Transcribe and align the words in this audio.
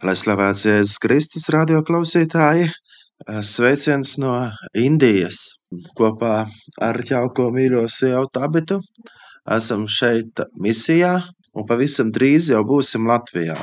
Lai 0.00 0.14
slavēts 0.16 0.62
Jēzus 0.64 0.96
Kristus, 1.02 1.42
radio 1.52 1.82
klausītāji, 1.84 2.70
sveiciens 3.44 4.14
no 4.22 4.30
Indijas. 4.80 5.42
Kopā 5.98 6.46
ar 6.86 6.98
jauko 7.04 7.50
mīļo 7.52 7.82
sievu 7.92 8.30
Tabitu 8.32 8.78
esam 9.56 9.84
šeit 9.84 10.40
misijā 10.56 11.18
un 11.52 11.68
pavisam 11.68 12.14
drīz 12.16 12.48
jau 12.54 12.62
būsim 12.64 13.04
Latvijā. 13.12 13.58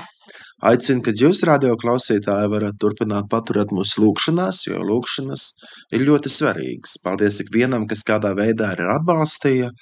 Aicinu, 0.69 1.01
ka 1.05 1.15
jūs, 1.17 1.41
radio 1.49 1.73
klausītāji, 1.81 2.53
varat 2.53 2.77
turpināt 2.81 3.25
paturēt 3.33 3.73
mūsu 3.73 4.05
lūgšanās, 4.05 4.61
jo 4.69 4.85
lūgšanas 4.85 5.49
ir 5.97 6.05
ļoti 6.05 6.33
svarīgas. 6.33 6.99
Paldies 7.01 7.41
ikvienam, 7.41 7.89
kas 7.89 8.05
kādā 8.05 8.35
veidā 8.37 8.75
ir 8.77 8.85
atbalstīja, 8.93 9.73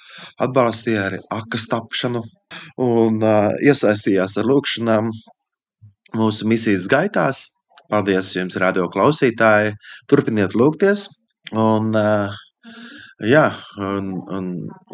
atbalstīja 0.48 1.06
arī 1.10 1.22
akas 1.36 1.68
tapšanu 1.72 2.24
un 2.80 3.20
uh, 3.20 3.52
iesaistījās 3.60 4.40
ar 4.40 4.52
lūgšanām 4.52 5.12
mūsu 6.16 6.48
misijas 6.50 6.88
gaitās. 6.90 7.46
Paldies 7.92 8.32
jums, 8.34 8.56
radio 8.58 8.88
klausītāji! 8.90 9.76
Turpiniet 10.10 10.56
lūgties! 10.58 11.06
Un, 11.54 11.92
uh, 11.94 12.34
jā, 13.22 13.44
un, 13.78 14.10
un, 14.34 14.48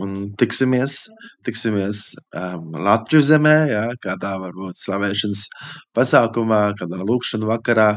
un 0.04 0.12
tiksimies, 0.38 0.98
tiksimies 1.46 2.02
um, 2.36 2.68
Latvijas 2.84 3.30
zemē, 3.30 3.54
jā, 3.70 3.86
kādā 4.04 4.34
varbūt 4.42 4.82
slavēšanas 4.82 5.46
pasākumā, 5.96 6.60
kādā 6.80 7.00
lūkšana 7.08 7.48
vakarā. 7.54 7.88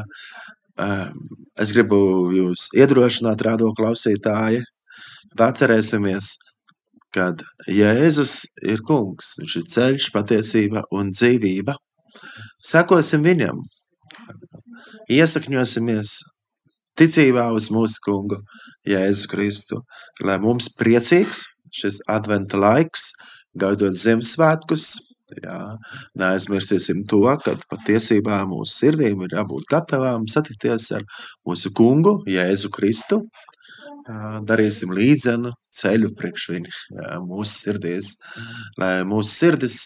Um, 0.80 1.20
es 1.60 1.72
gribu 1.76 2.32
jūs 2.36 2.70
iedrošināt, 2.76 3.44
radio 3.44 3.72
klausītāji, 3.76 4.64
kad 5.32 5.46
atcerēsimies, 5.50 6.34
kad 7.16 7.44
Jēzus 7.68 8.42
ir 8.64 8.82
kungs, 8.88 9.36
viņš 9.40 9.56
ir 9.60 9.68
ceļš, 9.72 10.12
patiesība 10.16 10.84
un 10.96 11.12
dzīvība. 11.12 11.76
Sekosim 12.66 13.22
viņam, 13.22 13.60
iesakņosimies 15.12 16.16
ticībā 16.98 17.50
uz 17.54 17.68
mūsu 17.70 18.00
kungu 18.02 18.40
Jēzu 18.88 19.30
Kristu, 19.30 19.82
lai 20.26 20.38
mums 20.42 20.70
priecīgs 20.78 21.44
šis 21.76 22.00
adventa 22.10 22.58
laiks, 22.58 23.10
gaidot 23.60 23.96
Ziemassvētkus, 24.00 24.86
jā, 25.42 25.58
neaizmirsīsim 26.18 27.04
to, 27.10 27.22
ka 27.44 27.56
patiesībā 27.70 28.42
mūsu 28.50 28.80
sirdīm 28.80 29.24
ir 29.26 29.36
jābūt 29.38 29.68
gatavām 29.70 30.26
satikties 30.30 30.90
ar 30.96 31.04
mūsu 31.46 31.72
kungu 31.76 32.18
Jēzu 32.30 32.72
Kristu, 32.74 33.22
darīsim 34.46 34.92
līdzenu 34.94 35.50
ceļu 35.74 36.12
priekš 36.18 36.48
viņu 36.52 36.72
jā, 36.72 37.20
mūsu 37.26 37.52
sirdīs, 37.64 38.14
lai 38.78 39.00
mūsu 39.08 39.32
sirdis 39.32 39.80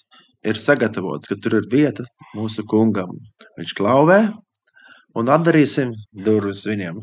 ir 0.47 0.61
sagatavots, 0.61 1.29
ka 1.29 1.37
tur 1.43 1.59
ir 1.61 1.69
vieta 1.73 2.05
mūsu 2.37 2.65
kungam. 2.69 3.11
Viņš 3.59 3.75
klauvē 3.77 4.21
un 5.19 5.33
atdarīsim 5.33 5.93
durvis 6.25 6.65
viņam. 6.69 7.01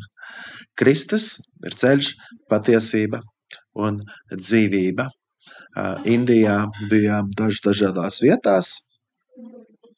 Kristus 0.78 1.36
ir 1.66 1.76
ceļš, 1.78 2.14
patiesība 2.50 3.22
un 3.78 4.02
dzīvība. 4.34 5.08
Indijā 6.10 6.58
bijām 6.90 7.30
daž 7.38 7.60
dažādās 7.66 8.22
vietās, 8.24 8.72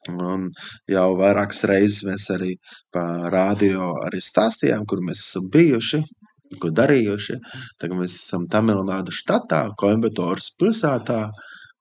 un 0.09 0.49
jau 0.91 1.09
vairākas 1.19 1.63
reizes 1.69 2.03
mēs 2.07 2.25
arī 2.35 2.55
pa 2.91 3.29
rādio 3.31 3.93
arī 4.03 4.19
stāstījām, 4.23 4.83
kur 4.89 4.99
mēs 5.05 5.21
esam 5.27 5.47
bijuši, 5.53 6.01
ko 6.59 6.71
darījuši. 6.75 7.37
Tagad 7.79 8.01
mēs 8.01 8.17
esam 8.17 8.47
Tamilnādu 8.51 9.13
štatā, 9.15 9.61
Koimbatoras 9.79 10.51
pilsētā, 10.59 11.21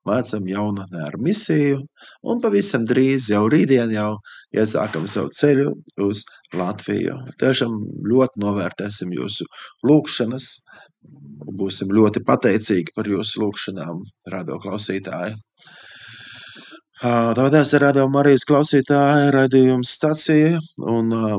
mācām 0.09 0.47
jaunatnē 0.49 1.05
ar 1.07 1.17
misiju, 1.21 1.79
un 2.29 2.41
pavisam 2.43 2.85
drīz, 2.89 3.29
jau 3.33 3.45
rītdien, 3.51 3.93
jau 3.95 4.11
iesākam 4.55 5.07
savu 5.07 5.33
ceļu 5.39 5.73
uz 6.05 6.25
Latviju. 6.57 7.17
Tiešām 7.41 7.75
ļoti 8.11 8.43
novērtēsim 8.43 9.13
jūsu 9.15 9.47
lūkšanas, 9.85 10.49
būsim 11.59 11.93
ļoti 11.95 12.23
pateicīgi 12.27 12.95
par 12.95 13.07
jūsu 13.09 13.43
lūkšanām, 13.45 14.01
radio 14.33 14.59
klausītāji. 14.63 15.37
Tāpēc 16.99 17.55
es 17.61 17.69
rādīju 17.79 18.11
Marijas 18.11 18.43
klausītāju 18.47 19.29
raidījumu 19.31 19.87
stāciju 19.87 20.57
un 20.91 21.13
uh, 21.15 21.35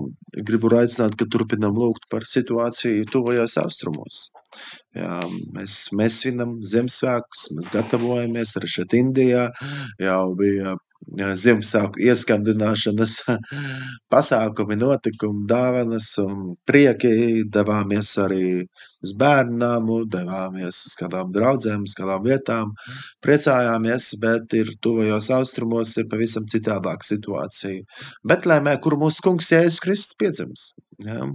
gribu 0.48 0.70
aicināt, 0.72 1.18
ka 1.20 1.26
turpinam 1.28 1.76
lūgt 1.76 2.06
par 2.08 2.24
situāciju 2.24 3.04
tuvajos 3.12 3.58
austrumos. 3.60 4.30
Jā, 4.90 5.20
mēs, 5.54 5.74
mēs 5.94 6.16
svinam 6.18 6.56
Ziemassvētkus, 6.66 7.44
mēs 7.54 7.68
gatavojamies 7.70 8.56
arī 8.58 8.70
šeit 8.72 8.94
Indijā. 8.98 9.44
Jau 10.02 10.22
bija 10.38 10.72
Ziemassvētku 11.38 12.02
ieskandināšanas 12.08 13.12
pasākumi, 14.12 14.76
notikumi, 14.80 15.44
dāvanas 15.52 16.08
un 16.24 16.56
prieki. 16.66 17.12
Devāmies 17.54 18.10
arī 18.24 18.48
uz 19.06 19.12
bērnu 19.20 19.60
namu, 19.60 20.00
devāmies 20.10 20.82
uz 20.90 20.98
kādām 20.98 21.30
draudzēm, 21.38 21.86
uz 21.86 21.94
kādām 22.00 22.26
vietām. 22.26 22.74
Priecājāmies, 23.22 24.08
bet 24.26 24.58
ir 24.58 24.74
tuvajos 24.82 25.30
austrumos 25.38 25.94
ir 26.02 26.10
pavisam 26.10 26.50
citādāka 26.50 27.06
situācija. 27.12 27.86
Betlēmē, 28.26 28.74
kur 28.82 28.98
mūsu 28.98 29.22
kungs 29.28 29.54
Jēzus 29.54 29.78
Kristus 29.86 30.18
piedzims. 30.18 30.66
Jā 31.06 31.30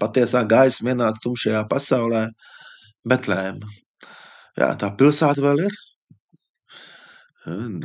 patiesā 0.00 0.42
gaisma 0.48 0.92
ienāca 0.94 1.22
tumšajā 1.24 1.62
pasaulē, 1.70 2.26
Betlēma. 3.08 3.68
Jā, 4.58 4.68
tā 4.78 4.92
pilsēta 4.98 5.42
vēl 5.42 5.64
ir 5.66 5.78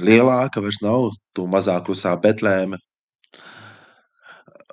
lielāka, 0.03 0.61
vairs 0.61 0.81
nav 0.83 1.09
to 1.33 1.47
mazā 1.49 1.77
klusā 1.85 2.13
Betlēme. 2.21 2.77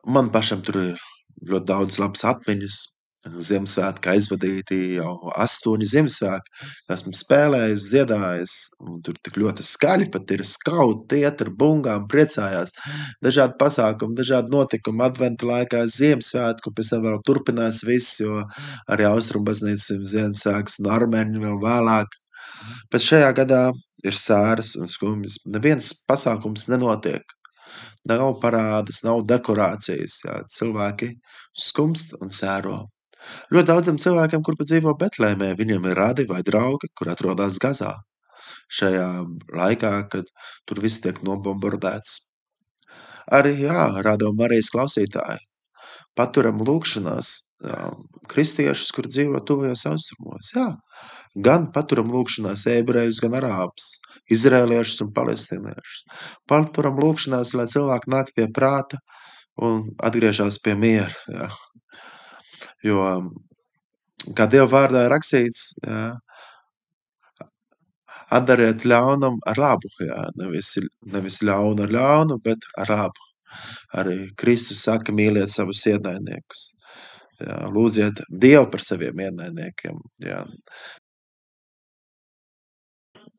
Man 0.06 0.28
pašam 0.30 0.60
tur 0.62 0.80
ir 0.82 1.04
ļoti 1.48 1.66
daudz 1.70 1.98
labas 2.02 2.24
atmiņas. 2.28 2.80
Ziemassvētku 3.24 4.10
aizvadīti 4.12 4.78
jau 4.98 5.14
astoņi 5.40 5.88
Ziemassvētki. 5.88 6.66
Esmu 6.92 7.14
spēlējis, 7.16 7.86
dziedājis, 7.92 8.56
un 8.84 8.98
tur 9.06 9.16
tik 9.24 9.38
ļoti 9.40 9.64
skaļi 9.64 10.10
pat 10.12 10.34
ir 10.36 10.44
skauti, 10.48 11.22
iet 11.24 11.40
ar 11.44 11.50
bungām, 11.62 12.04
priecājās. 12.10 12.74
Dažādi 13.24 13.56
pasākumi, 13.60 14.18
dažādi 14.18 14.52
notikumi 14.52 15.06
adventa 15.06 15.48
laikā, 15.48 15.84
Ziemassvētku, 15.96 16.74
pēc 16.76 16.92
tam 16.92 17.06
vēl 17.08 17.22
turpinās 17.26 17.80
viss, 17.88 18.20
jo 18.20 18.42
arī 18.92 19.08
Austrum 19.08 19.46
baznīcas 19.48 20.04
Ziemassvētks 20.12 20.80
un 20.82 20.92
armēņi 20.98 21.44
vēl 21.46 21.58
vēlāk. 21.64 22.20
Pēc 22.92 23.08
šajā 23.08 23.32
gadā 23.40 23.62
ir 24.04 24.16
sēras 24.18 24.74
un 24.80 24.90
skumjas. 24.92 25.40
Neviens 25.48 25.92
pasākums 26.08 26.68
nenotiek. 26.72 27.24
Nav 28.08 28.34
parādas, 28.42 29.00
nav 29.06 29.22
dekorācijas. 29.28 30.18
Jā. 30.26 30.40
Cilvēki 30.56 31.14
skumst 31.56 32.12
un 32.20 32.32
sēro. 32.32 32.82
Ļoti 33.54 33.70
daudziem 33.70 34.00
cilvēkiem, 34.02 34.42
kur 34.46 34.58
pat 34.58 34.70
dzīvo 34.70 34.94
Betlēmē, 35.00 35.54
viņiem 35.58 35.88
ir 35.90 35.98
radi 36.00 36.26
vai 36.30 36.42
draugi, 36.46 36.90
kur 36.98 37.12
atrodas 37.12 37.60
Gazā. 37.62 37.94
Šajā 38.72 39.08
laikā, 39.54 39.94
kad 40.12 40.30
tur 40.68 40.80
viss 40.84 41.02
tiek 41.04 41.20
nobombardēts. 41.26 42.20
Arī, 43.32 43.54
jā, 43.64 43.88
rādām 44.04 44.36
Marijas 44.38 44.70
klausītāji. 44.72 45.44
Paturam 46.14 46.60
lūkšanās 46.64 47.30
jā, 47.64 47.90
kristiešus, 48.30 48.92
kur 48.94 49.08
dzīvo 49.08 49.40
tuvajos 49.48 49.84
austrumos. 49.90 50.52
Jā, 50.54 50.68
gan 51.48 51.70
paturam 51.74 52.10
lūkšanās 52.12 52.66
ebrejus, 52.74 53.20
gan 53.24 53.36
arābus, 53.40 53.88
izrēliešus 54.32 55.04
un 55.06 55.12
palestīniešus. 55.16 56.04
Paturam 56.50 57.00
lūkšanās, 57.02 57.54
lai 57.58 57.68
cilvēki 57.70 58.12
nāk 58.14 58.34
pie 58.36 58.48
prāta 58.54 59.00
un 59.60 59.88
atgriežas 60.02 60.60
pie 60.62 60.76
miera. 60.78 61.14
Jā. 61.30 61.50
Jo, 62.84 63.04
kā 64.36 64.46
Dieva 64.52 64.68
vārdā 64.72 65.06
ir 65.06 65.12
rakstīts, 65.14 65.70
jā, 65.84 66.02
atdariet 68.34 68.84
ļaunam 68.88 69.38
ar 69.48 69.60
labu, 69.60 69.90
jā, 70.04 70.20
nevis, 70.40 70.74
nevis 71.14 71.40
ļaunu 71.44 71.86
ar 71.86 71.94
ļaunu, 71.96 72.38
bet 72.44 72.66
ar 72.80 72.92
labu. 72.92 73.30
Arī 74.00 74.16
Kristus 74.40 74.82
saka, 74.84 75.14
mīliet 75.14 75.52
savus 75.52 75.84
ienaidniekus. 75.86 76.64
Jā, 77.44 77.58
lūdziet 77.74 78.20
Dievu 78.30 78.66
par 78.70 78.82
saviem 78.82 79.20
ienaidniekiem. 79.26 80.00
Jā. 80.22 80.42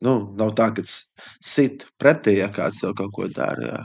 Nu, 0.04 0.14
nav 0.36 0.52
tā, 0.56 0.70
ka 0.76 0.84
sit 0.86 1.86
pretī, 2.00 2.38
ja 2.40 2.50
kāds 2.52 2.82
tev 2.82 2.96
kaut 2.98 3.14
ko 3.16 3.28
dara. 3.32 3.70
Jā. 3.70 3.84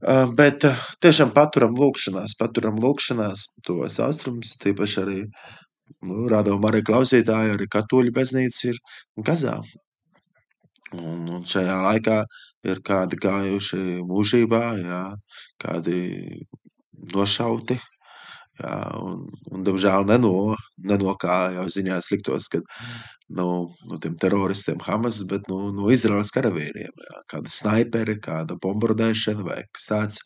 Bet 0.00 0.64
tiešām 1.04 1.34
paturam 1.36 1.74
lūkšanās, 1.76 2.36
paturam 2.40 2.78
lūkšanās 2.80 3.42
tos 3.66 3.98
austrumus, 4.00 4.54
tīpaši 4.62 5.00
arī 5.02 5.18
nu, 6.08 6.24
rādām 6.32 6.64
arī 6.64 6.80
klausītāji, 6.86 7.54
arī 7.56 7.68
katoļu 7.68 8.14
baznīca 8.16 8.70
ir 8.70 8.80
Gazā. 9.26 9.58
Un, 10.96 11.28
un 11.28 11.44
šajā 11.46 11.76
laikā 11.84 12.16
ir 12.66 12.80
kādi 12.86 13.18
gājuši 13.20 14.00
mūžībā, 14.08 14.62
jā, 14.80 15.02
kādi 15.62 16.00
nošauti, 17.12 17.76
un, 19.00 19.24
un, 19.50 19.64
diemžēl, 19.66 20.06
neno, 20.08 20.54
nenokāja 20.90 21.56
jau 21.58 21.66
ziņās 21.76 22.10
liktos, 22.12 22.48
ka 22.52 22.60
no, 23.36 23.48
no 23.88 23.98
tiem 24.02 24.16
teroristiem 24.20 24.80
Hamas, 24.86 25.22
bet 25.30 25.48
no, 25.52 25.70
no 25.76 25.90
Izraels 25.94 26.32
karavīriem. 26.36 27.04
Jā, 27.08 27.20
kāda 27.34 27.52
snaiperi, 27.52 28.18
kāda 28.22 28.58
bombardēšana 28.62 29.46
vai 29.46 29.60
kas 29.72 29.90
tāds. 29.90 30.24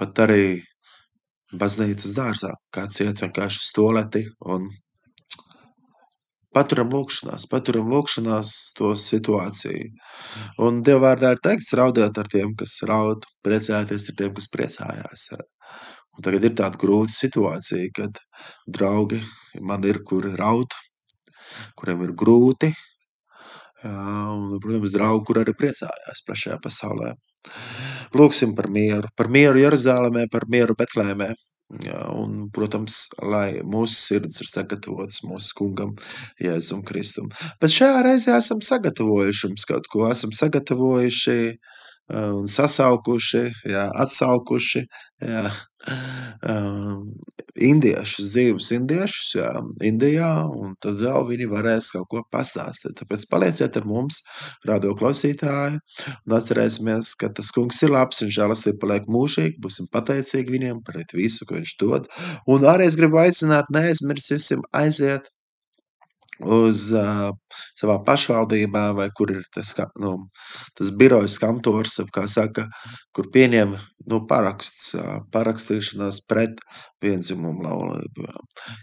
Pat 0.00 0.22
arī 0.24 0.60
baznīcas 1.52 2.14
dārzā 2.16 2.54
kāds 2.72 3.02
iet 3.04 3.20
vienkārši 3.20 3.66
stoleti 3.66 4.24
un 4.48 4.70
Paturam 6.50 6.88
lūkšanās, 6.90 7.44
paturam 7.46 7.92
lūkšanās 7.92 8.52
to 8.74 8.88
situāciju. 8.98 9.84
Un 10.66 10.80
Dieva 10.86 11.04
vārdā 11.04 11.30
ir 11.36 11.42
teikts, 11.44 11.68
raudiet 11.78 12.16
ar 12.18 12.30
tiem, 12.32 12.56
kas 12.58 12.74
raud, 12.90 13.28
priecājieties 13.46 14.08
ar 14.10 14.16
tiem, 14.18 14.32
kas 14.34 14.50
priecājās. 14.50 15.28
Un 16.20 16.24
tagad 16.26 16.44
ir 16.44 16.52
tāda 16.52 16.76
grūta 16.76 17.14
situācija, 17.16 17.86
kad 17.96 18.18
draugi 18.68 19.22
man 19.64 19.86
ir, 19.88 20.02
kuri 20.04 20.34
raud, 20.36 20.74
kuriem 21.80 22.02
ir 22.04 22.10
grūti, 22.12 22.68
un, 23.88 24.58
protams, 24.60 24.92
draugi, 24.92 25.22
kur 25.24 25.40
arī 25.40 25.54
priecājās 25.56 26.20
plašajā 26.26 26.58
pasaulē. 26.60 27.14
Lūksim 28.20 28.52
par 28.58 28.68
mieru, 28.68 29.08
par 29.16 29.30
mieru 29.32 29.62
Jeruzalemē, 29.62 30.26
par 30.28 30.44
mieru 30.52 30.76
Betlēmē, 30.76 31.30
un, 32.18 32.36
protams, 32.52 32.98
lai 33.24 33.62
mūsu 33.64 33.96
sirds 33.96 34.44
ir 34.44 34.52
sagatavotas 34.52 35.22
mūsu 35.24 35.56
kungam, 35.56 35.96
Jēzum 36.44 36.84
Kristum. 36.84 37.32
Bet 37.64 37.72
šajā 37.72 38.04
reizē 38.10 38.36
esam 38.36 38.60
sagatavojuši 38.60 39.54
kaut 39.72 39.88
ko, 39.88 40.04
esam 40.12 40.36
sagatavojuši 40.36 41.40
un 42.36 42.44
sasaukuši, 42.50 43.44
jā, 43.72 43.88
atsaukuši 44.04 44.84
jā, 45.24 45.48
um, 45.88 47.06
indiešus, 47.56 48.30
dzīvus 48.34 48.70
indiešus 48.76 49.32
jā, 49.38 49.48
Indijā, 49.86 50.30
un 50.46 50.74
tad 50.82 51.00
vēl 51.00 51.26
viņi 51.30 51.48
varēs 51.50 51.90
kaut 51.94 52.08
ko 52.12 52.22
pastāstīt. 52.32 52.96
Tāpēc 53.00 53.26
palieciet 53.32 53.78
ar 53.80 53.88
mums, 53.88 54.20
radio 54.68 54.94
klausītāji, 54.98 55.80
un 56.10 56.36
atcerēsimies, 56.36 57.14
ka 57.20 57.32
tas 57.36 57.52
kungs 57.56 57.82
ir 57.86 57.94
labs, 57.94 58.22
un 58.24 58.32
žēlastība 58.34 58.82
paliek 58.84 59.10
mūžīgi, 59.10 59.58
būsim 59.62 59.90
pateicīgi 59.92 60.56
viņiem 60.56 60.84
par 60.86 61.02
visu, 61.16 61.48
ko 61.48 61.58
viņš 61.58 61.76
dod. 61.80 62.08
Un 62.50 62.68
arī 62.68 62.88
es 62.90 62.98
gribu 63.00 63.20
aicināt, 63.22 63.72
neaizmirsīsim 63.74 64.64
aiziet 64.76 65.30
uz 66.40 66.86
uh, 66.96 67.28
savā 67.78 67.98
pašvaldībā, 68.06 68.84
vai 68.96 69.08
kur 69.16 69.32
ir 69.34 69.42
tas, 69.54 69.72
nu, 70.00 70.14
tas 70.78 70.92
birojas 70.96 71.38
kantors, 71.42 71.98
kā 72.14 72.26
saka, 72.30 72.66
kur 73.16 73.30
pieņem 73.34 73.76
nu, 74.10 74.20
paraksts, 74.30 74.94
parakstīšanās 75.34 76.22
pret 76.28 76.60
vienzimumu 77.04 77.64
laulību. 77.66 78.28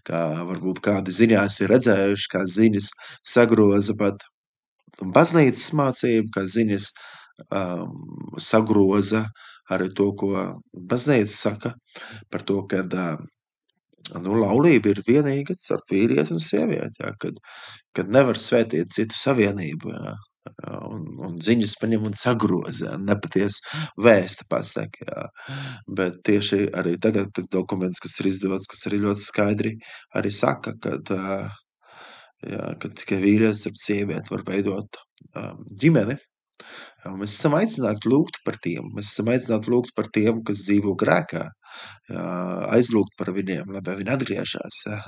Kā 0.07 0.23
varbūt 0.47 0.81
kādi 0.85 1.15
ziņās 1.15 1.61
ir 1.61 1.73
redzējuši, 1.73 2.31
kā 2.33 2.45
ziņas 2.57 2.91
sagroza 3.25 3.97
pat 3.99 4.25
baznīcas 5.01 5.71
mācību, 5.77 6.31
kā 6.33 6.45
ziņas 6.49 6.91
um, 7.53 7.91
sagroza 8.41 9.27
arī 9.73 9.89
to, 9.93 10.11
ko 10.17 10.31
baznīca 10.73 11.33
saka 11.33 11.73
par 12.31 12.45
to, 12.47 12.61
kad 12.71 12.93
uh, 12.93 13.17
nu, 14.23 14.37
laulība 14.41 14.93
ir 14.93 15.03
vienīga 15.07 15.55
starp 15.59 15.91
vīrieti 15.91 16.33
un 16.35 16.41
sievieti, 16.43 17.03
jā, 17.03 17.11
kad, 17.21 17.39
kad 17.95 18.11
nevar 18.13 18.39
svētīt 18.41 18.93
citu 18.95 19.17
savienību. 19.17 19.93
Jā. 19.93 20.15
Un, 20.87 21.01
un 21.27 21.33
ziņas 21.43 21.73
paņem 21.81 22.05
un 22.07 22.13
sagroza, 22.15 22.93
nepatiesu 23.03 23.81
vēsta 24.05 24.45
pasaka. 24.49 25.03
Jā. 25.09 25.25
Bet 25.99 26.21
tieši 26.27 26.69
arī 26.79 26.95
tagad, 27.03 27.33
kad 27.35 27.49
dokuments, 27.51 27.99
kas 28.03 28.15
ir 28.21 28.29
izdots, 28.31 28.69
kas 28.71 28.87
arī 28.87 29.01
ļoti 29.03 29.25
skaidri 29.25 29.73
arī 30.15 30.31
saka, 30.31 30.77
kad, 30.79 31.11
jā, 32.47 32.71
kad 32.79 32.95
tikai 33.03 33.19
vīrietis 33.25 33.67
ar 33.67 33.75
sievieti 33.83 34.33
var 34.33 34.47
veidot 34.47 35.03
ģimeni, 35.83 36.15
Mēs 37.15 37.35
esam 37.37 37.55
aicināti 37.57 38.09
lūgt 38.11 38.39
par 38.45 38.57
tiem. 38.63 38.89
Mēs 38.95 39.11
esam 39.13 39.29
aicināti 39.31 39.71
lūgt 39.71 39.93
par 39.95 40.09
tiem, 40.13 40.41
kas 40.47 40.63
dzīvo 40.65 40.95
grēkā. 40.99 41.43
Aizlūgt 42.77 43.15
par 43.19 43.33
viņiem, 43.35 43.73
lai 43.75 43.81
viņi 43.85 44.13
atgriežas. 44.13 44.77
Jā. 44.87 44.99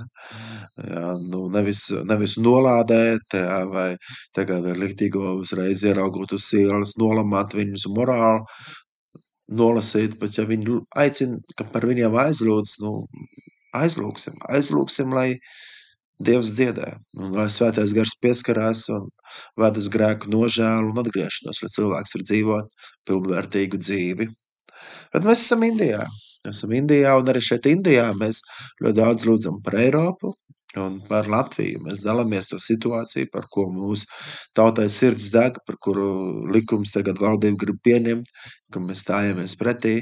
Jā, 0.89 1.06
nu, 1.31 1.45
nevis, 1.54 1.86
nevis 2.10 2.36
nolādēt, 2.42 3.38
jā, 3.39 3.62
vai 3.71 3.89
tagad 4.36 4.68
ar 4.68 4.81
liktīgo 4.81 5.38
uzreiz 5.39 5.86
ieraugot 5.88 6.36
uz 6.36 6.50
ielas, 6.60 6.98
nolamāt 7.00 7.56
viņus 7.57 7.88
morāli, 7.95 8.44
nolasīt, 9.50 10.19
bet 10.19 10.38
ja 10.38 10.45
viņi 10.50 10.81
aicina, 11.00 11.39
ka 11.57 11.66
par 11.74 11.88
viņiem 11.89 12.19
aizlūdz, 12.25 12.75
nu, 12.83 12.94
aizlūksim, 13.75 14.38
aizlūksim, 14.50 15.16
lai 15.16 15.31
Dievs 16.19 16.50
dziedē, 16.51 16.98
un 17.16 17.31
lai 17.31 17.45
svētais 17.48 17.94
gars 17.95 18.12
pieskarās 18.19 18.81
un 18.92 19.06
ved 19.62 19.77
uz 19.80 19.86
grēku 19.94 20.27
nožēlu 20.33 20.89
un 20.92 21.00
atgriešanos, 21.00 21.62
lai 21.63 21.69
cilvēks 21.71 22.16
var 22.18 22.25
dzīvot 22.27 22.74
pilnvērtīgu 23.07 23.80
dzīvi. 23.80 24.27
Bet 25.13 25.24
mēs 25.24 25.45
esam 25.45 25.63
Indijā. 25.63 26.04
Esam 26.47 26.71
Indijā, 26.71 27.18
un 27.19 27.27
arī 27.31 27.41
šeit 27.44 27.68
Indijā 27.68 28.09
mēs 28.15 28.39
ļoti 28.80 28.95
daudz 29.01 29.27
lūdzam 29.27 29.59
par 29.63 29.75
Eiropu 29.81 30.33
un 30.80 31.00
par 31.09 31.27
Latviju. 31.27 31.81
Mēs 31.83 32.03
dalāmies 32.06 32.47
to 32.47 32.59
situāciju, 32.62 33.27
par 33.33 33.50
ko 33.51 33.65
mūsu 33.74 34.07
tautai 34.56 34.88
sirds 34.94 35.31
deg, 35.33 35.57
par 35.65 35.80
kuru 35.81 36.45
likums 36.53 36.94
tagad 36.95 37.19
valdība 37.19 37.65
grib 37.65 37.80
pieņemt, 37.83 38.30
ka 38.71 38.83
mēs 38.83 39.03
stājamies 39.06 39.57
pretī. 39.59 39.95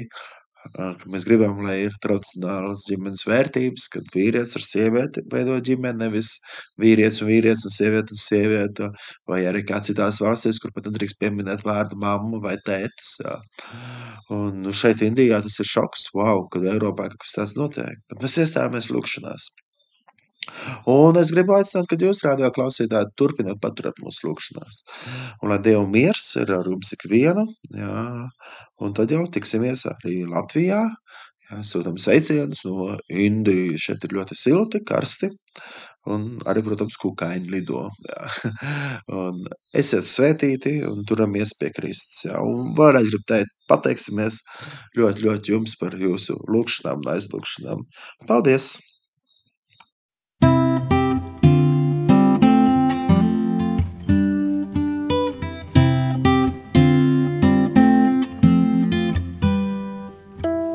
Mēs 1.08 1.24
gribam, 1.26 1.60
lai 1.62 1.76
ir 1.84 1.94
tradicionālas 2.02 2.82
ģimenes 2.88 3.22
vērtības, 3.28 3.86
kad 3.94 4.08
vīrietis 4.14 4.56
ar 4.58 4.64
sievieti 4.66 5.22
veido 5.32 5.54
ģimeni, 5.68 6.00
nevis 6.02 6.32
vīrietis 6.82 7.22
un 7.22 7.30
vīrietis 7.30 7.64
un 7.68 7.74
sieviete 7.74 8.16
un 8.16 8.22
sieviete, 8.22 8.90
vai 9.30 9.40
arī 9.50 9.62
kā 9.68 9.80
citās 9.86 10.20
valstīs, 10.22 10.58
kur 10.62 10.74
pat 10.74 10.90
nedrīkst 10.90 11.20
pieminēt 11.22 11.64
vārdu 11.66 12.00
mamma 12.02 12.42
vai 12.44 12.56
tētis. 12.66 13.14
Jā. 13.22 13.38
Un 14.34 14.64
nu, 14.66 14.74
šeit 14.74 15.04
Indijā 15.06 15.40
tas 15.44 15.60
ir 15.62 15.70
šoks, 15.70 16.10
wow, 16.18 16.44
kad 16.52 16.66
Eiropā 16.74 17.08
kaut 17.12 17.22
kas 17.24 17.38
tāds 17.38 17.56
notiek. 17.58 18.02
Bet 18.10 18.26
mēs 18.26 18.40
iestājāmies 18.42 18.90
lūkšanās. 18.92 19.50
Un 20.90 21.18
es 21.20 21.32
gribu 21.34 21.56
aicināt, 21.56 21.88
ka 21.90 21.98
jūs, 22.00 22.22
radio 22.26 22.50
klausītāji, 22.54 23.12
turpināt 23.18 23.60
paturēt 23.62 24.00
mūsu 24.04 24.28
lūgšanās. 24.28 24.82
Un 25.42 25.52
lai 25.52 25.60
Dieva 25.64 25.84
miers 25.88 26.24
ir 26.40 26.52
ar 26.56 26.68
jums 26.70 26.94
ikvienu, 26.96 27.46
jā, 27.76 28.04
un 28.82 28.94
tad 28.96 29.12
jau 29.14 29.24
tiksimies 29.34 29.86
arī 29.92 30.22
Latvijā. 30.28 30.84
Jā, 31.48 31.62
sūtam 31.64 31.94
sveicienus 31.96 32.60
no 32.68 32.90
Indijas. 33.08 33.86
Šeit 33.86 34.02
ir 34.04 34.18
ļoti 34.18 34.36
silti, 34.36 34.82
karsti. 34.84 35.30
Un 36.08 36.26
arī, 36.48 36.62
protams, 36.64 36.96
kukaiņi 37.00 37.52
lido. 37.52 37.86
Jā. 38.08 38.52
Un 39.20 39.40
esiet 39.76 40.08
svētīti 40.08 40.78
un 40.88 41.04
turamies 41.08 41.54
pie 41.60 41.72
Kristus. 41.76 42.26
Jā. 42.28 42.40
Un 42.44 42.74
vēlreiz 42.78 43.08
gribu 43.10 43.28
teikt, 43.32 43.56
pateiksimies 43.68 44.42
ļoti, 44.96 45.24
ļoti 45.24 45.56
jums 45.56 45.76
par 45.80 45.96
jūsu 46.00 46.36
lūgšanām 46.52 47.04
un 47.04 47.12
aizlūgšanām. 47.16 47.88
Paldies! 48.28 48.74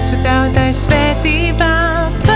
mūsu 0.00 0.16
tautai 0.24 0.70
svētībā. 0.72 2.29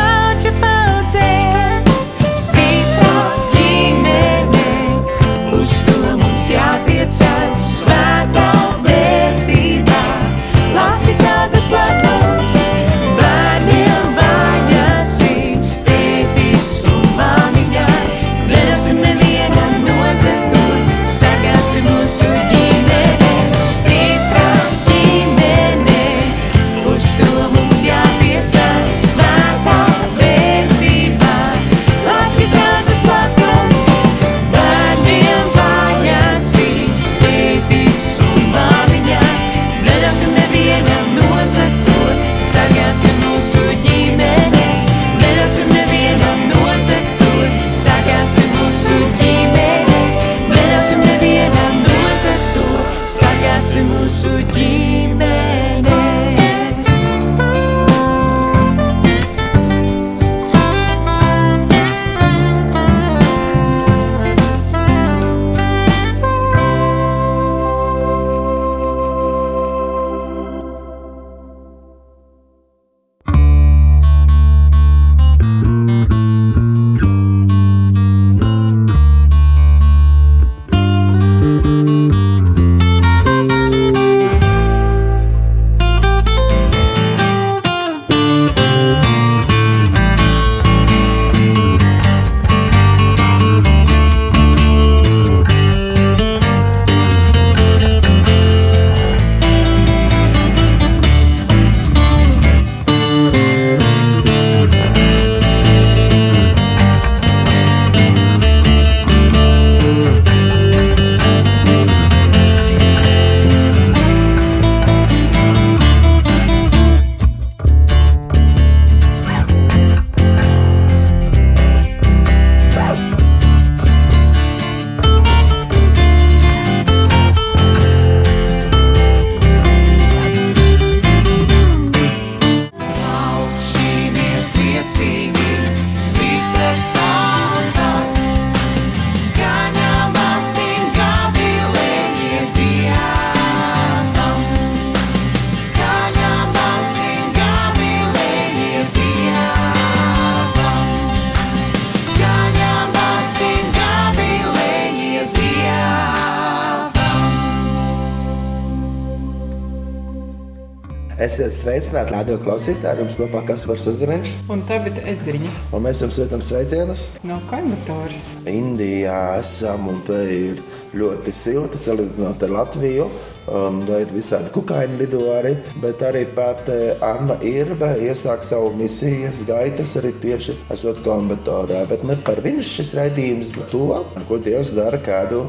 Esiet 161.35 161.51
sveicināti, 161.51 162.13
radio 162.15 162.35
klausītāji, 162.39 163.01
jums 163.03 163.17
kopā 163.19 163.41
Kaspars 163.43 163.89
Zariņš. 163.97 164.29
Un 164.55 164.61
tagad 164.69 165.01
es 165.03 165.19
zinu, 165.27 165.49
Un 165.75 165.83
mēs 165.83 165.99
jums 166.05 166.15
sūtām 166.21 166.39
sveicienus. 166.47 167.09
no 167.27 167.41
Koimbatoras. 167.51 168.37
Indijā 168.47 169.41
esam 169.41 169.89
un 169.91 169.99
te 170.07 170.21
ir 170.31 170.61
ļoti 170.99 171.33
silti 171.35 171.81
salīdzinot 171.81 172.43
ar 172.47 172.53
Latviju. 172.55 173.09
Te 173.45 173.99
ir 174.01 174.13
visādi 174.15 174.49
kukaiņi 174.55 174.97
lido 175.03 175.21
arī, 175.35 175.51
bet 175.83 176.01
arī 176.07 176.23
pat 176.37 176.65
eh, 176.73 176.95
Anna 177.05 177.37
Irbe 177.45 177.91
iesāk 178.07 178.41
savu 178.47 178.71
misijas 178.79 179.43
gaitas 179.45 179.93
arī 180.01 180.15
tieši 180.23 180.55
esot 180.73 181.03
kombatorā. 181.05 181.83
Bet 181.91 182.07
ne 182.09 182.17
par 182.25 182.41
viņas 182.45 182.73
šis 182.79 182.95
raidījums, 182.97 183.53
bet 183.59 183.69
to, 183.75 184.01
ko 184.31 184.41
Dievs 184.41 184.73
dara 184.79 185.01
kādu 185.05 185.43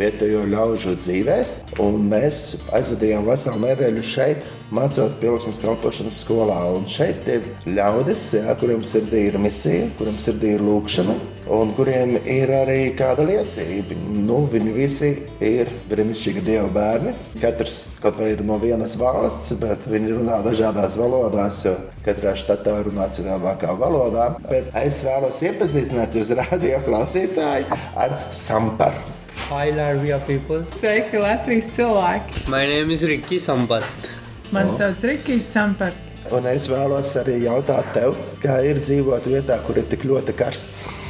vietējo 0.00 0.42
ļaužu 0.50 0.96
dzīvēs. 0.98 1.54
Un 1.86 2.08
mēs 2.10 2.42
aizvadījām 2.74 3.30
veselu 3.30 3.62
nedēļu 3.62 4.04
šeit, 4.10 4.50
mācot 4.74 5.14
pielūgsmes 5.22 5.62
kalpošanas 5.62 6.18
skolā. 6.24 6.58
Un 6.74 6.90
šeit 6.90 7.30
ir 7.30 7.46
ļaudis, 7.70 8.26
jā, 8.40 8.58
kuriem 8.58 8.82
sirdī 8.86 9.28
ir 9.30 9.38
misija, 9.38 9.86
kuriem 10.00 10.18
sirdī 10.18 10.56
ir 10.56 10.66
lūkšana, 10.66 11.14
un 11.52 11.70
kuriem 11.76 12.16
ir 12.26 12.50
arī 12.54 12.78
kāda 12.98 13.26
liecība. 13.26 13.96
Nu, 14.26 14.42
viņi 14.50 14.72
visi 14.74 15.10
ir 15.44 15.70
brīnišķīgi 15.90 16.42
Dieva 16.46 16.68
bērni. 16.74 17.14
Katrs 17.42 17.78
kaut 18.02 18.18
vai 18.20 18.32
ir 18.34 18.42
no 18.46 18.58
vienas 18.62 18.96
valsts, 18.98 19.54
bet 19.62 19.86
viņi 19.90 20.16
runā 20.18 20.40
dažādās 20.46 20.98
valodās, 20.98 21.62
jo 21.66 21.76
katrā 22.06 22.34
štatā 22.38 22.80
runā 22.88 23.08
citādākā 23.14 23.76
valodā. 23.78 24.32
Bet 24.48 24.72
es 24.82 25.02
vēlos 25.06 25.42
iepazīstināt 25.46 26.18
jūs, 26.18 26.34
radio 26.40 26.82
klausītāji, 26.88 27.68
ar 27.94 28.18
Samparu. 28.34 29.14
Hi 29.46 29.70
Latvia 29.70 30.18
people. 30.26 30.64
Sveiki, 30.80 31.20
Latvijas 31.22 31.68
cilvēki! 31.76 32.48
My 32.50 32.66
name 32.66 32.90
is 32.90 33.06
Ricky 33.06 33.38
Sampat. 33.38 34.10
Mani 34.54 34.74
sauc 34.78 35.02
Rikijs 35.02 35.46
Samparts. 35.50 36.20
Un 36.34 36.46
es 36.50 36.68
vēlos 36.70 37.12
arī 37.18 37.40
jautāt 37.44 37.86
tev, 37.94 38.14
kā 38.42 38.60
ir 38.66 38.78
dzīvot 38.82 39.26
vietā, 39.30 39.58
kur 39.66 39.78
ir 39.78 39.86
tik 39.90 40.06
ļoti 40.06 40.34
karsts. 40.38 41.05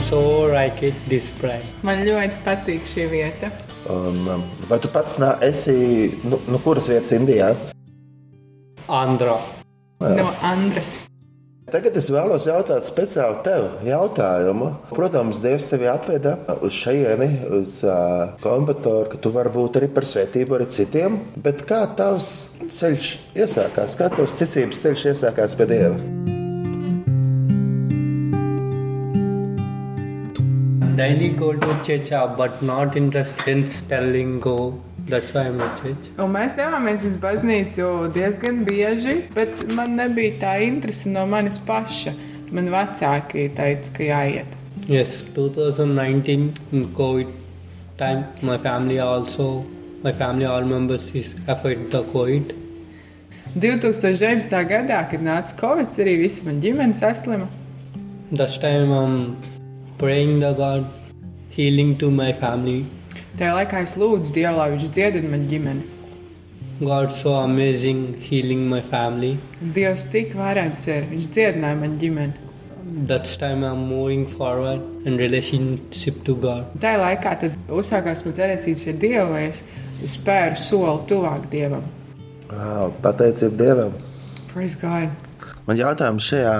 So 0.00 0.48
like 0.52 0.82
it 0.82 0.94
this 1.08 1.28
pride. 1.40 1.64
Man 1.82 2.04
ļoti 2.06 2.40
patīk 2.46 2.88
šī 2.88 3.08
vieta. 3.12 3.52
Un, 3.92 4.20
um, 4.30 4.44
vai 4.70 4.78
tu 4.82 4.90
pats 4.92 5.18
nā, 5.18 5.34
esi 5.42 6.12
no 6.22 6.36
nu, 6.36 6.42
nu 6.54 6.60
kuras 6.64 6.88
vietas 6.90 7.12
Indijā? 7.16 7.52
Andhra. 8.88 9.40
No 10.02 10.30
Andras. 10.42 11.02
Tagad 11.72 11.94
es 11.96 12.10
vēlos 12.12 12.44
jautāt 12.44 12.84
speciāli 12.84 13.38
tev 13.46 13.86
jautājumu. 13.86 14.72
Protams, 14.90 15.40
Dievs 15.44 15.70
tevi 15.70 15.88
atveda 15.88 16.34
uz 16.60 16.74
šejieni, 16.76 17.30
uz 17.60 17.78
uh, 17.86 18.34
kombatoru, 18.42 19.06
ka 19.14 19.22
tu 19.22 19.32
vari 19.32 19.54
būt 19.54 19.80
arī 19.80 19.88
par 19.94 20.04
svētību 20.10 20.58
arī 20.58 20.68
citiem. 20.74 21.22
Bet 21.40 21.64
kā 21.70 21.86
tavs 21.96 22.28
ceļš 22.66 23.16
iesākās? 23.46 23.96
Kā 23.96 24.12
tavs 24.12 24.36
ticības 24.42 24.84
ceļš 24.84 25.08
iesākās 25.14 25.56
pie 25.56 25.70
Dieva? 25.72 26.40
Daily 30.96 31.30
go 31.30 31.54
to 31.54 31.82
church, 31.82 32.12
uh, 32.12 32.26
but 32.26 32.62
not 32.62 32.96
interested 32.96 33.48
in 33.48 33.64
telling 33.88 34.40
go. 34.40 34.78
That's 35.08 35.32
why 35.32 35.46
I'm 35.46 35.60
at 35.60 35.80
church. 35.80 36.10
Un 36.20 36.34
mēs 36.34 36.52
devāmies 36.58 37.06
uz 37.08 37.14
baznīcu 37.22 37.86
diezgan 38.12 38.58
bieži, 38.68 39.14
bet 39.32 39.62
man 39.72 39.96
nebija 39.96 40.34
tā 40.42 40.50
interese 40.66 41.08
no 41.08 41.22
manis 41.26 41.56
paša. 41.70 42.12
Man 42.52 42.68
vecāki 42.74 43.46
teica, 43.56 43.92
ka 43.96 44.08
jāiet. 44.10 44.58
Yes, 44.86 45.14
2019 45.34 46.52
in 46.72 46.84
COVID 46.98 47.32
time, 47.96 48.26
my 48.42 48.58
family 48.58 48.98
also, 48.98 49.64
my 50.02 50.12
family 50.12 50.44
all 50.44 50.62
members 50.62 51.08
is 51.14 51.32
affected 51.46 51.90
the 51.90 52.02
COVID. 52.12 52.52
2019. 53.56 54.68
gadā, 54.68 55.00
kad 55.08 55.24
nāca 55.24 55.56
Covid, 55.56 55.96
arī 56.04 56.18
visi 56.26 56.44
man 56.44 56.60
ģimene 56.60 57.00
saslima. 57.00 57.48
That 58.32 58.60
time 58.60 58.92
I'm 58.92 59.51
praying 60.02 60.40
the 60.40 60.52
God, 60.52 60.84
healing 61.50 61.96
to 61.98 62.10
my 62.10 62.32
family. 62.32 62.80
Tajā 63.38 63.52
laikā 63.54 63.82
es 63.86 63.92
lūdzu 64.00 64.32
Dievu, 64.34 64.56
lai 64.58 64.72
viņš 64.72 64.88
dziedina 64.96 65.28
man 65.30 65.44
ģimeni. 65.46 65.84
God 66.80 67.12
so 67.14 67.36
amazing, 67.38 68.00
healing 68.18 68.64
my 68.72 68.80
family. 68.82 69.36
Dievs 69.76 70.08
tik 70.10 70.34
varants 70.34 70.90
ir, 70.90 71.06
viņš 71.12 71.28
dziedināja 71.36 71.78
man 71.84 71.94
ģimeni. 72.02 72.50
That's 73.06 73.38
time 73.38 73.62
I'm 73.62 73.86
moving 73.86 74.26
forward 74.26 74.82
in 75.06 75.22
relationship 75.22 76.18
to 76.26 76.34
God. 76.34 76.74
Tajā 76.82 76.98
laikā 77.04 77.38
tad 77.44 77.54
uzsākās 77.70 78.26
mans 78.26 78.42
attiecības 78.42 78.90
ar 78.90 79.02
Dievu, 79.06 79.28
vai 79.36 79.44
es 79.52 79.62
spēru 80.16 80.58
soli 80.58 81.06
tuvāk 81.12 81.46
Dievam. 81.54 81.86
Wow, 82.50 82.90
pateicība 83.06 83.54
Dievam! 83.62 83.94
Praise 84.50 84.74
God! 84.82 85.14
Man 85.68 85.78
jautājums 85.78 86.26
šajā 86.26 86.56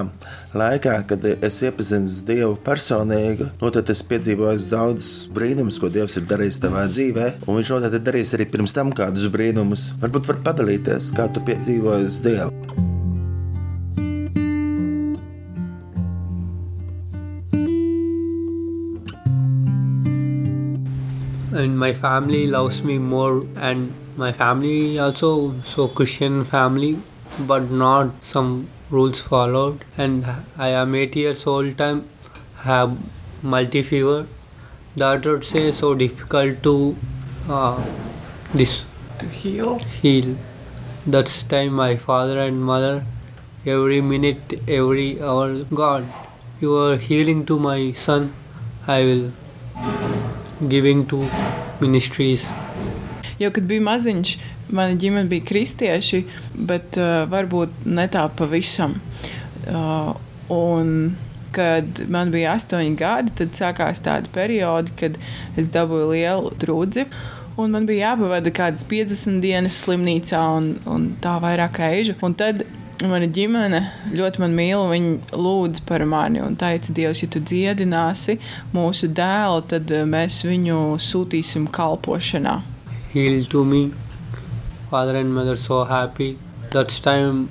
laikā, 0.59 0.97
kad 1.09 1.25
es 1.33 1.59
iepazinu 1.65 2.11
Dievu 2.29 2.57
personīgi, 2.67 3.49
tad 3.63 3.91
es 3.93 4.05
piedzīvoju 4.09 4.69
daudzus 4.73 5.11
brīnumus, 5.35 5.81
ko 5.81 5.91
Dievs 5.93 6.19
ir 6.21 6.29
darījis 6.31 6.63
tavā 6.63 6.87
dzīvē, 6.91 7.29
un 7.47 7.61
Viņš 7.61 7.75
noteikti 7.75 8.01
ir 8.01 8.07
darījis 8.11 8.37
arī 8.39 8.49
pirms 8.53 8.77
tam 8.77 8.93
kādus 8.97 9.29
brīnumus. 9.33 9.91
Varbūt 10.03 10.33
var 10.33 10.43
padalīties, 10.51 11.13
kā 11.17 11.29
tu 11.33 11.45
piedzīvoji 11.49 12.17
Dievu. 12.29 12.51
and 21.63 21.79
my 21.79 21.93
family 21.93 22.47
loves 22.47 22.83
me 22.83 22.99
more 22.99 23.45
and 23.57 23.93
my 24.17 24.33
family 24.33 24.99
also 24.99 25.53
so 25.65 25.87
christian 25.87 26.45
family 26.45 26.99
but 27.47 27.71
not 27.71 28.09
some 28.23 28.67
rules 28.97 29.21
followed 29.33 29.85
and 30.05 30.27
i 30.69 30.69
am 30.83 30.95
8 31.03 31.17
years 31.23 31.47
old 31.53 31.77
time 31.79 32.05
have 32.65 32.97
multi 33.43 33.83
fever. 33.83 34.27
That 34.97 35.25
would 35.27 35.45
say 35.45 35.63
so 35.73 35.95
difficult 35.95 36.63
to 36.63 36.75
uh, 37.51 37.83
this 38.55 38.85
To 39.19 39.27
heal. 39.27 39.79
heal. 40.03 40.37
That's 41.07 41.43
time 41.43 41.75
my 41.75 41.97
father 41.97 42.39
and 42.39 42.63
mother 42.65 43.05
every 43.67 44.01
minute 44.01 44.55
every 44.69 45.09
hour 45.21 45.49
god 45.81 46.07
you 46.61 46.77
are 46.77 46.97
healing 47.09 47.45
to 47.47 47.59
my 47.59 47.93
son. 47.93 48.33
I 48.87 49.01
will 49.09 49.25
giving 50.69 51.07
to 51.07 51.19
ministries. 51.81 52.47
Jo, 53.41 53.51
kad 53.51 53.65
biju 53.67 53.83
maziņš, 53.83 54.33
mana 54.75 54.97
ģimene 54.99 55.31
bija 55.31 55.47
kristieši, 55.49 56.23
bet 56.69 56.99
uh, 57.01 57.25
varbūt 57.33 57.85
ne 57.87 58.07
tā 58.13 58.25
pavisam. 58.39 58.97
Uh, 59.69 60.13
un, 60.53 61.13
kad 61.53 62.03
man 62.13 62.33
bija 62.33 62.57
astoņi 62.57 62.97
gadi, 62.99 63.35
tad 63.43 63.57
sākās 63.57 64.03
tādi 64.05 64.33
periodi, 64.35 64.95
kad 64.99 65.19
es 65.61 65.71
dabūju 65.73 66.11
lielu 66.15 66.53
trūdzi. 66.63 67.07
Un 67.61 67.75
man 67.75 67.85
bija 67.85 68.13
jāpavada 68.13 68.49
kaut 68.49 68.73
kādas 68.73 68.85
50 68.89 69.43
dienas 69.45 69.83
slimnīcā, 69.83 70.41
un, 70.57 70.71
un 70.89 71.11
tā 71.21 71.37
vairāk 71.43 71.83
reižu. 71.83 72.17
Un 72.25 72.37
tad 72.39 72.65
mana 73.09 73.27
ģimene 73.29 73.81
ļoti 74.15 74.43
man 74.43 74.55
mīl, 74.57 74.87
viņi 74.91 75.37
lūdz 75.37 75.83
par 75.89 76.05
mani 76.09 76.41
un 76.43 76.57
teica, 76.59 76.95
Dievs, 76.95 77.23
ja 77.25 77.29
tu 77.33 77.43
dziedināsi 77.43 78.39
mūsu 78.75 79.11
dēlu, 79.13 79.65
tad 79.69 79.93
uh, 79.93 80.07
mēs 80.09 80.43
viņu 80.49 80.79
sūtīsim 81.03 81.69
kalpošanā. 81.73 82.61
me 83.69 83.83
father 84.93 85.17
and 85.17 85.33
mother 85.35 85.57
so 85.57 85.85
happy 85.85 86.37
that's 86.71 87.01
time 87.01 87.49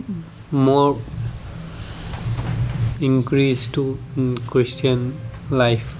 more 0.51 0.97
increase 2.99 3.65
to 3.77 3.97
in 4.15 4.37
christian 4.53 5.09
life 5.49 5.97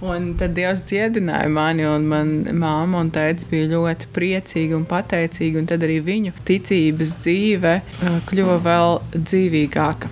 Un 0.00 0.30
tad 0.40 0.54
Dievs 0.56 0.80
dziedināja 0.88 1.48
mani, 1.52 1.84
un 1.84 2.06
manā 2.08 2.70
māte 2.88 3.00
un 3.02 3.10
tēvs 3.12 3.44
bija 3.50 3.66
ļoti 3.68 4.08
priecīgi 4.16 4.72
un 4.72 4.86
pateicīgi. 4.88 5.60
Un 5.60 5.68
tad 5.68 5.84
arī 5.84 5.98
viņu 6.06 6.32
ticības 6.48 7.18
dzīve 7.20 7.74
uh, 7.84 8.16
kļuva 8.30 8.56
vēl 8.64 8.96
dzīvīgāka. 9.18 10.08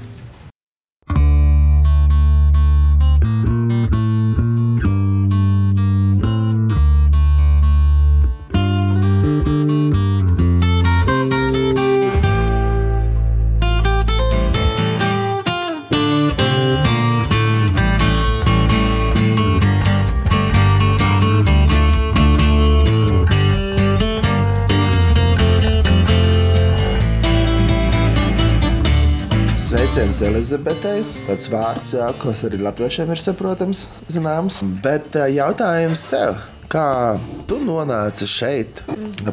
Sveiciens 30.18 30.34
Elizabetei. 30.34 31.02
Tas 31.28 31.46
vārds, 31.46 31.92
jā, 31.94 32.06
kas 32.18 32.40
arī 32.42 32.58
latviešiem 32.58 33.10
ir 33.14 33.20
saprotams, 33.22 33.84
zināms. 34.10 34.56
Bet 34.82 35.14
ā, 35.14 35.28
jautājums 35.30 36.08
tev, 36.10 36.40
Kā 36.68 37.18
tu 37.46 37.60
nonāci 37.62 38.26
šeit, 38.26 38.82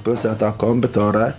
pilsētā 0.05 0.51
Kombatorē? 0.61 1.33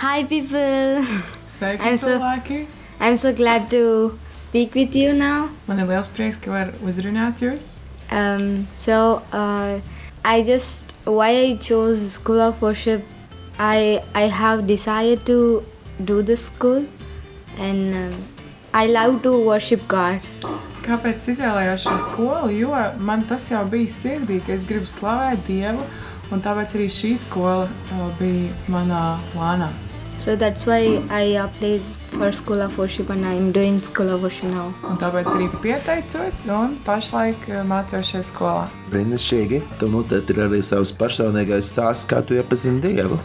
Hi, 0.00 0.24
people. 0.24 1.04
Sveiki, 1.46 1.84
I'm 1.84 1.96
so- 1.96 2.08
cilvēki! 2.08 2.66
I'm 3.00 3.16
so 3.16 3.34
glad 3.34 3.68
to 3.70 4.16
speak 4.32 4.74
with 4.74 4.96
you 4.96 5.12
now. 5.12 5.50
Man 5.68 5.78
ir 5.78 5.86
liels 5.86 6.08
prieks, 6.08 6.40
ka 6.40 6.50
var 6.50 6.72
uzrunāt 6.82 7.44
jūs. 7.44 7.80
Um, 8.10 8.66
so, 8.78 9.22
uh, 9.32 9.78
I 10.24 10.42
just 10.42 10.96
why 11.04 11.30
I 11.36 11.56
chose 11.56 12.12
School 12.12 12.40
of 12.40 12.62
Worship. 12.62 13.04
I 13.58 14.00
I 14.14 14.28
have 14.28 14.66
decided 14.66 15.26
to 15.26 15.62
do 16.02 16.22
this 16.22 16.46
school, 16.46 16.86
and 17.58 17.94
um, 17.94 18.39
I 18.72 18.86
love 18.86 19.22
to 19.22 19.32
worship 19.44 19.82
God. 19.88 20.22
Kāpēc 20.84 21.26
izvēlējos 21.32 21.84
šo 21.88 21.96
skolu? 21.98 22.50
Jo 22.54 22.70
man 23.02 23.24
tas 23.26 23.48
jau 23.50 23.64
bija 23.68 23.90
sirdī, 23.90 24.38
ka 24.46 24.54
es 24.54 24.66
gribu 24.66 24.86
slavēt 24.86 25.42
Dievu, 25.48 25.82
un 26.30 26.42
tāpēc 26.44 26.76
arī 26.78 26.86
šī 26.90 27.16
skola 27.18 27.66
uh, 27.66 28.04
bija 28.20 28.52
manā 28.70 29.18
plānā. 29.34 29.70
So 30.20 30.36
that's 30.36 30.66
why 30.66 31.02
I 31.10 31.34
applied 31.42 31.82
for 32.12 32.30
School 32.32 32.62
of 32.62 32.78
Worship, 32.78 33.10
and 33.10 33.26
I'm 33.26 33.50
doing 33.52 33.82
School 33.82 34.10
of 34.14 34.22
Worship 34.22 34.50
now. 34.54 34.70
Un 34.86 35.02
tāpēc 35.02 35.32
arī 35.34 35.50
pieteicos 35.64 36.44
un 36.54 36.78
pašlaik 36.86 37.50
uh, 37.50 37.64
mācos 37.66 38.14
šajā 38.14 38.30
skolā. 38.30 38.64
Brīnišķīgi. 38.94 39.64
Tev 39.82 39.94
noteikti 39.96 40.36
ir 40.36 40.46
arī 40.46 40.62
savs 40.62 40.94
personīgais 40.94 41.74
stāsts, 41.74 42.06
kā 42.06 42.22
tu 42.22 42.38
iepazini 42.38 42.84
Dievu. 42.86 43.18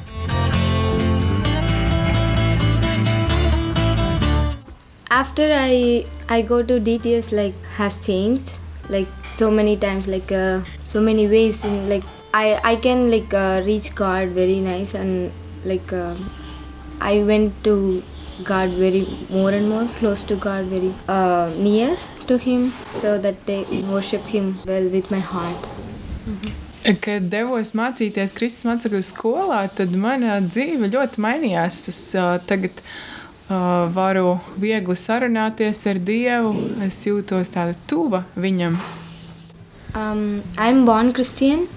After 5.15 5.45
i 5.56 6.06
i 6.36 6.41
go 6.47 6.58
to 6.69 6.78
dts 6.88 7.28
like 7.39 7.67
has 7.75 7.99
changed 8.08 8.49
like 8.95 9.08
so 9.30 9.49
many 9.60 9.75
times 9.84 10.10
like 10.13 10.32
uh, 10.32 10.60
so 10.93 11.04
many 11.08 11.28
ways 11.34 11.63
in 11.69 11.78
like 11.91 12.04
i 12.34 12.47
i 12.71 12.75
can 12.88 13.06
like 13.13 13.34
uh, 13.43 13.62
reach 13.67 13.88
god 14.01 14.36
very 14.39 14.60
nice 14.65 14.93
and 14.93 15.32
like 15.71 15.93
uh, 15.93 16.13
i 17.12 17.13
went 17.32 17.63
to 17.69 17.75
god 18.51 18.75
very 18.84 19.06
more 19.30 19.54
and 19.60 19.69
more 19.69 19.88
close 19.99 20.28
to 20.34 20.36
god 20.47 20.65
very 20.75 20.91
uh, 21.08 21.47
near 21.69 21.95
to 22.28 22.38
him 22.49 22.67
so 22.91 23.17
that 23.17 23.41
they 23.45 23.62
worship 23.95 24.32
him 24.36 24.54
well 24.73 24.93
with 24.99 25.10
my 25.17 25.23
heart 25.34 25.73
Kad 27.01 27.32
devos 27.34 27.71
mācīties 27.73 28.34
Kristus 28.38 28.65
mācekļu 28.67 28.99
skolā, 29.06 29.63
tad 29.73 29.93
mana 29.97 30.36
dzīve 30.45 30.91
ļoti 30.93 31.21
mainījās. 31.25 31.80
Es 31.89 32.01
uh, 32.13 32.36
tagad 32.45 32.78
uh, 32.78 33.14
varu 33.49 34.39
viegli 34.58 34.95
sarunāties 34.97 35.86
ar 35.88 35.99
Dievu, 36.01 36.53
es 36.86 36.97
jūtos 37.05 37.51
tāda 37.53 37.75
tuva 37.88 38.23
viņam. 38.36 38.77
Um, 39.95 40.43
I'm 40.58 40.86
born 40.86 41.13
Christian, 41.13 41.67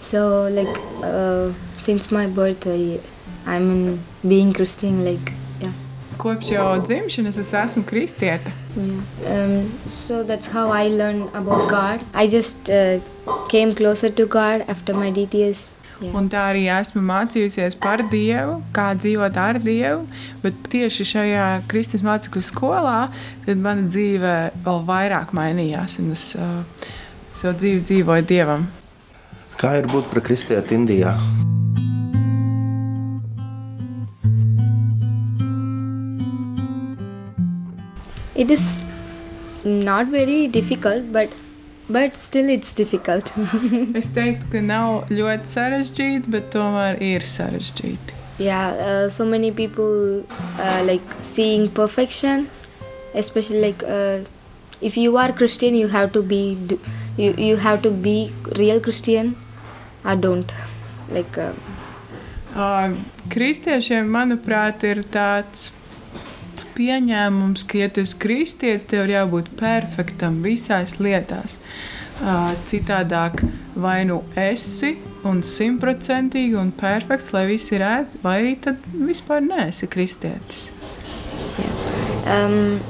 so 0.00 0.48
like 0.48 0.80
uh, 1.04 1.52
since 1.78 2.10
my 2.10 2.26
birth, 2.26 2.66
I, 2.66 3.00
I'm 3.46 3.70
in 3.70 4.00
being 4.26 4.52
Christian. 4.52 5.04
Like 5.04 5.32
yeah, 5.60 5.72
Kopš 6.18 6.54
jau 6.56 6.80
dzimšanas 6.82 7.38
es 7.38 7.52
esmu 7.52 7.84
kristieta. 7.84 8.50
yeah. 8.76 9.34
Um, 9.34 9.70
so 9.90 10.22
that's 10.22 10.46
how 10.48 10.70
I 10.70 10.88
learned 10.88 11.30
about 11.34 11.68
God. 11.70 12.00
I 12.14 12.26
just 12.26 12.70
uh, 12.70 12.98
came 13.48 13.74
closer 13.74 14.10
to 14.10 14.26
God 14.26 14.64
after 14.68 14.94
my 14.94 15.12
DTS. 15.12 15.79
Yeah. 16.00 16.14
Un 16.16 16.30
tā 16.32 16.46
arī 16.48 16.62
esmu 16.72 17.02
mācījusies 17.04 17.74
par 17.80 18.00
Dievu, 18.08 18.54
kā 18.72 18.86
dzīvot 18.96 19.34
ar 19.36 19.58
Dievu. 19.60 20.06
Bet 20.40 20.56
tieši 20.72 21.04
šajā 21.10 21.48
Kristus 21.68 22.04
mācekļu 22.06 22.40
skolā 22.46 23.10
mana 23.50 23.84
dzīve 23.84 24.34
vēl 24.64 24.80
vairāk 24.88 25.34
mainījās. 25.36 25.98
Un 26.00 26.14
es 26.14 26.30
uh, 26.40 26.88
savu 27.36 27.58
dzīvi 27.60 27.84
dzīvoju 27.90 28.26
Dievam. 28.32 28.64
Kā 29.60 29.74
ir 29.76 29.90
būt 29.92 30.08
par 30.08 30.24
kristieti 30.24 30.78
Indijā? 30.78 31.12
It 38.40 38.50
is 38.50 38.82
not 39.64 40.06
very 40.06 40.48
difficult, 40.48 41.12
but 41.12 41.28
but 41.92 42.16
still 42.16 42.48
it's 42.48 42.72
difficult. 42.74 43.32
Es 44.00 44.08
teiktu, 44.16 44.46
ka 44.52 44.60
nav 44.62 45.10
ļoti 45.10 45.50
sarežģīti, 45.56 46.30
bet 46.36 46.50
tomēr 46.54 47.00
ir 47.12 47.26
sarežģīti. 47.34 48.16
yeah 48.40 48.72
uh, 48.82 49.08
so 49.12 49.24
many 49.30 49.50
people 49.52 50.24
uh, 50.58 50.80
like 50.90 51.04
seeing 51.20 51.66
perfection 51.78 52.46
especially 53.22 53.60
like 53.64 53.82
uh, 53.96 54.24
if 54.80 54.96
you 54.96 55.18
are 55.22 55.30
christian 55.40 55.74
you 55.76 55.88
have 55.94 56.08
to 56.14 56.22
be 56.30 56.38
do- 56.70 56.78
you, 57.18 57.34
you 57.48 57.56
have 57.66 57.82
to 57.86 57.90
be 58.06 58.14
real 58.60 58.80
christian 58.80 59.34
or 60.04 60.16
don't 60.16 60.54
like 61.18 61.36
uh, 61.36 61.52
Uh, 62.50 62.96
Kristiešiem, 63.30 64.08
manuprāt, 64.10 64.82
ir 64.88 65.04
tāds 65.14 65.68
pieņēmums, 66.80 67.66
ka, 67.68 67.84
ja 67.84 67.92
tu 67.92 68.02
esi 68.06 68.18
kristietis, 68.24 68.88
tev 68.88 69.04
ir 69.06 69.14
jābūt 69.18 69.52
perfektam 69.60 70.40
visās 70.44 70.96
lietās. 70.98 71.60
Citādāk, 72.68 73.44
vai 73.80 74.02
nu 74.08 74.20
esi 74.36 74.96
un 75.28 75.44
simtprocentīgi 75.44 76.56
un 76.60 76.72
perfekts, 76.72 77.32
lai 77.36 77.46
visi 77.52 77.80
redz, 77.80 78.18
vai 78.24 78.40
arī 78.42 78.58
tad 78.64 78.84
vispār 78.96 79.44
neesi 79.44 79.88
kristietis. 79.88 80.70
um, 82.26 82.80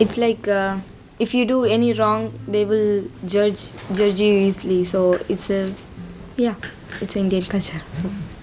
it's 0.00 0.16
like 0.16 0.46
uh, 0.48 0.78
if 1.18 1.34
you 1.34 1.44
do 1.46 1.64
any 1.64 1.92
wrong 1.92 2.32
they 2.46 2.64
will 2.64 3.08
judge 3.26 3.68
judge 3.92 4.20
you 4.20 4.32
easily 4.46 4.84
so 4.84 5.18
it's 5.28 5.50
a 5.50 5.72
yeah 6.36 6.54
it's 7.00 7.16
indian 7.16 7.44
culture 7.44 7.82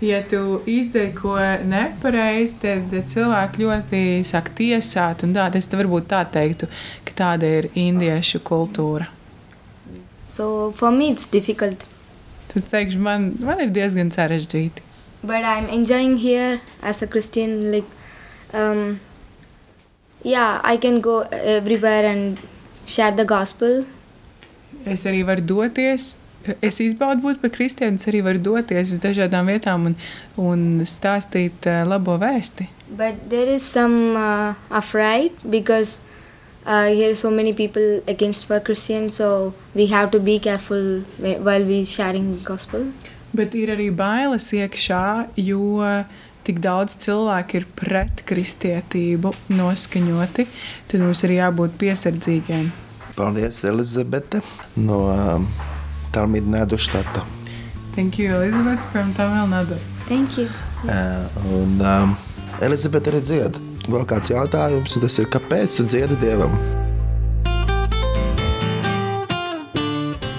Ja 0.03 0.19
tu 0.27 0.59
izdari 0.67 1.13
ko 1.15 1.35
nepareizi, 1.63 2.57
tad 2.59 2.91
cilvēki 3.07 3.61
ļoti 3.63 3.99
sāk 4.27 4.49
tiesāt. 4.57 5.21
Tā, 5.35 5.45
es 5.55 5.69
te 5.71 5.77
varbūt 5.79 6.09
tā 6.11 6.23
teiktu, 6.33 6.67
ka 7.07 7.13
tāda 7.21 7.47
ir 7.59 7.69
indiešu 7.75 8.41
kultūra. 8.43 9.07
so 10.33 10.71
for 10.75 10.89
me 10.91 11.11
it's 11.13 11.27
difficult 11.29 11.83
Tad 12.53 12.63
teikšu, 12.71 12.97
man, 12.99 13.27
man 13.39 13.59
ir 13.61 13.69
diezgan 13.69 14.09
sarežģīti. 14.11 14.81
but 15.23 15.43
i'm 15.45 15.67
enjoying 15.69 16.17
here 16.17 16.59
as 16.81 17.01
a 17.03 17.07
christian 17.07 17.71
like 17.71 17.85
um, 18.53 18.99
yeah 20.23 20.59
i 20.63 20.75
can 20.77 20.99
go 21.01 21.19
everywhere 21.31 22.05
and 22.09 22.39
share 22.87 23.11
the 23.15 23.25
gospel 23.25 23.85
Es 24.85 25.05
arī 25.05 25.21
varu 25.23 25.41
doties. 25.47 26.17
Es 26.61 26.79
izbaudu 26.83 27.21
būt 27.23 27.41
par 27.41 27.51
kristieti, 27.55 28.09
arī 28.11 28.19
varu 28.25 28.39
doties 28.43 28.91
uz 28.91 28.99
dažādām 28.99 29.47
vietām 29.47 29.85
un, 29.91 29.95
un 30.37 30.63
stāstīt 30.85 31.67
eh, 31.71 31.83
labo 31.87 32.17
vēsti. 32.19 32.67
but 32.97 33.15
there 33.29 33.49
is 33.49 33.63
some 33.65 34.13
uh, 34.15 34.53
afraid 34.69 35.31
because 35.49 35.97
uh, 36.67 36.85
here 36.93 37.15
so 37.15 37.31
many 37.31 37.53
people 37.53 38.03
against 38.07 38.45
for 38.45 38.59
christian 38.59 39.09
so 39.09 39.51
we 39.73 39.87
have 39.87 40.11
to 40.11 40.19
be 40.19 40.37
careful 40.37 41.01
whi- 41.17 41.39
while 41.41 41.65
we 41.65 41.85
sharing 41.85 42.37
gospel 42.43 42.85
Bet 43.33 43.55
ir 43.57 43.71
arī 43.73 43.87
bailes 43.89 44.51
iekšā, 44.53 44.99
jo 45.41 45.81
tik 46.45 46.59
daudz 46.61 46.93
cilvēku 47.01 47.55
ir 47.57 47.65
pret 47.79 48.21
kristietību 48.29 49.31
noskaņoti. 49.49 50.45
Tad 50.91 51.01
mums 51.01 51.23
ir 51.25 51.33
jābūt 51.39 51.73
piesardzīgiem. 51.81 52.67
Paldies, 53.17 53.63
Elizabete, 53.65 54.43
no 54.77 54.99
um, 55.09 55.47
Talmīda 56.13 56.49
Nēduštata. 56.57 57.23
Thank 57.95 58.17
you, 58.19 58.33
Elizabeth, 58.35 58.81
from 58.91 59.13
Tamil 59.13 59.47
Nadu. 59.47 59.77
thank 60.07 60.37
you 60.37 60.47
Uh, 60.83 61.29
un 61.47 61.79
um, 61.81 62.15
Elizabete 62.61 63.07
arī 63.11 63.21
dzied. 63.23 63.55
Vēl 63.87 64.03
kāds 64.07 64.27
jautājums, 64.33 64.95
un 64.97 65.01
tas 65.05 65.15
ir, 65.21 65.29
kāpēc 65.31 65.77
tu 65.77 65.83
dziedi 65.87 66.17
Dievam? 66.19 66.51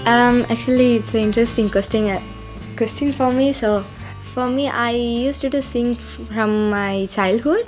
Um, 0.05 0.45
actually, 0.51 0.95
it's 0.97 1.13
an 1.15 1.21
interesting 1.21 1.69
question. 1.69 2.05
uh, 2.09 2.21
Question 2.77 3.11
for 3.13 3.31
me. 3.31 3.53
So, 3.53 3.83
for 4.35 4.47
me, 4.49 4.69
I 4.69 4.91
used 4.91 5.41
to 5.49 5.61
sing 5.61 5.93
f- 5.95 6.27
from 6.31 6.69
my 6.69 7.07
childhood. 7.09 7.65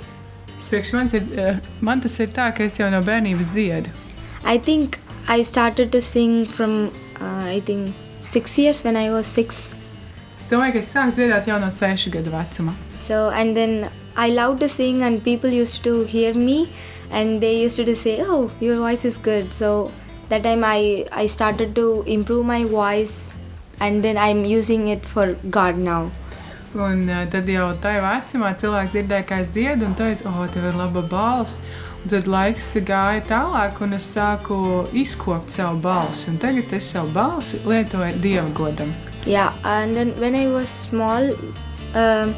Priekš 0.68 0.92
manis 0.92 1.14
ir, 1.14 1.22
eh, 1.36 1.56
man 1.80 2.00
tas 2.00 2.18
ir 2.20 2.28
tā, 2.28 2.50
ka 2.54 2.62
es 2.62 2.76
jau 2.78 2.90
no 2.92 3.00
bērnības 3.02 3.48
dziedu. 3.54 3.88
I 4.44 4.58
think 4.58 4.98
I 5.26 5.42
started 5.42 5.90
to 5.92 6.00
sing 6.02 6.44
from 6.46 6.74
uh, 6.86 6.90
I 7.20 7.60
think 7.60 7.94
six 8.20 8.58
years 8.58 8.84
when 8.84 8.96
I 8.96 9.10
was 9.10 9.26
six. 9.26 9.56
Es 10.38 10.46
domāju, 10.48 10.72
ka 10.72 10.78
es 10.78 10.92
sāku 10.94 11.16
dziedāt 11.16 11.48
jau 11.50 11.60
no 11.60 11.66
sešu 11.66 12.12
gadu 12.14 12.30
vecuma. 12.30 12.74
So 13.00 13.28
and 13.30 13.56
then 13.56 13.90
I 14.16 14.28
loved 14.30 14.60
to 14.60 14.68
sing, 14.68 15.02
and 15.02 15.22
people 15.22 15.50
used 15.50 15.82
to 15.84 16.04
hear 16.04 16.34
me, 16.34 16.68
and 17.10 17.40
they 17.40 17.54
used 17.62 17.76
to 17.76 17.96
say, 17.96 18.20
"Oh, 18.22 18.50
your 18.60 18.76
voice 18.76 19.04
is 19.04 19.16
good." 19.16 19.52
So 19.52 19.90
that 20.28 20.42
time 20.42 20.64
I 20.64 21.06
I 21.12 21.26
started 21.26 21.74
to 21.76 22.04
improve 22.06 22.46
my 22.46 22.64
voice, 22.64 23.28
and 23.80 24.02
then 24.02 24.18
I'm 24.18 24.44
using 24.44 24.88
it 24.88 25.06
for 25.06 25.34
God 25.58 25.78
now. 25.78 26.10
Un 26.76 27.08
eh, 27.08 27.26
tad 27.32 27.46
jau 27.48 27.68
tajā 27.82 28.00
vecumā 28.04 28.50
cilvēki 28.60 28.92
dzirdēja, 28.94 29.26
kā 29.28 29.38
es 29.44 29.48
dziedu, 29.54 29.86
un 29.88 29.94
teica, 29.96 30.28
oh, 30.28 30.46
tev 30.52 30.66
ir 30.68 30.76
laba 30.76 31.02
balss. 31.02 31.62
Tad 32.06 32.28
laiks 32.30 32.68
gāja 32.86 33.24
tālāk, 33.26 33.80
un 33.82 33.96
es 33.96 34.06
sāku 34.14 34.86
izkopt 34.94 35.50
savu 35.50 35.80
balsi. 35.82 36.28
Un 36.30 36.38
tagad 36.38 36.72
es 36.72 36.86
savu 36.92 37.10
balsi 37.12 37.58
lietoju 37.66 38.20
dieva 38.22 38.48
godam. 38.54 38.94
Yeah, 39.26 39.52
and 39.64 39.96
then 39.96 40.14
when 40.20 40.34
I 40.34 40.46
was 40.46 40.68
small, 40.68 41.34
um, 41.94 42.34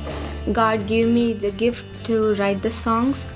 God 0.53 0.87
gave 0.89 1.07
me 1.09 1.35
the 1.35 1.51
gift 1.53 1.85
to 2.07 2.35
write 2.35 2.63
the 2.63 2.71
songs. 2.71 3.29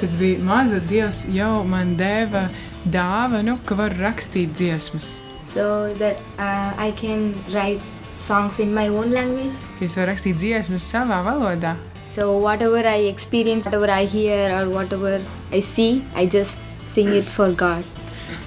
Kad 0.00 0.16
biju 0.16 0.40
maza, 0.44 0.80
Dievs 0.80 1.26
jau 1.32 1.62
man 1.64 1.96
deva 1.96 2.48
dāvanu, 2.84 3.58
ka 3.64 3.74
var 3.74 3.90
rakstīt 4.00 4.56
dziesmas. 4.56 5.20
so 5.46 5.94
that 5.94 6.16
uh, 6.38 6.74
I 6.76 6.92
can 6.96 7.32
write 7.54 7.80
songs 8.16 8.58
in 8.58 8.74
my 8.74 8.88
own 8.88 9.12
language. 9.12 9.54
Es 9.80 9.96
varu 9.96 10.10
rakstīt 10.12 10.36
dziesmas 10.40 10.84
savā 10.84 11.22
valodā. 11.24 11.76
So 12.16 12.38
whatever 12.38 12.78
I 12.88 13.12
experience, 13.12 13.66
whatever 13.66 13.90
I 13.90 14.06
hear, 14.06 14.48
or 14.48 14.70
whatever 14.70 15.20
I 15.52 15.60
see, 15.60 16.02
I 16.14 16.24
just 16.24 16.64
sing 16.90 17.08
it 17.12 17.26
for 17.28 17.52
God. 17.52 17.84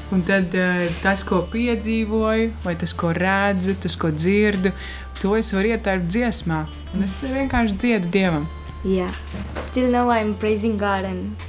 Un 0.10 0.23
tad 0.25 0.55
eh, 0.58 0.89
tas, 1.03 1.21
ko 1.21 1.43
piedzīvoju, 1.53 2.49
vai 2.63 2.73
tas, 2.82 2.95
ko 2.97 3.12
redzu, 3.13 3.75
tas, 3.77 3.93
ko 3.93 4.10
dzirdu, 4.10 4.73
to 5.21 5.36
es 5.38 5.53
varu 5.53 5.69
ietērpt 5.75 6.10
dziesmā. 6.10 6.63
Un 6.97 7.05
es 7.05 7.19
vienkārši 7.21 7.77
dziedu 7.77 8.10
Dievam. 8.17 8.49
Yeah. 8.82 9.13
Still 9.62 9.93
now 9.93 10.10
I'm 10.10 10.34
praising 10.41 10.82
God 10.82 11.05
and 11.05 11.47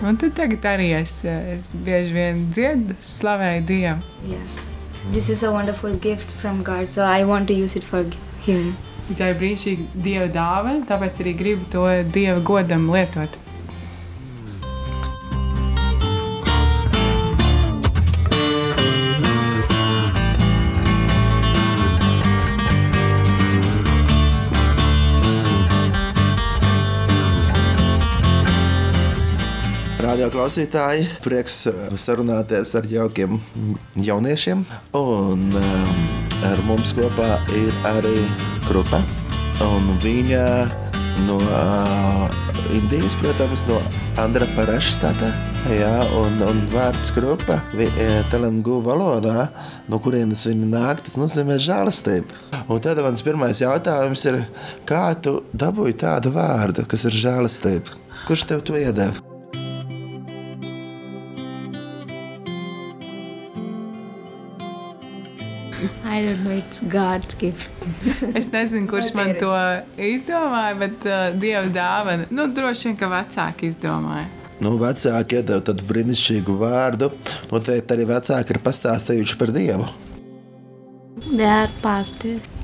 Un 0.00 0.16
tad 0.16 0.32
tagad 0.38 0.64
arī 0.64 0.94
es, 0.96 1.18
eh, 1.28 1.58
es 1.58 1.74
bieži 1.76 2.16
vien 2.16 2.46
dziedu, 2.48 2.96
slavēju 3.04 3.66
Dievu. 3.68 4.12
yeah. 4.32 4.60
This 5.12 5.28
is 5.28 5.42
a 5.42 5.52
wonderful 5.52 5.92
gift 5.96 6.30
from 6.40 6.62
God, 6.62 6.88
so 6.88 7.04
I 7.04 7.24
want 7.24 7.48
to 7.48 7.54
use 7.54 7.76
it 7.76 7.84
for 7.84 8.06
Him. 8.46 8.78
Tā 9.18 9.32
ir 9.32 9.38
brīnišķīga 9.40 10.02
Dieva 10.04 10.26
dāvana, 10.30 10.84
tāpēc 10.86 11.22
arī 11.24 11.36
gribu 11.38 11.66
to 11.72 11.86
Dieva 12.14 12.38
godam 12.46 12.90
lietot. 12.92 13.49
Radio 30.20 30.34
klausītāji, 30.36 31.04
prieks 31.24 31.54
eh, 31.70 31.76
sarunāties 31.96 32.74
ar 32.76 32.84
jaukiem 32.84 33.38
jauniešiem. 34.04 34.66
Un 34.98 35.46
eh, 35.56 36.42
ar 36.44 36.60
mums 36.66 36.90
kopā 36.92 37.38
ir 37.56 37.70
arī 37.88 38.26
grupa. 38.66 39.00
Un 39.64 39.88
viņa 40.02 40.42
no 41.24 41.38
eh, 41.40 42.36
Indijas, 42.76 43.16
protams, 43.22 43.64
no 43.70 43.78
Andra 44.20 44.44
Parašstata. 44.58 45.30
Jā, 45.72 45.94
un, 46.20 46.36
un 46.44 46.60
vārds 46.74 47.08
grupa 47.16 47.56
telengu 48.28 48.76
valodā, 48.84 49.48
no 49.88 50.02
kurienes 50.04 50.44
viņa 50.50 50.70
nāk, 50.74 51.00
tas 51.08 51.16
nozīmē 51.16 51.56
žēlastību. 51.64 52.44
Un 52.68 52.84
tad 52.84 53.00
mans 53.00 53.24
pirmais 53.24 53.64
jautājums 53.64 54.28
ir, 54.28 54.42
kā 54.84 55.14
tu 55.16 55.38
dabūji 55.56 55.96
tādu 56.04 56.36
vārdu, 56.36 56.84
kas 56.84 57.08
ir 57.08 57.18
žēlastība? 57.24 57.96
Kurš 58.28 58.48
tev 58.52 58.68
to 58.68 58.76
iedeva? 58.76 59.29
I 66.20 66.24
don't 66.26 66.44
know, 66.44 66.50
it's 66.50 66.80
God's 66.80 67.34
gift. 67.34 67.70
Es 68.36 68.50
nezinu, 68.52 68.84
kurš 68.90 69.14
man 69.16 69.30
to 69.40 69.52
izdomāja, 69.96 70.74
bet 70.76 71.04
uh, 71.08 71.30
Dieva 71.40 71.62
dāvana. 71.72 72.26
Nu, 72.28 72.44
droši 72.52 72.90
vien, 72.90 72.96
ka 73.00 73.08
vecāki 73.08 73.70
izdomāja. 73.70 74.26
Nu, 74.60 74.74
vecāki 74.76 75.38
iedod 75.38 75.64
tādu 75.64 75.86
brīnišķīgu 75.88 76.56
vārdu. 76.60 77.08
Noteikti 77.48 77.96
arī 77.96 78.04
vecāki 78.10 78.52
ir 78.52 78.60
pastāstījuši 78.66 79.38
par 79.40 79.54
Dievu. 79.54 79.86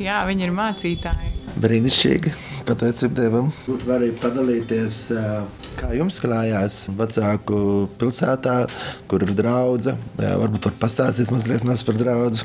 Jā, 0.04 0.18
viņi 0.28 0.46
ir 0.50 0.52
mācītāji. 0.58 1.32
Brīnišķīgi. 1.64 2.34
Pateicība 2.68 3.22
Dievam. 3.22 3.48
Būtu 3.64 3.88
arī 3.96 4.10
padalīties, 4.20 4.98
ā, 5.16 5.24
kā 5.80 5.94
jums 5.96 6.20
klājās 6.20 6.82
vecāku 7.00 7.64
pilsētā, 7.96 8.58
kur 9.08 9.24
ir 9.24 9.32
draudzene. 9.40 9.96
Varbūt 10.44 10.68
var 10.68 10.78
pastāstīt 10.84 11.32
mazliet 11.32 11.64
maz 11.64 11.86
par 11.88 11.96
draugu. 11.96 12.44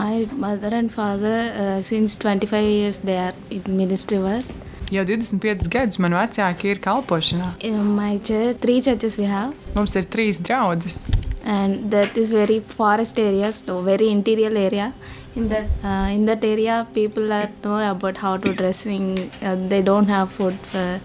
My 0.00 0.26
mother 0.44 0.70
and 0.80 0.90
father, 0.92 1.38
uh, 1.62 1.82
since 1.82 2.16
25 2.16 2.64
years, 2.64 2.98
they 2.98 3.16
are 3.26 3.34
in 3.50 3.62
ministry 3.80 4.18
work. 4.18 4.44
Jau 4.90 5.04
25 5.06 5.68
gadus 5.74 5.98
man 6.04 6.14
vecāki 6.18 6.70
ir 6.74 6.78
kalpošanā. 6.86 7.48
In 7.70 7.80
my 7.98 8.12
church, 8.28 8.56
three 8.64 8.80
churches 8.86 9.18
we 9.22 9.26
have, 9.32 9.52
Mums 9.76 9.94
ir 10.00 10.06
trīs 10.16 10.40
draugas. 10.50 10.96
and 11.44 11.90
that 11.92 12.16
is 12.22 12.30
very 12.30 12.58
forest 12.60 13.18
area, 13.18 13.52
so 13.52 13.80
very 13.82 14.08
interior 14.16 14.50
area. 14.66 14.92
In 15.36 15.48
that 15.48 15.68
uh, 15.84 16.08
in 16.16 16.24
that 16.26 16.44
area, 16.44 16.86
people 16.94 17.32
are 17.32 17.48
know 17.64 17.78
about 17.90 18.16
how 18.26 18.36
to 18.36 18.52
dressing. 18.62 19.06
Uh, 19.42 19.54
they 19.74 19.82
don't 19.82 20.08
have 20.08 20.30
food. 20.38 20.54
For, 20.72 21.00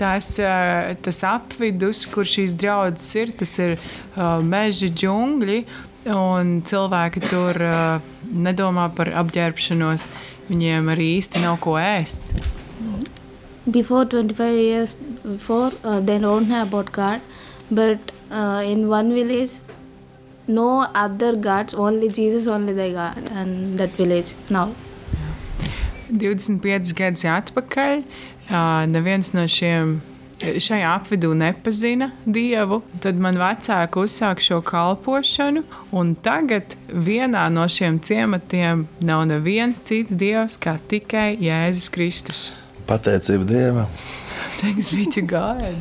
Tas, 0.00 0.26
uh, 0.38 0.94
tas 1.04 1.22
apvidus, 1.24 2.02
kur 2.12 2.26
šīs 2.28 2.52
draudzes 2.60 3.14
ir, 3.16 3.30
tas 3.40 3.52
ir 3.64 3.70
uh, 3.78 4.42
meža 4.44 4.90
džungļi, 5.02 5.54
un 6.12 6.60
cilvēki 6.66 7.24
tur 7.26 7.62
uh, 7.66 7.98
nedomā 8.32 8.90
par 8.94 9.10
apģērbšanos. 9.24 10.08
Viņiem 10.46 10.92
arī 10.94 11.16
īsti 11.18 11.42
nav 11.42 11.58
ko 11.64 11.74
ēst. 11.80 12.22
before 13.70 14.04
25 14.04 14.54
years 14.54 14.94
before, 14.94 15.72
uh, 15.84 16.00
they 16.00 16.18
don't 16.18 16.46
have 16.46 16.68
about 16.68 16.92
God, 16.92 17.20
but 17.70 17.98
uh, 18.30 18.62
in 18.64 18.88
one 18.88 19.12
village, 19.12 19.52
no 20.46 20.86
other 20.94 21.34
gods, 21.34 21.74
only 21.74 22.08
Jesus, 22.08 22.46
only 22.46 22.72
the 22.72 22.92
God, 22.92 23.30
and 23.32 23.78
that 23.78 23.90
village 23.90 24.36
now. 24.50 24.68
25 26.06 26.92
gadus 26.94 27.24
atpakaļ 27.26 28.04
uh, 28.46 28.84
neviens 28.86 29.32
no 29.34 29.42
šiem. 29.50 29.96
Šajā 30.36 30.90
apvidū 30.98 31.30
nepazina 31.32 32.10
dievu, 32.28 32.82
tad 33.00 33.16
man 33.16 33.38
vecāki 33.40 34.02
uzsāka 34.02 34.44
šo 34.44 34.58
kalpošanu, 34.66 35.62
tagad 36.20 36.76
vienā 36.92 37.46
no 37.52 37.64
šiem 37.72 37.96
ciematiem 38.04 38.84
nav 39.00 39.24
neviens 39.30 39.80
cits 39.88 40.12
dievs 40.12 40.58
kā 40.60 40.76
tikai 40.92 41.38
Jēzus 41.40 41.88
Kristus. 41.94 42.44
Pateicība 42.86 43.48
Dievam. 43.48 43.88
Thanks 44.60 44.92
be 44.92 45.04
to 45.06 45.22
God. 45.22 45.74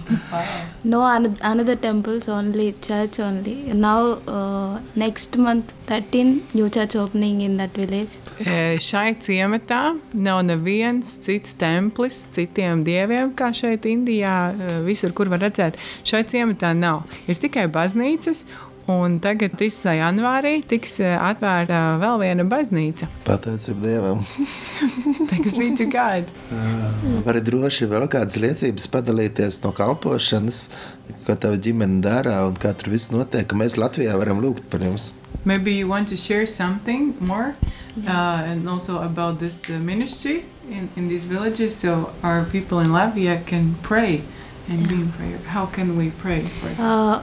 No 0.84 1.04
an- 1.06 1.38
another 1.42 1.76
temples, 1.76 2.28
only 2.28 2.74
church 2.82 3.20
only. 3.20 3.56
Now, 3.74 4.18
uh, 4.28 4.80
next 4.96 5.38
month, 5.38 5.72
13 5.88 6.42
new 6.54 6.70
church 6.70 6.96
opening 6.96 7.42
in 7.42 7.58
that 7.58 7.72
village. 7.76 8.18
E, 8.40 8.78
Šai 8.82 9.16
ciematā 9.22 9.82
nav 10.14 10.44
neviens 10.48 11.16
cits 11.26 11.54
templis 11.54 12.26
citiem 12.36 12.84
dieviem, 12.88 13.34
kā 13.38 13.52
šeit 13.54 13.86
Indijā, 13.92 14.38
e, 14.56 14.80
visur, 14.88 15.14
kur 15.14 15.30
var 15.32 15.44
redzēt. 15.46 15.80
Šai 16.04 16.24
ciematā 16.32 16.74
nav. 16.76 17.04
Ir 17.28 17.36
tikai 17.36 17.68
baznīcas, 17.72 18.46
un 18.92 19.18
tagad, 19.22 19.56
13. 19.58 19.96
janvārī, 19.98 20.60
tiks 20.68 21.00
e, 21.02 21.10
atvērta 21.18 21.98
vēl 22.02 22.20
viena 22.22 22.46
baznīca. 22.50 23.08
Pateicība 23.26 23.88
Dievam. 23.88 24.22
Thanks 25.32 25.56
be 25.58 25.72
to 25.80 25.88
God. 25.90 26.30
Vari 27.26 27.42
droši 27.46 27.90
vēl 27.90 28.08
kādas 28.12 28.38
liecības 28.42 28.88
padalīties 28.94 29.62
no 29.66 29.74
kalpošanas, 29.76 30.68
ko 31.26 31.38
tava 31.40 31.58
ģimene 31.58 32.02
dara 32.06 32.44
un 32.46 32.58
kā 32.62 32.76
tur 32.78 32.94
viss 32.94 33.14
notiek, 33.14 33.48
ka 33.50 33.58
mēs 33.58 33.80
Latvijā 33.82 34.18
varam 34.22 34.44
lūgt 34.44 34.70
par 34.70 34.86
jums. 34.86 35.14
Maybe 35.46 35.74
you 35.74 35.88
want 35.88 36.10
to 36.10 36.18
share 36.18 36.46
something 36.46 37.16
more 37.20 37.56
uh, 38.08 38.42
and 38.46 38.68
also 38.68 39.02
about 39.02 39.40
this 39.40 39.70
uh, 39.70 39.78
ministry 39.78 40.44
in, 40.70 40.90
in 40.96 41.08
these 41.08 41.26
villages 41.26 41.76
so 41.76 42.12
our 42.24 42.46
people 42.46 42.80
in 42.80 42.90
Latvia 42.90 43.46
can 43.46 43.76
pray 43.84 44.22
and 44.70 44.90
be 44.90 44.96
in 44.96 45.12
prayer. 45.12 45.38
How 45.46 45.68
can 45.68 45.98
we 45.98 46.10
pray 46.10 46.42
for 46.42 46.68
this? 46.70 46.80
Uh, 46.80 47.22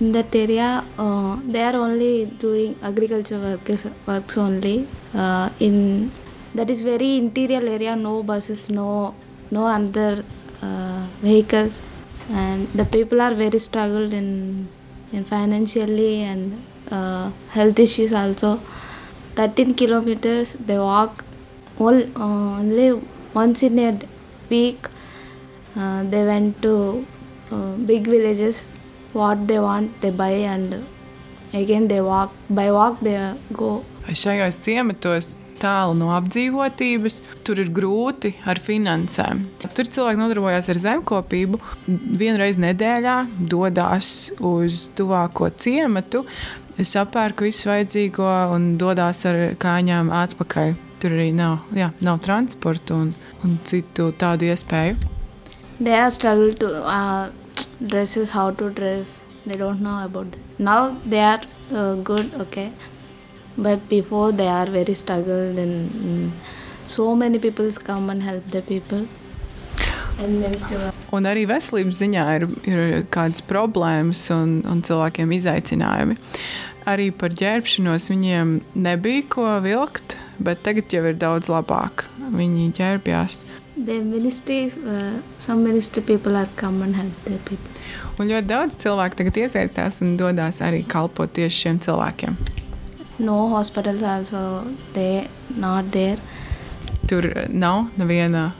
in 0.00 0.12
that 0.12 0.34
area, 0.34 0.84
uh, 0.98 1.38
they 1.46 1.62
are 1.62 1.76
only 1.76 2.26
doing 2.26 2.76
agriculture 2.82 3.38
works, 3.38 3.86
works 4.06 4.36
only. 4.36 4.86
Uh, 5.14 5.48
in 5.60 6.10
that 6.54 6.70
is 6.70 6.82
very 6.82 7.16
interior 7.16 7.60
area, 7.66 7.96
no 7.96 8.22
buses, 8.22 8.68
no 8.70 9.14
no 9.50 9.66
other 9.66 10.24
uh, 10.62 11.06
vehicles, 11.22 11.82
and 12.30 12.66
the 12.68 12.84
people 12.84 13.20
are 13.20 13.34
very 13.34 13.58
struggled 13.58 14.12
in 14.12 14.68
in 15.12 15.24
financially 15.24 16.22
and 16.22 16.62
uh, 16.90 17.30
health 17.50 17.78
issues 17.78 18.12
also. 18.12 18.60
13 19.36 19.74
kilometers 19.74 20.54
they 20.54 20.78
walk 20.78 21.22
all, 21.78 21.94
uh, 21.94 22.58
only 22.60 22.98
once 23.34 23.62
in 23.62 23.78
a 23.78 23.98
week 24.48 24.88
uh, 25.76 26.02
they 26.04 26.24
went 26.24 26.62
to 26.62 27.06
uh, 27.52 27.72
big 27.90 28.06
villages 28.06 28.64
what 29.16 29.46
they 29.48 29.58
want 29.62 29.96
they 30.04 30.12
buy 30.12 30.44
and 30.44 30.78
again 31.56 31.88
they 31.88 32.00
walk 32.04 32.36
by 32.48 32.68
walk 32.70 33.00
they 33.00 33.18
go 33.56 33.80
Šajos 34.06 34.60
ciematos 34.62 35.32
tālu 35.60 35.96
no 35.98 36.10
apdzīvotības, 36.16 37.20
tur 37.46 37.60
ir 37.62 37.70
grūti 37.74 38.34
ar 38.48 38.60
finansēm. 38.62 39.42
Tur 39.74 39.88
cilvēki 39.92 40.20
nodarbojas 40.20 40.68
ar 40.72 40.80
zemkopību. 40.82 41.60
Vienu 41.88 42.36
reizi 42.40 42.62
nedēļā 42.62 43.16
dodas 43.50 44.12
uz 44.38 44.86
tuvāko 44.96 45.50
ciematu 45.56 46.26
sapērku 46.76 47.46
visu 47.48 47.70
vajadzīgo 47.70 48.28
un 48.52 48.74
dodas 48.80 49.24
ar 49.28 49.56
kājām 49.60 50.12
atpakaļ. 50.12 50.74
Tur 51.00 51.16
arī 51.16 51.30
nav, 51.36 51.64
jā, 51.76 51.90
nav 52.04 52.20
transporta 52.24 52.96
un, 52.96 53.12
un 53.44 53.58
citu 53.68 54.10
tādu 54.16 54.50
iespēju. 54.50 54.96
They 55.80 55.92
have 55.92 56.12
struggled 56.12 56.56
to 56.60 56.70
uh, 56.84 57.28
dresses, 57.80 58.30
how 58.30 58.50
to 58.50 58.70
dress. 58.70 59.22
They 59.46 59.56
don't 59.56 59.80
know 59.80 60.04
about 60.04 60.26
it. 60.26 60.38
Now 60.58 60.96
they 61.06 61.20
are 61.20 61.40
uh, 61.72 61.94
good, 61.96 62.32
okay. 62.40 62.70
But 63.56 63.88
before 63.88 64.32
they 64.32 64.48
are 64.48 64.66
very 64.66 64.94
struggled 64.94 65.58
and 65.58 65.90
mm, 65.90 66.30
so 66.86 67.14
many 67.14 67.38
people 67.38 67.70
come 67.84 68.10
and 68.10 68.22
help 68.22 68.50
the 68.50 68.62
people. 68.62 69.06
Un 71.12 71.28
arī 71.28 71.42
veselības 71.48 71.98
ziņā 72.00 72.22
ir, 72.38 72.44
ir 72.64 72.84
kādas 73.12 73.42
problēmas 73.44 74.22
un, 74.32 74.62
un 74.64 74.80
cilvēkiem 74.84 75.34
izaicinājumi. 75.36 76.16
Arī 76.88 77.10
par 77.12 77.34
ģērbšanos 77.36 78.08
viņiem 78.12 78.54
nebija 78.86 79.26
ko 79.34 79.46
vilkt, 79.64 80.16
bet 80.40 80.62
tagad 80.64 80.92
jau 80.94 81.02
ir 81.10 81.18
daudz 81.20 81.50
labāk. 81.52 82.06
Viņi 82.32 82.70
ģērbjās. 82.78 83.42
The 83.76 84.00
ministry, 84.00 84.72
uh, 84.86 85.20
some 85.38 85.62
ministry 85.64 86.02
people 86.02 86.36
are 86.36 86.48
come 86.56 86.82
and 86.82 86.96
help 86.96 87.12
the 87.24 87.38
people. 87.44 87.70
Un 88.18 88.30
ļoti 88.30 88.48
daudz 88.48 88.78
cilvēku 88.80 89.18
tagad 89.18 89.36
iesaistās 89.42 90.00
un 90.04 90.16
dodas 90.16 90.62
arī 90.64 90.82
kalpot 90.88 91.32
tieši 91.36 91.66
šiem 91.66 91.80
cilvēkiem. 91.84 92.36
No 93.18 93.48
hospitals 93.52 94.02
also 94.02 94.64
they 94.94 95.28
not 95.56 95.92
there. 95.92 96.16
Tur 97.08 97.28
nav 97.52 97.90
neviena 98.00 98.50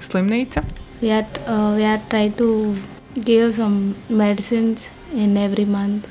slimnīca. 0.00 0.64
We 1.00 1.12
are 1.14 1.26
uh, 1.46 1.74
we 1.78 1.86
are 1.86 2.00
trying 2.10 2.34
to 2.38 2.76
give 3.14 3.54
some 3.54 3.94
medicines 4.08 4.90
in 5.14 5.36
every 5.36 5.64
month. 5.64 6.10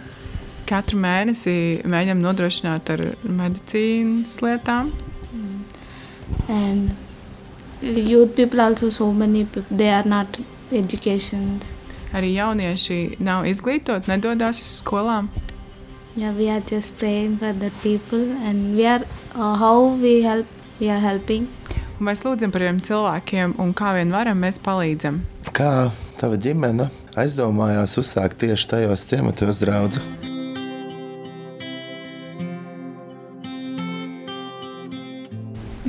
Katru 0.67 0.99
mēnesi 0.99 1.83
mēģinām 1.87 2.23
nodrošināt 2.23 2.95
ar 2.95 3.03
medicīnas 3.23 4.39
lietām. 4.43 4.95
and 6.49 6.95
youth 7.81 8.35
people 8.35 8.61
also 8.61 8.89
so 8.89 9.11
many 9.11 9.45
people 9.45 9.77
they 9.77 9.89
are 9.89 10.07
not 10.07 10.27
educations 10.71 11.73
Arī 12.15 12.29
jaunieši 12.37 13.17
nav 13.19 13.45
izglītoti, 13.45 14.07
nedodas 14.07 14.61
uz 14.63 14.81
skolām. 14.81 15.27
yeah 16.15 16.31
we 16.37 16.49
are 16.49 16.63
just 16.71 16.97
praying 16.97 17.37
for 17.37 17.53
the 17.53 17.69
people 17.83 18.23
and 18.47 18.75
we 18.77 18.85
are 18.87 19.03
uh, 19.35 19.55
how 19.55 19.93
we 20.01 20.21
help 20.23 20.45
we 20.79 20.89
are 20.89 20.99
helping 21.01 21.47
Un 21.99 22.05
mēs 22.05 22.21
lūdzam 22.21 22.51
par 22.53 22.61
šiem 22.61 22.77
cilvēkiem, 22.85 23.55
un 23.57 23.71
kā 23.73 23.95
vien 23.97 24.11
varam, 24.13 24.37
mēs 24.37 24.59
palīdzam. 24.61 25.17
Kā 25.49 25.89
tava 26.19 26.37
ģimene 26.37 26.91
aizdomājās 27.17 27.97
uzsākt 27.97 28.37
tieši 28.45 28.69
tajos 28.69 29.07
ciematos 29.09 29.57
draugu? 29.63 30.03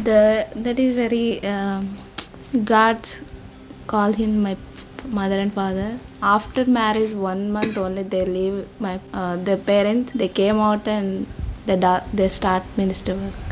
The 0.08 0.20
that 0.66 0.78
is 0.84 0.94
very 1.02 1.26
um 1.54 1.88
god 2.72 3.00
call 3.92 4.12
him 4.20 4.38
my 4.46 4.54
mother 5.18 5.38
and 5.44 5.52
father 5.58 5.90
after 6.36 6.64
marriage 6.78 7.12
one 7.14 7.42
month 7.56 7.76
only 7.86 8.04
they 8.14 8.24
leave 8.38 8.56
my 8.86 8.94
uh, 9.12 9.36
their 9.48 9.60
parents 9.72 10.12
they 10.12 10.30
came 10.40 10.58
out 10.68 10.88
and 10.88 11.26
they, 11.66 11.76
da- 11.76 12.04
they 12.12 12.28
start 12.40 12.62
minister 12.76 13.14
work 13.24 13.44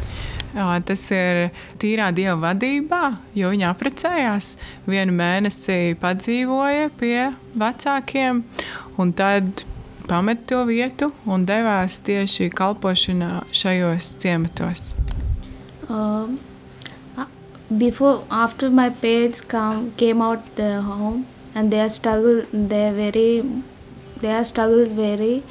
Jā, 0.57 0.79
tas 0.89 1.03
ir 1.13 1.51
tīrā 1.77 2.07
dieva 2.17 2.37
vadībā, 2.41 3.01
jo 3.37 3.51
viņi 3.53 3.67
apprecējās. 3.69 4.55
Vienu 4.89 5.13
mēnesi 5.13 5.99
padzīvoja 6.01 6.87
pie 6.97 7.27
vecākiem, 7.61 8.41
un 8.97 9.13
tad 9.19 9.67
pamet 10.09 10.47
to 10.49 10.63
vietu 10.65 11.11
un 11.29 11.45
devās 11.45 12.01
tieši 12.09 12.49
kalpošanā 12.57 13.43
šajos 13.53 14.15
ciematos. 14.23 14.95
Um, 15.89 16.41
uh, 17.17 17.27
before 17.79 18.25
after 18.31 18.71
my 18.71 18.91
parents 18.91 19.41
come 19.41 19.93
came 19.93 20.21
out 20.21 20.57
the 20.57 20.83
home 20.83 21.27
and 21.55 21.73
they 21.73 21.81
are 21.81 21.89
struggled 21.89 22.47
they 22.53 22.89
are 22.89 22.93
very 22.93 23.43
they 24.21 24.33
are 24.33 24.45
struggled 24.45 24.89
very 24.89 25.43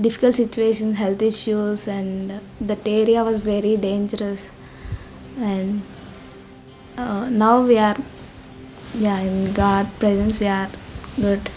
difficult 0.00 0.34
situation 0.34 0.94
health 0.94 1.22
issues 1.22 1.86
and 1.88 2.40
that 2.60 2.86
area 2.86 3.24
was 3.24 3.38
very 3.38 3.76
dangerous. 3.76 4.50
And 5.38 5.82
uh, 6.96 7.28
now 7.28 7.62
we 7.62 7.78
are 7.78 7.96
yeah 8.94 9.18
in 9.20 9.52
god 9.52 9.86
presence 9.98 10.40
we 10.40 10.46
are 10.46 10.68
good. 11.16 11.50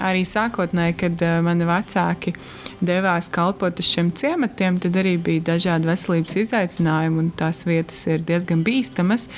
Arī 0.00 0.22
sākotnēji, 0.24 0.94
kad 0.96 1.22
uh, 1.26 1.40
mani 1.44 1.66
vecāki 1.68 2.32
devās 2.80 3.28
kalpot 3.32 3.78
uz 3.78 3.90
šiem 3.90 4.10
ciematiem, 4.16 4.78
tad 4.80 4.96
arī 5.00 5.16
bija 5.18 5.46
dažādi 5.52 5.90
veselības 5.90 6.36
izaicinājumi, 6.44 7.18
un 7.24 7.30
tās 7.36 7.64
vietas 7.68 8.06
ir 8.06 8.24
diezgan 8.26 8.64
bīstamas. 8.66 9.28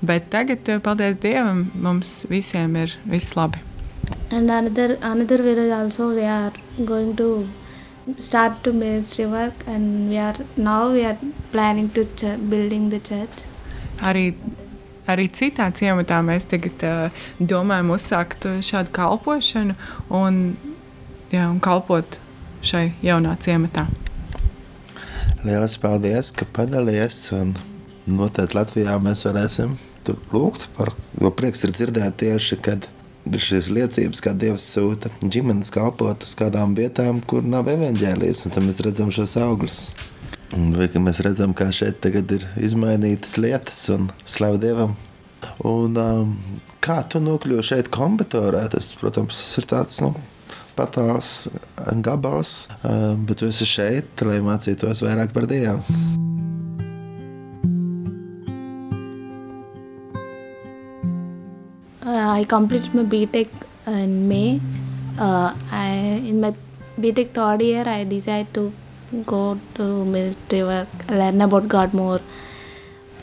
Bet 0.00 0.30
tagad, 0.32 0.68
uh, 0.68 0.80
paldies 0.84 1.18
Dievam, 1.20 1.66
mums 1.74 2.26
visiem 2.30 2.76
ir 2.76 2.96
viss 3.04 3.36
labi. 3.36 3.60
and 4.30 4.50
another 4.50 4.96
another 5.02 5.38
village 5.42 5.72
also 5.72 6.14
we 6.14 6.24
are 6.24 6.52
going 6.84 7.14
to 7.16 7.48
start 8.18 8.62
to 8.64 8.72
ministry 8.72 9.26
work 9.26 9.52
and 9.66 10.08
we 10.08 10.16
are 10.18 10.34
now 10.56 10.90
we 10.92 11.04
are 11.04 11.16
planning 11.52 11.88
to 11.90 12.04
ch- 12.16 12.38
building 12.50 12.90
the 12.90 13.00
church 13.00 13.44
Arī, 14.00 14.32
arī 15.12 15.26
citā 15.28 15.66
ciematā 15.76 16.22
mēs 16.24 16.46
tagad 16.48 16.84
uh, 16.88 17.18
domājam 17.38 17.90
uzsākt 17.92 18.46
uh, 18.48 18.62
šādu 18.64 18.94
kalpošanu 18.96 19.74
un, 20.08 20.38
jā, 21.30 21.44
un 21.50 21.60
kalpot 21.60 22.16
šai 22.62 22.90
jaunā 23.04 23.36
ciematā. 23.40 23.86
Lielas 25.44 25.78
paldies, 25.80 26.34
ka 26.36 26.48
padalījies. 26.56 27.30
Noteikti 28.10 28.56
Latvijā 28.56 28.96
mēs 29.00 29.24
varēsim 29.28 29.76
tur 30.04 30.18
lūgt 30.32 30.66
par 30.76 30.92
to. 30.94 31.30
Prieks 31.36 31.64
ir 31.66 31.74
dzirdēt 31.76 32.18
tieši, 32.22 32.58
kad 32.64 32.88
šīs 33.30 33.68
liecības, 33.72 34.22
kā 34.24 34.32
Dievs 34.36 34.66
sūta 34.74 35.10
ģimenes 35.20 35.70
kalpot 35.74 36.24
uz 36.24 36.32
kādām 36.38 36.74
vietām, 36.76 37.20
kur 37.20 37.44
nav 37.46 37.68
evaņģēlijas, 37.70 38.46
un 38.46 38.54
tad 38.54 38.66
mēs 38.66 38.80
redzam 38.84 39.12
šos 39.14 39.36
augļus. 39.40 39.80
Un 40.56 40.72
mēs 40.74 41.20
redzam, 41.22 41.54
kā 41.54 41.68
šeit 41.70 42.00
tagad 42.02 42.32
ir 42.34 42.46
izmainītas 42.58 43.36
lietas 43.38 43.84
un 43.94 44.08
slavu 44.24 44.58
Dievam. 44.62 44.96
Un, 45.64 45.94
um, 46.00 46.32
kā 46.82 46.98
tu 47.08 47.20
nokļuvi 47.22 47.64
šeit 47.64 47.90
kombatorā? 47.94 48.64
Tas, 48.72 48.90
protams, 48.98 49.38
tas 49.38 49.52
ir 49.60 49.68
tāds 49.70 50.00
nu, 50.02 50.10
gabals, 52.02 52.68
um, 52.82 53.26
bet 53.26 53.38
tu 53.38 53.46
esi 53.50 53.68
šeit, 53.68 54.26
lai 54.26 54.40
mācītos 54.44 55.04
vairāk 55.06 55.32
par 55.36 55.46
Dievu. 55.50 56.28
uh, 62.10 62.32
i 62.40 62.44
completed 62.44 62.94
my 62.94 63.04
btech 63.14 63.50
in 63.86 64.28
may. 64.28 64.60
Uh, 65.18 65.54
I, 65.70 65.88
in 66.30 66.40
my 66.40 66.52
btech 66.98 67.32
third 67.38 67.62
year 67.62 67.84
i 67.86 68.04
decided 68.04 68.52
to 68.54 68.72
go 69.26 69.58
to 69.74 70.04
ministry 70.04 70.62
work 70.62 70.88
learn 71.08 71.40
about 71.40 71.68
god 71.68 71.94
more. 71.94 72.20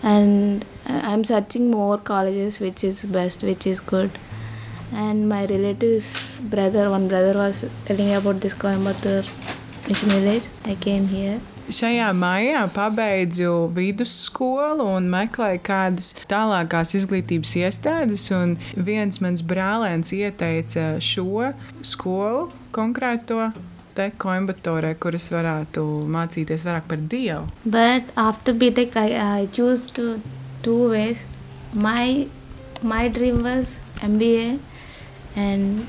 And 0.03 0.65
uh, 0.87 1.01
i'm 1.11 1.23
searching 1.23 1.71
more 1.71 1.97
colleges 1.97 2.59
which 2.59 2.83
is 2.83 3.05
best 3.17 3.43
which 3.43 3.65
is 3.65 3.79
good 3.79 4.11
and 4.93 5.27
my 5.27 5.45
relatives 5.45 6.39
brother 6.39 6.89
one 6.89 7.07
brother 7.07 7.33
was 7.37 7.65
telling 7.85 8.13
about 8.13 8.39
this 8.39 8.53
coimbatore 8.53 9.25
mission 9.87 10.09
village 10.09 10.47
i 10.65 10.75
came 10.75 11.07
here 11.07 11.39
Šajā 11.67 12.13
maijā 12.15 12.61
pabeidzu 12.71 13.65
vidusskolu 13.75 14.85
un 14.87 15.09
meklēju 15.11 15.59
kādas 15.67 16.13
tālākās 16.31 16.93
izglītības 16.95 17.57
iestādes. 17.59 18.29
Viens 18.87 19.19
mans 19.19 19.43
brālēns 19.43 20.13
ieteica 20.15 20.93
šo 21.03 21.49
skolu 21.83 22.45
konkrēto 22.71 23.49
te 23.97 24.07
Coimbatorē, 24.23 24.93
kuras 25.01 25.27
varētu 25.33 25.83
mācīties 26.13 26.63
vairāk 26.69 26.87
par 26.87 27.03
Dievu. 27.11 27.49
But 27.65 28.15
after 28.15 28.53
BTech, 28.53 28.95
I, 28.95 29.41
I 29.43 29.47
chose 29.51 29.91
to 29.97 30.21
two 30.63 30.91
ways. 30.93 31.25
My 31.73 32.27
my 32.81 33.07
dream 33.09 33.43
was 33.43 33.79
MBA, 34.05 34.59
and 35.37 35.85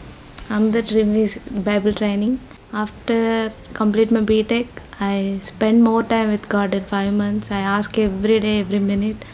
dream 0.88 1.14
is 1.16 1.38
Bible 1.68 1.92
training. 1.92 2.38
After 2.72 3.52
complete 3.72 4.11
my 4.11 4.20
BTech, 4.20 4.66
I 5.00 5.38
spend 5.42 5.82
more 5.82 6.02
time 6.02 6.30
with 6.30 6.48
God 6.48 6.74
in 6.74 6.82
five 6.82 7.12
months. 7.14 7.50
I 7.50 7.61
ask 7.61 7.98
every 7.98 8.40
day, 8.40 8.61
every 8.61 8.78
minute, 8.78 9.24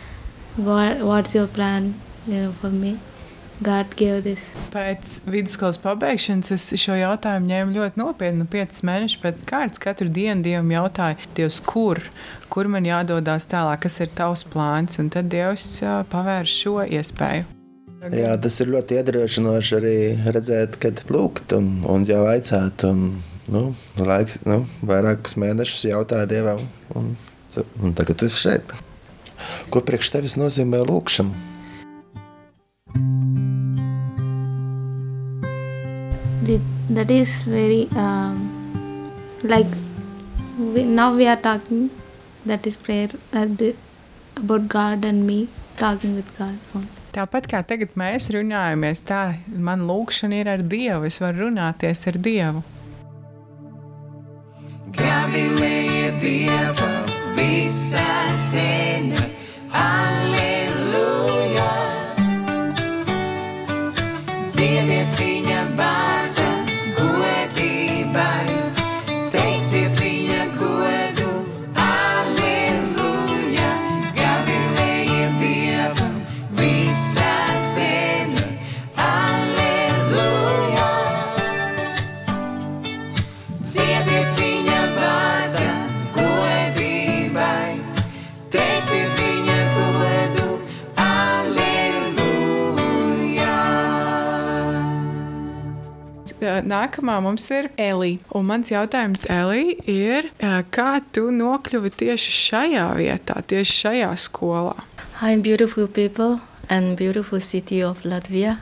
God, 0.57 1.03
what's 1.03 1.35
your 1.35 1.49
plan 1.49 1.95
you 2.27 2.43
know, 2.43 2.53
for 2.53 2.71
me? 2.71 2.99
Pēc 4.75 5.21
vidusskolas 5.31 5.79
pabeigšanas 5.79 6.51
es 6.57 6.67
šo 6.83 6.97
jautājumu 6.99 7.49
ņēmu 7.53 7.77
ļoti 7.79 8.01
nopietni. 8.03 8.43
Nu, 8.43 8.49
piecus 8.51 8.83
mēnešus 8.85 9.23
pēc 9.23 9.45
kārtas 9.49 9.81
katru 9.81 10.11
dienu 10.11 10.43
Dievam 10.43 10.75
jautāju, 10.75 11.31
Dievs, 11.39 11.61
kur, 11.63 12.03
kur 12.51 12.69
man 12.69 12.85
jādodas 12.85 13.47
tālāk, 13.47 13.87
kas 13.87 14.01
ir 14.03 14.11
tavs 14.19 14.45
plāns. 14.51 14.99
Un 14.99 15.09
tad 15.15 15.31
Dievs 15.33 15.79
pavērs 16.13 16.63
šo 16.65 16.81
iespēju. 16.83 17.64
Jā, 18.13 18.35
tas 18.37 18.59
ir 18.61 18.69
ļoti 18.69 18.99
iedrošinoši 18.99 19.77
arī 19.79 19.99
redzēt, 20.35 20.77
kad 20.83 20.99
lūgt 21.09 21.55
un, 21.57 21.79
un 21.89 22.03
jau 22.05 22.25
aicāt. 22.29 22.85
Un 22.85 23.23
nu, 23.49 23.63
laiks, 23.97 24.43
nu, 24.45 24.59
vairākus 24.85 25.39
mēnešus 25.41 25.87
jautāju 25.89 26.29
Dievam, 26.29 26.61
un, 26.99 27.15
un 27.81 27.95
tagad 27.97 28.21
tu 28.21 28.29
esi 28.29 28.43
šeit. 28.45 28.75
Ko 29.73 29.81
priekš 29.81 30.13
tevis 30.13 30.37
nozīmē 30.41 30.83
lūkšana? 30.85 31.53
That 36.95 37.11
is 37.11 37.31
very 37.49 37.89
um, 37.97 38.51
like 39.43 39.67
we, 40.59 40.85
now 40.85 41.17
we 41.17 41.27
are 41.27 41.41
talking. 41.41 41.89
That 42.45 42.67
is 42.67 42.77
prayer 42.77 43.09
uh, 43.33 43.47
the, 43.47 43.75
about 44.37 44.69
God 44.69 45.05
and 45.05 45.27
me 45.27 45.49
talking 45.79 46.15
with 46.15 46.29
God. 46.39 46.59
Tāpat 47.15 47.45
kā 47.47 47.61
tagad 47.63 47.93
mēs 47.95 48.27
runājamies, 48.35 49.05
tā 49.07 49.37
man 49.47 49.85
lūkšana 49.87 50.41
ir 50.41 50.49
ar 50.51 50.65
Dievu. 50.67 51.07
Es 51.07 51.21
varu 51.23 51.45
runāties 51.47 52.09
ar 52.11 52.19
Dievu. 52.19 52.65
Nākamā 96.85 97.15
mums 97.25 97.47
ir 97.49 97.71
Elija. 97.81 98.21
Un 98.37 98.45
mans 98.45 98.69
jautājums 98.69 99.23
Elija 99.33 99.77
ir, 99.89 100.27
kā 100.75 100.99
tu 101.17 101.31
nokļuvi 101.33 101.89
tieši 102.03 102.35
šajā 102.37 102.83
vietā, 102.99 103.39
tieši 103.41 103.77
šajā 103.79 104.11
skolā? 104.21 104.75
Hi, 105.23 105.39
beautiful 105.41 105.89
people 105.89 106.43
and 106.69 106.99
beautiful 107.01 107.41
city 107.41 107.81
of 107.81 108.05
Latvia. 108.05 108.59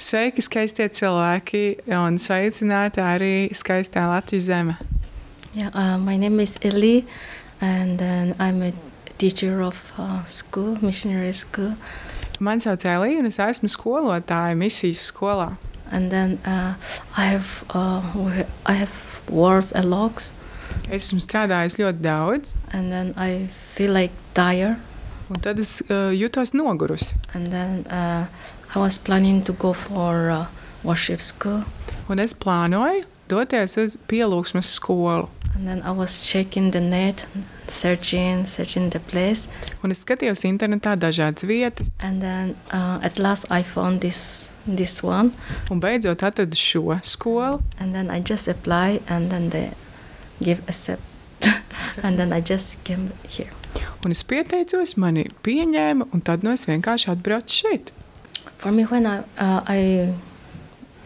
Sveiki, 0.00 0.40
skaistie 0.46 0.88
cilvēki, 0.88 1.92
un 1.92 2.16
sveicināti 2.16 3.04
arī 3.04 3.34
skaistā 3.52 4.06
Latvijas 4.14 4.48
zeme. 4.48 4.78
Yeah, 5.52 5.68
uh, 5.74 6.00
my 6.00 6.16
name 6.16 6.40
is 6.40 6.56
Eli, 6.64 7.04
and 7.60 7.98
then 7.98 8.34
I'm 8.40 8.62
a 8.62 8.72
teacher 9.18 9.60
of 9.60 9.76
uh, 9.98 10.24
school, 10.24 10.78
missionary 10.80 11.36
school. 11.36 11.76
Man 12.40 12.64
sauc 12.64 12.88
Elija, 12.88 13.20
un 13.20 13.28
es 13.28 13.36
esmu 13.36 13.68
skolotāja 13.68 14.56
misijas 14.56 15.10
skolā. 15.12 15.58
And 15.90 16.10
then 16.10 16.38
uh, 16.44 16.74
I 17.16 17.24
have 17.32 17.64
uh, 17.74 18.02
I 18.66 18.72
have 18.72 19.20
worked 19.30 19.72
a 19.74 19.82
lot, 19.82 20.32
Esmu 20.92 21.20
strādājis 21.20 21.78
ļoti 21.80 22.04
daudz, 22.04 22.54
and 22.72 22.92
then 22.92 23.14
I 23.16 23.48
feel 23.74 23.92
like 23.92 24.12
tired. 24.34 24.76
un 25.28 25.40
tad 25.40 25.58
es 25.60 25.82
uh, 25.90 26.10
jutos 26.16 26.54
nogurusi. 26.56 27.16
And 27.34 27.52
then 27.52 27.84
uh, 27.92 28.26
I 28.74 28.78
was 28.78 28.98
planning 28.98 29.42
to 29.44 29.52
go 29.52 29.72
for 29.72 30.30
uh, 30.30 30.46
worship 30.84 31.20
school, 31.20 31.64
Un 32.08 32.18
es 32.18 32.32
plānoju 32.32 33.04
doties 33.28 33.76
uz 33.76 33.98
pielūgsmes 34.08 34.70
skolu. 34.78 35.28
And 35.58 35.66
then 35.66 35.82
I 35.82 35.90
was 35.90 36.22
checking 36.22 36.70
the 36.70 36.80
net, 36.80 37.26
searching, 37.66 38.46
searching 38.46 38.90
the 38.90 39.00
place, 39.00 39.48
Un 39.82 39.90
es 39.90 40.04
skatījos 40.04 40.44
internetā 40.46 40.94
dažādas 40.96 41.44
vietas, 41.44 41.90
and 41.98 42.22
then 42.22 42.54
uh, 42.70 43.00
at 43.02 43.18
last 43.18 43.50
I 43.50 43.62
found 43.62 44.00
this 44.00 44.52
this 44.66 45.02
one. 45.02 45.32
un 45.70 45.80
beidzot 45.80 46.22
atradu 46.22 46.56
šo 46.56 47.00
skolu. 47.02 47.60
and 47.80 47.94
then 47.94 48.10
I 48.10 48.20
just 48.20 48.46
apply 48.48 49.00
and 49.08 49.30
then 49.30 49.50
they 49.50 49.70
give 50.40 50.62
accept 50.68 51.02
and 52.04 52.18
then 52.18 52.32
I 52.32 52.40
just 52.40 52.84
came 52.84 53.10
here. 53.28 53.50
Un 54.04 54.10
es 54.12 54.22
pieteicos, 54.22 54.96
mani 54.96 55.26
pieņēma, 55.42 56.06
un 56.14 56.20
tad 56.20 56.44
no 56.46 56.52
es 56.54 56.66
vienkārši 56.66 57.10
atbraucu 57.10 57.62
šeit. 57.64 57.90
For 58.58 58.70
me, 58.72 58.84
when 58.84 59.06
I 59.06 59.18
uh, 59.38 59.62
I 59.66 60.14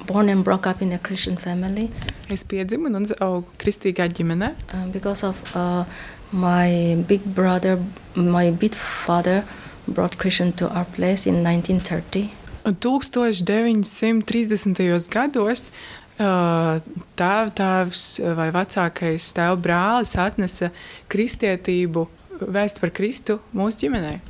born 0.07 0.29
and 0.29 0.45
broke 0.45 0.67
up 0.67 0.83
in 0.83 0.93
a 0.93 0.99
Christian 0.99 1.37
family 1.37 1.89
Es 2.33 2.47
piedzimu 2.49 2.89
un 2.89 3.05
augu 3.21 3.45
kristīgā 3.61 4.07
ģimenē, 4.17 4.55
um, 4.73 4.91
because 4.93 5.27
of 5.27 5.37
uh, 5.55 5.85
my 6.33 6.97
big 7.09 7.21
brother, 7.37 7.79
my 8.17 8.51
big 8.51 8.75
father 8.75 9.45
brought 9.87 10.17
Christian 10.17 10.53
to 10.53 10.71
our 10.71 10.87
place 10.97 11.27
in 11.27 11.43
1930. 11.43 12.31
Un 12.65 12.77
1930. 12.79 15.13
gados 15.13 15.71
tēv, 16.17 17.53
tēvs 17.59 18.07
vai 18.39 18.49
vecākais 18.55 19.29
tēva 19.37 19.59
brālis 19.61 20.17
atnesa 20.17 20.71
kristietību, 21.13 22.07
vēstu 22.41 22.81
par 22.81 22.91
Kristu 22.97 23.41
mūsu 23.53 23.85
ģimenei. 23.85 24.21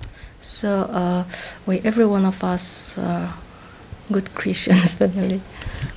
So 0.43 0.91
uh, 0.91 1.23
we, 1.67 1.79
every 1.85 2.07
one 2.07 2.27
of 2.27 2.43
us, 2.43 2.99
uh, 2.99 3.31
good 4.11 4.35
Christian 4.35 4.81
family. 4.99 5.41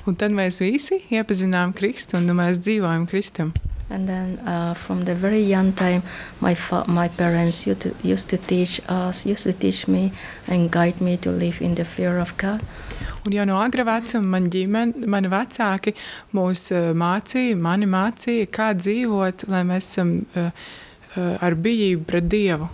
Un 0.06 0.14
tad 0.14 0.30
mēs 0.30 0.60
visi 0.62 1.00
iepazinām 1.10 1.72
Kristu 1.74 2.20
un 2.20 2.28
nu, 2.28 2.34
mēs 2.38 2.60
dzīvojam 2.62 3.08
Kristum. 3.10 3.50
And 3.88 4.08
then 4.08 4.38
uh, 4.46 4.74
from 4.74 5.04
the 5.04 5.14
very 5.14 5.42
young 5.42 5.72
time, 5.72 6.02
my 6.40 6.56
my 6.86 7.08
parents 7.08 7.66
used 7.66 7.80
to, 7.80 7.94
used 8.02 8.28
to 8.30 8.36
teach 8.36 8.80
us, 8.88 9.24
used 9.26 9.44
to 9.44 9.52
teach 9.52 9.86
me 9.86 10.12
and 10.48 10.70
guide 10.70 11.00
me 11.00 11.16
to 11.18 11.30
live 11.30 11.60
in 11.62 11.74
the 11.74 11.84
fear 11.84 12.18
of 12.18 12.36
God. 12.36 12.62
Un 13.26 13.32
jau 13.32 13.44
no 13.46 13.58
agra 13.58 13.84
vecuma 13.84 14.26
man 14.34 14.50
ģimene, 14.50 15.06
mani 15.06 15.28
vecāki 15.30 15.94
mūs 16.34 16.70
ā, 16.70 16.82
mācīja, 16.94 17.58
mani 17.58 17.86
mācīja, 17.90 18.46
kā 18.50 18.72
dzīvot, 18.78 19.46
lai 19.50 19.62
mēs 19.66 19.90
esam 19.90 20.12
ā, 20.34 20.48
ā, 21.14 21.28
ar 21.42 21.54
bijību 21.54 22.06
pret 22.06 22.30
Dievu. 22.30 22.70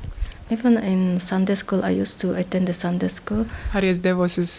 Even 0.51 0.77
in 0.77 1.21
Sunday 1.21 1.57
school, 1.57 1.85
I 1.85 1.97
used 1.97 2.21
to 2.21 2.35
attend 2.37 2.69
the 2.69 2.77
Sunday 2.77 3.09
school. 3.09 3.47
Arī 3.73 3.93
es 3.93 4.01
devos 4.05 4.37
uz 4.41 4.59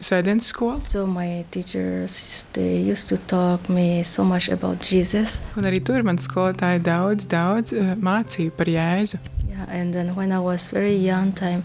svētdienas 0.00 0.46
skolu, 0.52 0.74
So 0.76 1.06
my 1.06 1.44
teachers, 1.50 2.44
they 2.52 2.78
used 2.90 3.08
to 3.08 3.16
talk 3.16 3.68
me 3.68 4.02
so 4.02 4.24
much 4.24 4.48
about 4.48 4.80
Jesus. 4.80 5.40
un 5.56 5.64
arī 5.64 5.80
tur 5.84 6.02
man 6.02 6.16
skolotāji 6.16 6.82
daudz, 6.82 7.26
daudz 7.28 7.72
ā, 7.72 7.94
mācīja 8.00 8.50
par 8.56 8.66
Jēzu. 8.66 9.18
Yeah, 9.48 9.66
and 9.68 9.92
then 9.94 10.14
when 10.16 10.32
I 10.32 10.38
was 10.38 10.70
very 10.70 10.96
young 10.96 11.32
time, 11.32 11.62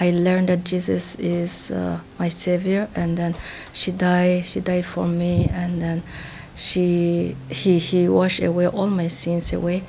I 0.00 0.10
learned 0.10 0.48
that 0.48 0.64
Jesus 0.64 1.14
is 1.18 1.70
uh, 1.70 1.98
my 2.18 2.28
savior, 2.28 2.88
and 2.94 3.16
then 3.16 3.34
she 3.72 3.92
died. 3.92 4.44
She 4.46 4.60
died 4.60 4.84
for 4.84 5.06
me, 5.06 5.48
and 5.52 5.80
then 5.80 6.02
she 6.54 7.36
he 7.48 7.78
he 7.78 8.08
washed 8.08 8.42
away 8.42 8.66
all 8.66 8.88
my 8.88 9.08
sins 9.08 9.52
away. 9.52 9.82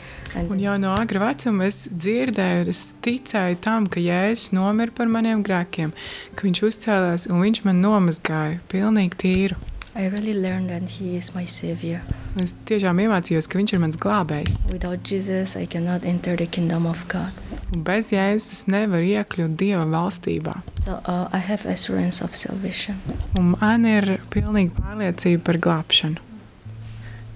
Un 0.46 0.60
jau 0.62 0.76
no 0.82 0.94
agra 0.98 1.24
vecuma 1.26 1.66
es 1.68 1.88
dzirdēju, 1.90 2.68
es 2.74 2.84
ticēju 3.06 3.58
tam, 3.64 3.88
ka 3.90 4.02
Jēzus 4.04 4.52
nomira 4.56 4.94
par 4.94 5.10
maniem 5.12 5.42
grēkiem, 5.46 5.94
ka 6.38 6.46
viņš 6.48 6.62
uzcēlās 6.70 7.26
un 7.32 7.42
viņš 7.46 7.64
man 7.66 7.82
nomazgāja 7.82 8.62
pilnīgi 8.72 9.20
tīru. 9.24 9.58
I 9.98 10.10
really 10.10 10.34
learned 10.36 10.70
that 10.70 10.90
he 11.00 11.16
is 11.18 11.34
my 11.34 11.46
savior. 11.50 12.04
Un 12.36 12.44
Es 12.46 12.52
tiešām 12.70 13.00
iemācījos, 13.02 13.48
ka 13.50 13.58
viņš 13.58 13.72
ir 13.74 13.80
mans 13.82 13.96
glābējs. 13.98 14.60
Without 14.70 15.02
Jesus, 15.02 15.56
I 15.58 15.66
cannot 15.66 16.06
enter 16.06 16.38
the 16.38 16.46
kingdom 16.46 16.86
of 16.86 17.02
God. 17.10 17.34
Un 17.74 17.82
bez 17.88 18.12
Jēzus 18.14 18.52
es 18.54 18.62
nevaru 18.70 19.08
iekļūt 19.10 19.56
Dieva 19.58 19.88
valstībā. 19.90 20.60
So 20.84 21.00
uh, 21.02 21.26
I 21.34 21.42
have 21.42 21.66
assurance 21.66 22.22
of 22.22 22.38
salvation. 22.38 23.02
Un 23.34 23.56
man 23.56 23.90
ir 23.90 24.20
pilnīga 24.30 24.78
pārliecība 24.78 25.42
par 25.50 25.60
glābšanu. 25.66 26.22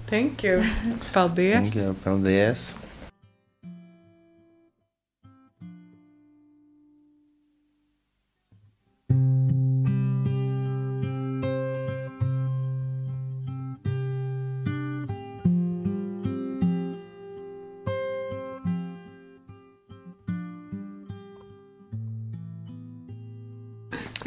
Thank 0.06 0.46
you! 0.46 0.62
Paldies! 1.10 1.74
Jā, 1.82 1.96
paldies! 2.04 2.70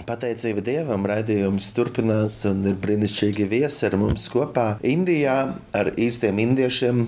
Pateicība 0.05 0.61
Dievam, 0.61 1.01
raidījums 1.09 1.71
turpinās 1.73 2.35
un 2.45 2.59
ir 2.69 2.75
brīnišķīgi 2.77 3.47
viesi 3.49 3.87
ar 3.87 3.95
mums 3.97 4.27
kopā 4.29 4.75
Indijā 4.85 5.37
ar 5.73 5.89
īstiem 5.97 6.37
indiešiem. 6.43 7.07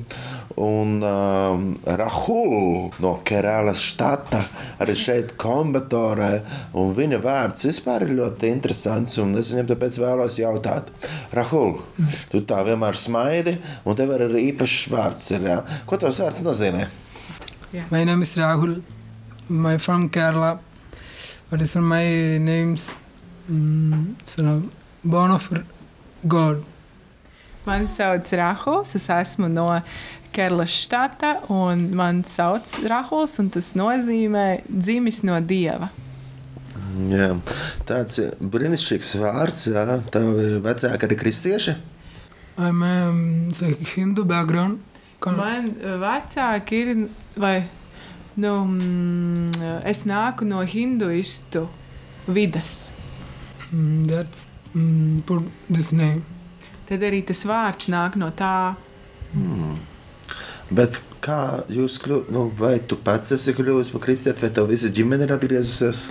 un 0.57 1.03
um, 1.05 1.75
Rahul 1.85 2.89
no 3.03 3.11
Kerālas 3.21 3.83
štata 3.91 4.41
arī 4.81 4.95
šeit 4.97 5.35
kombatorē. 5.37 6.41
Un 6.73 6.95
viņa 6.97 7.21
vārds 7.21 7.67
vispār 7.69 8.07
ir 8.07 8.15
ļoti 8.17 8.49
interesants. 8.49 9.17
Un 9.21 9.37
es 9.37 9.53
viņam 9.53 9.69
tāpēc 9.75 9.99
vēlos 10.01 10.39
jautāt, 10.41 10.89
Rahul, 11.37 11.77
tu 12.31 12.41
tā 12.49 12.63
vienmēr 12.65 12.97
smaidi, 12.97 13.59
un 13.85 13.97
tev 13.99 14.15
ir 14.15 14.25
arī 14.25 14.47
īpašs 14.51 14.87
vārds. 14.93 15.29
Ir, 15.37 15.45
ja? 15.51 15.59
Ko 15.85 16.01
tavs 16.01 16.23
vārds 16.25 16.41
nozīmē? 16.41 16.87
My 17.91 18.03
name 18.03 18.25
is 18.25 18.33
Rahul. 18.37 18.81
I'm 19.49 19.77
from 19.77 20.09
Kerala. 20.09 20.57
What 21.49 21.61
is 21.61 21.75
my 21.75 22.37
name's 22.37 22.93
mm, 23.49 24.15
so 24.25 24.63
born 25.03 25.31
of 25.31 25.47
God. 26.27 26.63
Mani 27.65 27.85
sauc 27.87 28.31
Rahuls, 28.31 28.95
es 28.95 29.07
esmu 29.07 29.47
no 29.51 29.67
Kerlas 30.33 30.69
štata, 30.69 31.49
un 31.49 31.95
man 31.95 32.23
sauc 32.23 32.67
Rahuls, 32.87 33.37
un 33.39 33.49
tas 33.49 33.73
nozīmē 33.79 34.63
dzimis 34.67 35.23
no 35.27 35.39
dieva. 35.39 35.89
Jā. 37.11 37.29
Tāds 37.87 38.19
brīnišķīgs 38.41 39.13
vārds, 39.21 39.67
jā. 39.71 39.85
Tavi 40.11 40.57
vecāki 40.63 41.07
arī 41.07 41.19
kristieši? 41.19 41.75
I'm 42.57 42.81
um, 42.81 43.51
a 43.61 43.71
Hindu 43.93 44.25
background. 44.25 44.79
Con- 45.19 45.37
Man 45.37 45.71
uh, 45.77 45.97
vecāki 46.01 46.81
ir, 46.83 46.93
vai 47.37 47.61
nu, 48.37 48.53
mm, 48.65 49.81
es 49.89 50.03
nāku 50.05 50.45
no 50.45 50.61
hinduistu 50.61 51.65
vidas. 52.27 52.93
Mm, 53.71 54.07
that's 54.07 54.47
mm, 54.73 55.21
put 55.25 55.43
this 55.69 55.91
name. 55.91 56.21
Tad 56.87 57.03
arī 57.03 57.23
tas 57.27 57.43
vārds 57.49 57.89
nāk 57.91 58.15
no 58.15 58.29
tā. 58.31 58.75
Bet 60.71 61.01
kā 61.23 61.63
jūs 61.71 61.97
kļūstat, 62.03 62.31
nu, 62.35 62.47
vai 62.59 62.77
tu 62.79 62.95
pats 62.99 63.33
esi 63.35 63.55
kļuvis 63.57 63.91
par 63.91 64.03
kristieti, 64.05 64.45
vai 64.45 64.51
tev 64.53 64.69
visa 64.71 64.91
ģimene 64.93 65.27
ir 65.27 65.33
atgriezusies? 65.35 66.07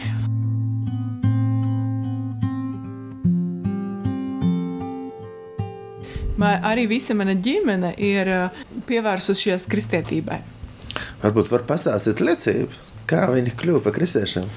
Man, 6.36 6.60
arī 6.68 6.84
visa 6.90 7.16
mana 7.16 7.32
ģimene 7.32 7.94
ir 7.96 8.28
uh, 8.28 8.66
pievērsušies 8.88 9.64
kristietībai. 9.72 10.42
Varbūt 11.22 11.50
var 11.52 11.66
pastāstīt 11.68 12.22
liecību, 12.24 12.70
kā 13.10 13.26
viņi 13.32 13.54
kļuva 13.58 13.82
par 13.84 13.96
kristiešiem. 13.96 14.48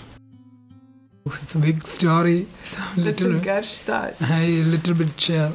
It's 1.29 1.55
a 1.55 1.59
big 1.59 1.83
story. 1.85 2.47
So 2.63 2.77
Tas 2.95 3.19
ir 3.21 3.27
little, 3.29 3.41
garš 3.45 3.73
stāsts, 3.83 4.23
I 4.39 4.63
little 4.65 4.95
bit 4.95 5.13
share. 5.17 5.51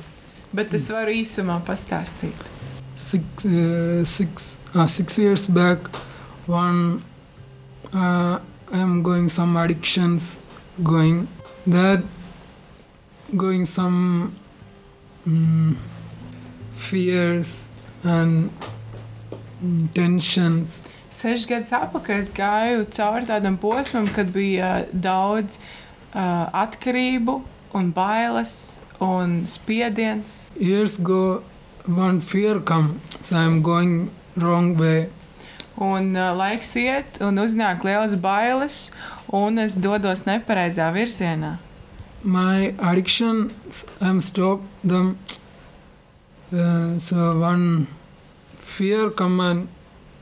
bet 0.55 0.75
es 0.75 0.89
varu 0.93 1.15
īsumā 1.19 1.59
pastāstīt. 1.67 2.51
Six, 2.95 3.47
uh, 3.47 4.05
six, 4.07 4.57
uh, 4.75 4.87
six 4.87 5.19
years 5.19 5.49
back, 5.49 5.91
one 6.47 7.03
uh, 7.93 8.39
I 8.73 8.79
am 8.79 9.03
going 9.03 9.29
some 9.29 9.57
addictions, 9.57 10.39
going 10.83 11.27
that, 11.67 12.03
going 13.37 13.67
some 13.67 14.35
mm, 15.27 15.77
fears 16.77 17.67
and 18.05 18.51
mm, 18.51 18.74
tensions. 19.95 20.81
Sešas 21.15 21.47
gadus 21.47 21.75
atpakaļ 21.77 22.21
es 22.21 22.31
gāju 22.35 22.87
cauri 22.95 23.29
tādam 23.29 23.59
posmam, 23.61 24.09
kad 24.11 24.33
bija 24.35 24.85
daudz 24.93 25.61
uh, 25.61 26.51
atkarību, 26.65 27.41
un 27.75 27.91
bailes 27.95 28.75
un 29.03 29.43
spiediens. 29.51 30.43
Years 30.59 30.99
ago, 30.99 31.43
one 31.87 32.21
fear 32.21 32.61
come, 32.61 33.01
so 33.21 33.37
I 33.37 33.45
am 33.45 33.63
going 33.63 34.11
wrong 34.37 34.77
way. 34.79 35.09
Un 35.79 36.15
uh, 36.15 36.33
laiks 36.39 36.75
iet, 36.79 37.21
un 37.23 37.39
uznāk 37.43 37.87
liels 37.87 38.15
bailes, 38.19 38.89
un 39.35 39.59
es 39.59 39.79
dodos 39.79 40.27
nepareizā 40.27 40.91
virzienā. 40.95 41.59
my 42.25 42.75
addiction 42.79 43.53
i'm 44.01 44.21
stop 44.21 44.61
them 44.83 45.19
uh, 46.53 46.99
so 46.99 47.39
one 47.39 47.87
fear 48.75 49.11
come 49.11 49.41
and 49.41 49.69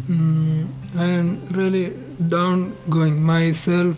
mm, 0.08 0.66
i'm 0.96 1.28
really 1.50 1.92
down 2.18 2.72
going. 2.88 3.22
Myself 3.22 3.96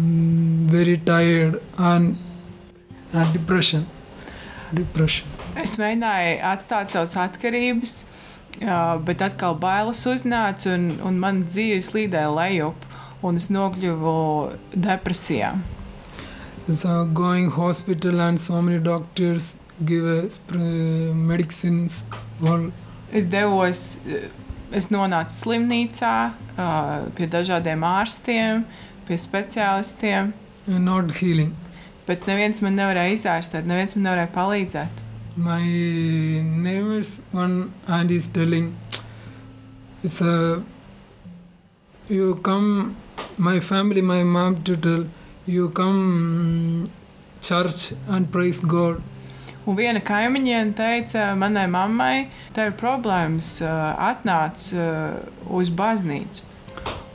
mm, 0.00 0.68
very 0.76 0.96
tired 0.98 1.60
and 1.78 2.16
and 3.12 3.32
depression. 3.32 3.86
Depression. 4.74 5.28
Es 5.56 5.76
mēģināju 5.80 6.34
atstāt 6.44 6.90
savas 6.92 7.14
atkarības, 7.22 7.94
uh, 8.60 8.96
bet 9.06 9.22
atkal 9.24 9.56
bailes 9.62 10.02
uznāca, 10.10 10.74
un, 10.74 10.90
un 11.06 11.22
man 11.22 11.44
dzīve 11.46 11.78
slīdēja 11.86 12.34
lejup, 12.34 12.84
un 13.24 13.40
es 13.40 13.48
nokļuvu 13.54 14.18
depresijā. 14.74 15.54
so 16.68 17.04
going 17.04 17.48
hospital 17.48 18.20
and 18.20 18.40
so 18.40 18.60
many 18.60 18.80
doctors 18.80 19.54
give 19.84 20.04
us 20.04 20.40
uh, 20.52 20.58
medicines 21.14 22.02
all 22.42 22.72
Es 23.12 23.30
devos, 23.32 23.98
uh, 24.06 24.26
es 24.74 24.90
nonācu 24.90 25.34
slimnīcā 25.34 26.16
pie 27.16 27.26
dažādiem 27.28 27.82
ārstiem, 27.84 28.64
pie 29.06 29.18
speciālistiem, 29.20 30.32
not 30.66 31.12
healing. 31.20 31.52
Bet 32.06 32.24
neviens 32.26 32.62
man 32.64 32.78
nevarēja 32.78 33.18
izārstēt, 33.18 33.68
neviens 33.68 33.92
man 33.94 34.08
nevarēja 34.08 34.32
palīdzēt. 34.34 35.02
my 35.36 35.60
neighbors 35.60 37.20
one 37.30 37.70
aunt 37.86 38.10
is 38.10 38.26
telling 38.26 38.74
it's 40.02 40.22
a 40.22 40.62
you 42.08 42.36
come 42.36 42.96
my 43.36 43.60
family 43.60 44.00
my 44.00 44.22
mom 44.22 44.62
to 44.64 44.76
tell 44.76 45.04
you 45.46 45.68
come 45.70 46.00
mm, 46.86 47.42
church 47.42 47.92
and 48.08 48.32
praise 48.32 48.60
god 48.60 49.02
Un 49.66 49.74
viena 49.76 50.00
kaimiņiene 50.00 50.74
teica 50.78 51.34
manai 51.34 51.66
mammai, 51.66 52.28
tā 52.54 52.68
ir 52.68 52.74
problēmas, 52.78 53.48
uh, 53.66 53.96
atnāc 54.12 54.68
uh, 54.78 55.16
uz 55.50 55.70
baznīcu. 55.70 56.42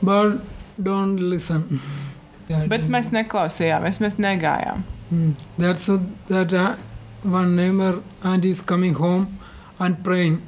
but 0.02 0.40
don't 0.82 1.16
listen 1.20 1.80
Yeah, 2.48 2.66
Bet 2.72 2.88
mēs 2.90 3.12
neklausījāmies, 3.14 4.00
mēs 4.02 4.16
negājām. 4.18 4.82
mm. 5.12 5.34
that's 5.58 5.88
a, 5.88 5.98
that 6.28 6.52
uh, 6.52 6.74
one 7.24 7.54
neighbor 7.56 8.02
aunt 8.24 8.44
is 8.44 8.60
coming 8.60 8.94
home 8.94 9.38
and 9.78 10.02
praying 10.04 10.40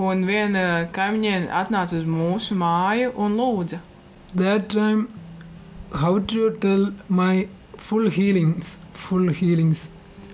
Un 0.00 0.24
viena 0.24 0.88
kaimiņiene 0.96 1.50
atnāca 1.52 1.98
uz 1.98 2.04
mūsu 2.08 2.54
māju 2.56 3.12
un 3.20 3.36
lūdza. 3.36 3.78
that 4.34 4.68
time 4.70 5.08
how 5.92 6.18
to 6.18 6.50
tell 6.60 6.92
my 7.08 7.46
full 7.76 8.08
healings 8.10 8.78
full 8.94 9.28
healings 9.28 9.88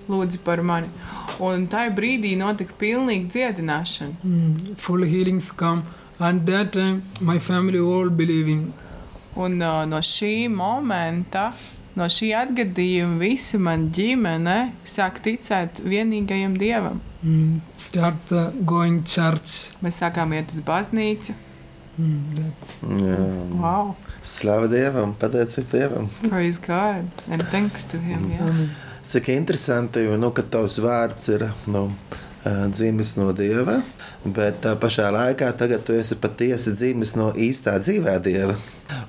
lūdza 0.08 0.38
par 0.44 0.62
mani. 0.62 0.88
Un 1.42 1.66
tajā 1.68 1.92
brīdī 1.96 2.34
notika 2.40 2.72
pilnīga 2.80 3.28
dziedināšana. 3.34 4.16
Mm, 4.24 4.76
full 4.76 5.02
healings 5.04 5.50
come 5.52 5.82
and 6.18 6.46
that 6.46 6.72
time 6.72 7.02
my 7.20 7.38
family 7.38 7.78
all 7.78 8.08
believing 8.10 8.72
Un 9.36 9.60
uh, 9.60 9.84
no 9.84 9.98
šī 10.00 10.48
momenta, 10.48 11.50
no 11.94 12.04
šī 12.08 12.30
atgadījuma, 12.40 13.18
visa 13.20 13.58
mana 13.60 13.90
ģimene 13.92 14.54
sāk 14.88 15.18
ticēt 15.26 15.82
vienīgajam 15.84 16.54
dievam. 16.56 17.02
mm, 17.22 17.60
start 17.76 18.32
uh, 18.32 18.48
going 18.64 19.02
church 19.04 19.74
Mēs 19.84 20.00
sākām 20.00 20.32
iet 20.32 20.54
uz 20.56 20.60
baznīcu. 20.64 21.34
mm, 21.98 22.22
that's 22.38 22.72
Jā. 23.02 23.18
Wow, 23.60 23.94
Slavu 24.22 24.68
Dievam, 24.72 25.12
pateicību 25.20 25.68
Dievam. 25.72 26.08
praise 26.30 26.58
God 26.58 27.04
and 27.28 27.42
thanks 27.52 27.84
to 27.84 27.98
him. 27.98 28.30
Yes. 28.40 28.80
Cik 29.06 29.28
interesanti, 29.28 30.02
jo 30.02 30.16
nu, 30.18 30.32
ka 30.34 30.42
tavs 30.42 30.80
vārds 30.82 31.28
ir 31.30 31.44
nu, 31.70 31.84
dzimis 32.74 33.12
no 33.14 33.28
dieva, 33.36 33.76
bet 34.26 34.58
tā 34.64 34.72
pašā 34.82 35.12
laikā 35.14 35.52
tagad 35.58 35.84
tu 35.86 35.94
esi 35.94 36.18
patiesi 36.18 36.74
dzimis 36.74 37.14
no 37.14 37.28
īstā 37.30 37.76
dzīvē 37.78 38.16
dieva. 38.24 38.56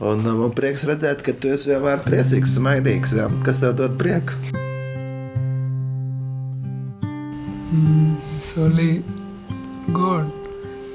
Un 0.05 0.21
man 0.21 0.53
prieks 0.53 0.85
redzēt, 0.85 1.25
ka 1.25 1.33
tu 1.33 1.49
esi 1.53 1.71
vienmēr 1.73 2.05
priecīgs, 2.05 2.53
smaidīgs. 2.59 3.17
Jā. 3.17 3.25
Kas 3.45 3.61
tev 3.63 3.73
dod 3.81 3.97
prieku? 3.97 4.37
mm, 7.73 9.03
god 9.97 10.29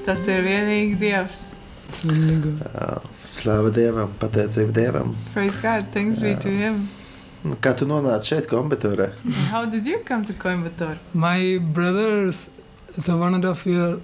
Tas 0.07 0.25
ir 0.27 0.43
vienīgi 0.47 0.97
Dievs. 0.99 1.55
Jā, 2.03 2.89
Slavu 3.23 3.71
Dievam, 3.75 4.15
pateicību 4.19 4.75
Dievam. 4.75 5.15
Praise 5.35 5.61
God, 5.63 5.91
thanks 5.95 6.19
be 6.19 6.35
to 6.35 6.51
him. 6.51 6.89
Nu, 7.45 7.57
Kā 7.61 7.73
tu 7.77 7.87
šeit, 7.87 8.47
kombatorē? 8.47 9.13
And 9.25 9.35
how 9.51 9.65
did 9.65 9.87
you 9.87 9.99
come 10.05 10.25
to 10.25 10.33
Coimbatore? 10.33 10.99
my 11.13 11.59
brothers 11.59 12.51
so 12.99 13.17
one 13.17 13.35
and 13.35 13.45
a 13.45 13.49
half 13.49 13.67
year 13.67 13.99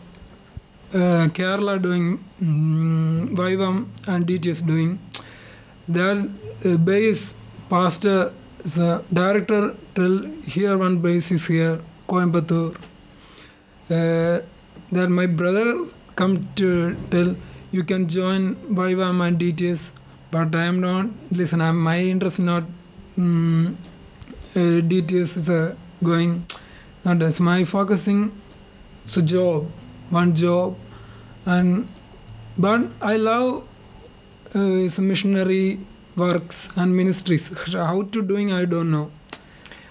uh, 0.94 1.28
kerala 1.38 1.80
doing 1.80 2.18
mm, 2.42 3.28
Vaivam 3.36 3.86
and 4.06 4.26
DTS 4.26 4.66
doing 4.66 4.98
that 5.88 6.28
uh, 6.64 6.76
base 6.76 7.34
pastor 7.70 8.32
the 8.64 9.02
director 9.12 9.74
tell 9.94 10.22
here 10.46 10.76
one 10.76 10.98
base 10.98 11.30
is 11.30 11.46
here 11.46 11.78
Coimbatore 12.08 12.74
uh, 13.90 14.40
that 14.90 15.08
my 15.08 15.26
brother 15.26 15.86
come 16.16 16.48
to 16.56 16.96
tell 17.10 17.36
you 17.70 17.84
can 17.84 18.08
join 18.08 18.54
YWAM 18.82 19.20
and 19.26 19.38
DTS, 19.38 19.92
but 20.30 20.54
I 20.54 20.64
am 20.64 20.80
not. 20.80 21.08
Listen, 21.30 21.60
I'm, 21.60 21.78
my 21.80 21.98
interest 22.00 22.38
not 22.38 22.64
mm, 23.18 23.74
uh, 24.54 24.80
DTS 24.86 25.36
is 25.36 25.50
uh, 25.50 25.74
going. 26.02 26.46
Not 27.04 27.22
as 27.22 27.40
my 27.40 27.64
focusing. 27.64 28.32
So 29.06 29.22
job, 29.22 29.66
one 30.10 30.34
job, 30.34 30.76
and 31.46 31.88
but 32.58 32.82
I 33.00 33.16
love 33.16 33.64
uh, 34.54 34.84
is 34.84 34.98
missionary 34.98 35.78
works 36.16 36.68
and 36.76 36.94
ministries. 36.94 37.48
How 37.72 38.02
to 38.02 38.22
doing 38.22 38.52
I 38.52 38.64
don't 38.64 38.90
know. 38.90 39.10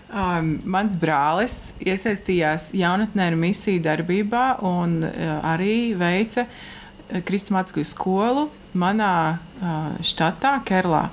Um, 0.07 0.61
mans 0.63 0.95
brālis 0.95 1.73
iesaistījās 1.83 2.69
jaunatnē 2.77 3.25
misiju 3.35 3.81
darbībā 3.83 4.61
un 4.63 5.01
uh, 5.03 5.33
arī 5.43 5.97
veica 5.99 6.45
uh, 6.45 7.19
kristumātiskую 7.27 7.83
skolu 7.87 8.45
manā 8.77 9.11
uh, 9.35 9.97
štatā, 9.99 10.61
Kerlā. 10.67 11.09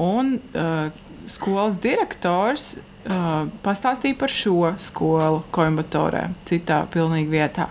Un 0.00 0.38
uh, 0.38 0.88
skolas 1.30 1.78
direktors 1.82 2.76
uh, 2.76 3.48
pastāstīja 3.64 4.18
par 4.18 4.32
šo 4.32 4.72
skolu 4.82 5.42
Coimbatorē, 5.54 6.28
citā 6.48 6.82
pilnīgi 6.92 7.30
vietā. 7.32 7.68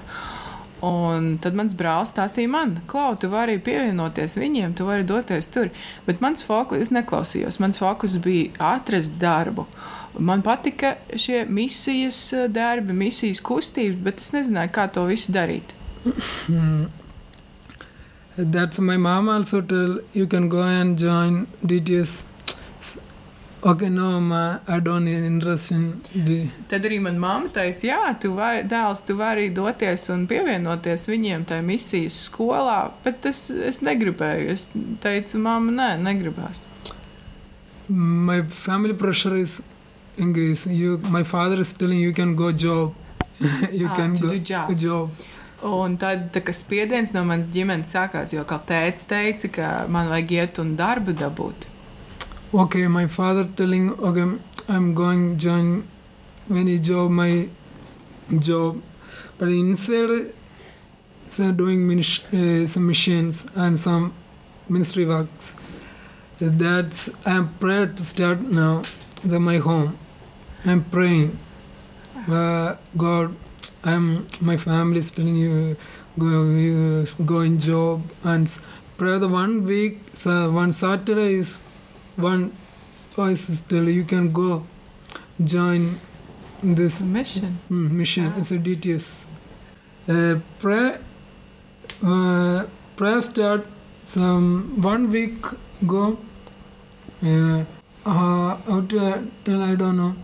Un 0.82 1.36
tad 1.41 1.54
mans 1.54 1.76
brālis 1.78 2.10
stāstīja 2.10 2.49
man, 2.49 2.80
Klau, 2.89 3.14
tu 3.20 3.30
vari 3.30 3.60
pievienoties 3.62 4.39
viņiem, 4.41 4.74
tu 4.78 4.88
vari 4.88 5.06
doties 5.06 5.49
tur. 5.54 5.70
Bet 6.08 6.24
mans 6.26 6.41
fokus, 6.41 6.88
es 6.88 6.93
neklausījos, 6.95 7.60
mans 7.62 7.78
fokus 7.82 8.18
bija 8.24 8.49
atrast 8.74 9.14
darbu. 9.22 9.68
Man 10.20 10.41
patika 10.43 10.95
šie 11.16 11.45
misijas 11.47 12.34
darbi, 12.52 12.93
misijas 12.97 13.39
kustības, 13.45 14.02
bet 14.04 14.26
es 14.26 14.34
nezināju, 14.34 14.74
kā 14.74 14.89
to 14.91 15.06
visu 15.08 15.32
darīt. 15.36 15.78
That's 18.38 18.80
my 18.80 18.97
mom 18.97 19.30
also 19.30 19.62
tell 19.62 19.99
you 20.14 20.26
can 20.26 20.49
go 20.49 20.62
and 20.62 20.97
join 20.97 21.47
DTS. 21.64 22.24
Okay, 23.64 23.89
no, 23.89 24.20
ma, 24.20 24.57
I 24.68 24.80
don't 24.80 25.07
interest 25.07 25.70
in 25.72 26.01
the. 26.16 26.47
Tad 26.68 26.86
arī 26.89 26.97
manā 26.97 27.20
mamma 27.22 27.49
teica, 27.53 27.84
jā, 27.86 27.99
tu 28.18 28.32
vari, 28.34 28.64
dēls, 28.66 29.03
tu 29.05 29.14
vari 29.20 29.51
doties 29.53 30.07
un 30.09 30.24
pievienoties 30.30 31.05
viņiem 31.12 31.43
tajā 31.45 31.62
misijas 31.68 32.18
skolā, 32.26 32.80
bet 33.05 33.28
es, 33.30 33.43
es 33.53 33.84
negribēju. 33.86 34.47
Es 34.55 34.72
teicu, 35.03 35.38
mamma, 35.45 35.76
nē, 35.78 35.89
negribās. 36.07 36.70
My 37.88 38.41
family 38.41 38.95
pressure 38.97 39.38
is 39.38 39.59
in 40.18 40.34
Greece. 40.34 40.66
You, 40.66 40.97
my 41.09 41.22
father 41.24 41.59
is 41.62 41.74
telling 41.74 41.99
you 41.99 42.14
can 42.14 42.36
go 42.36 42.51
job. 42.51 42.95
you 43.72 43.88
Ah, 43.88 43.95
can 43.95 44.16
go 44.16 44.38
job. 44.39 44.74
job. 44.76 45.28
Un 45.62 45.97
tad 46.01 46.32
tā, 46.34 46.41
spiediens 46.57 47.14
no 47.14 47.22
manas 47.30 47.51
ģimenes 47.53 47.93
sākās, 47.93 48.34
jo 48.34 48.41
kā 48.49 48.57
tēvs 48.66 49.05
teica, 49.05 49.51
ka 49.53 49.70
man 49.88 50.09
vajag 50.09 50.34
iet 50.39 50.62
un 50.64 50.74
darbu 50.80 51.14
dabūt. 51.14 51.68
Okay, 52.54 52.88
my 52.88 53.08
father 53.08 53.45
telling, 53.45 53.91
okay, 53.99 54.38
I'm 54.68 54.93
going 54.93 55.38
join 55.38 55.88
any 56.49 56.80
job, 56.80 57.12
my 57.12 57.47
job, 58.39 58.82
but 59.38 59.47
inside, 59.49 60.34
so 61.30 61.52
doing 61.52 61.89
uh, 61.99 62.68
some 62.68 62.88
missions 62.88 63.45
and 63.56 63.80
some 63.80 64.14
ministry 64.70 65.06
works. 65.06 65.54
That's 66.39 67.10
I'm 67.26 67.54
praying 67.56 67.95
to 67.95 68.04
start 68.04 68.41
now. 68.41 68.84
The 69.24 69.39
my 69.39 69.58
home. 69.58 69.97
I'm 70.66 70.84
praying. 70.86 71.38
Uh, 72.30 72.76
God, 72.97 73.36
I'm 73.84 74.28
my 74.41 74.58
family 74.58 74.99
is 74.99 75.12
telling 75.12 75.36
you 75.36 75.78
go 76.20 76.45
you 76.45 77.06
go 77.26 77.41
in 77.41 77.60
job 77.60 78.04
and 78.24 78.47
s- 78.47 78.60
pray 78.97 79.18
the 79.20 79.28
one 79.28 79.66
week. 79.66 79.99
So 80.14 80.52
one 80.52 80.74
Saturday 80.74 81.36
is 81.36 81.62
one 82.22 82.51
voice 83.15 83.49
is 83.49 83.61
tell 83.61 83.84
you 83.84 84.03
can 84.03 84.32
go 84.32 84.63
join 85.43 85.95
this 86.63 87.01
Mission. 87.01 87.57
mm, 87.69 87.91
mission. 87.91 88.34
It's 88.38 88.51
a 88.51 88.57
DTS. 88.57 89.26
Uh, 90.07 90.39
prayer, 90.59 90.99
uh, 92.03 92.65
prayer 92.95 93.22
start 93.22 93.65
some 94.03 94.82
one 94.82 95.09
week 95.11 95.38
go. 95.86 96.17
Uh, 97.24 97.63
uh, 98.05 98.55
how 98.55 98.82
to 98.89 99.28
tell 99.45 99.61
I 99.61 99.76
don't 99.76 99.97
know. 99.97 100.15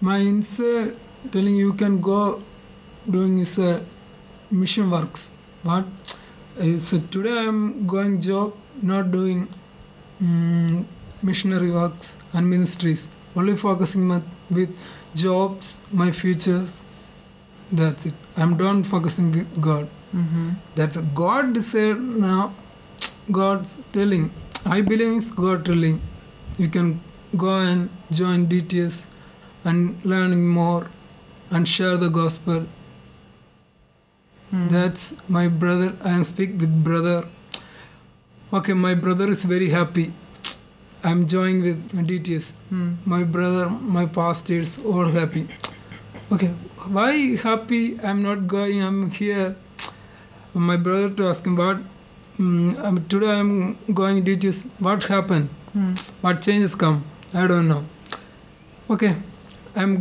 My 0.00 0.18
inside 0.18 0.94
telling 1.32 1.56
you 1.56 1.72
can 1.72 2.00
go 2.00 2.42
doing 3.10 3.38
is 3.38 3.58
uh, 3.58 3.82
mission 4.50 4.90
works. 4.90 5.30
But 5.64 5.84
uh, 6.60 6.78
so 6.78 7.00
today 7.10 7.38
I'm 7.46 7.86
going 7.86 8.20
job, 8.20 8.54
not 8.82 9.10
doing 9.10 9.48
mm, 10.24 10.84
missionary 11.22 11.70
works 11.70 12.18
and 12.32 12.48
ministries. 12.48 13.08
Only 13.36 13.56
focusing 13.56 14.06
my, 14.06 14.20
with 14.50 14.76
jobs, 15.14 15.78
my 15.92 16.10
futures. 16.12 16.82
That's 17.72 18.06
it. 18.06 18.14
I'm 18.36 18.56
done 18.56 18.84
focusing 18.84 19.32
with 19.32 19.60
God. 19.60 19.88
Mm-hmm. 20.14 20.50
That's 20.74 20.96
a 20.96 21.02
God 21.02 21.56
said 21.62 22.00
now. 22.00 22.52
God's 23.30 23.76
telling. 23.92 24.30
I 24.64 24.80
believe 24.80 25.16
it's 25.16 25.30
God 25.30 25.64
telling. 25.64 26.00
You 26.58 26.68
can 26.68 27.00
go 27.36 27.56
and 27.56 27.90
join 28.10 28.46
DTS 28.46 29.06
and 29.64 30.04
learning 30.04 30.46
more 30.46 30.86
and 31.50 31.68
share 31.68 31.96
the 31.96 32.08
gospel. 32.08 32.66
That's 34.52 35.14
my 35.28 35.48
brother. 35.48 35.94
I 36.04 36.10
am 36.10 36.24
speak 36.24 36.50
with 36.60 36.84
brother. 36.84 37.26
Okay, 38.54 38.72
my 38.72 38.94
brother 38.94 39.28
is 39.30 39.44
very 39.44 39.68
happy. 39.70 40.12
I'm 41.02 41.26
joining 41.26 41.62
with 41.62 42.06
DTS. 42.08 42.52
My 43.04 43.24
brother, 43.24 43.68
my 43.68 44.06
pastors, 44.06 44.78
all 44.78 45.06
happy. 45.06 45.48
Okay, 46.32 46.48
why 46.98 47.10
happy? 47.46 47.98
I'm 48.00 48.22
not 48.22 48.46
going. 48.46 48.82
I'm 48.82 49.10
here. 49.10 49.56
My 50.54 50.76
brother 50.76 51.10
to 51.16 51.28
ask 51.28 51.44
him 51.44 51.56
what. 51.56 51.78
Mm, 52.38 52.78
um, 52.84 53.04
today 53.08 53.30
I'm 53.32 53.76
going 53.92 54.24
DTS. 54.24 54.66
What 54.78 55.04
happened? 55.04 55.48
What 56.20 56.40
changes 56.42 56.74
come? 56.76 57.04
I 57.32 57.46
don't 57.48 57.66
know. 57.68 57.84
Okay, 58.88 59.16
I'm. 59.74 59.96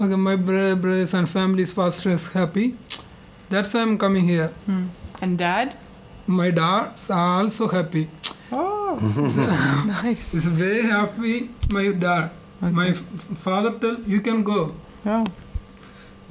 Okay, 0.00 0.16
my 0.28 0.36
bro- 0.36 0.76
brothers 0.76 1.14
and 1.14 1.28
families, 1.28 1.72
pastors 1.72 2.26
happy. 2.32 2.76
That's 3.48 3.72
why 3.72 3.80
I'm 3.82 3.96
coming 3.96 4.24
here. 4.24 4.52
And 5.22 5.38
dad? 5.38 5.76
My 6.26 6.50
dads 6.50 7.10
are 7.10 7.42
also 7.42 7.68
happy. 7.68 8.08
Oh, 8.50 8.98
nice. 10.02 10.32
He's 10.32 10.46
very 10.46 10.82
happy. 10.82 11.50
My 11.70 11.88
dad. 11.92 12.30
My 12.60 12.88
f- 12.88 13.02
father 13.44 13.72
tell 13.78 13.98
you 14.06 14.20
can 14.20 14.42
go. 14.42 14.74
Oh. 15.04 15.26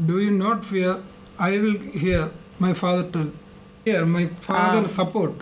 Do 0.03 0.19
you 0.19 0.31
not 0.31 0.65
fear? 0.65 0.97
I 1.37 1.57
will 1.59 1.77
hear. 1.77 2.31
My 2.59 2.73
father 2.73 3.03
tell. 3.11 3.29
Here, 3.85 4.05
my 4.05 4.25
father 4.27 4.81
Ah. 4.83 4.87
support. 4.87 5.33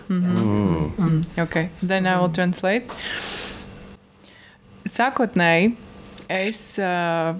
Okay, 1.38 1.70
then 1.82 2.06
I 2.06 2.18
will 2.20 2.28
translate. 2.30 2.90
Sākotnēji 4.84 5.76
es. 6.28 6.78
Uh, 6.78 7.34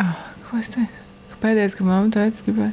ah, 0.00 0.16
ko 0.46 0.56
es 0.62 0.70
teicu? 0.70 1.04
Ka 1.32 1.36
Pēdējais, 1.42 1.74
ka 1.76 1.84
mamma 1.84 2.10
teica, 2.14 2.44
gribēja. 2.46 2.72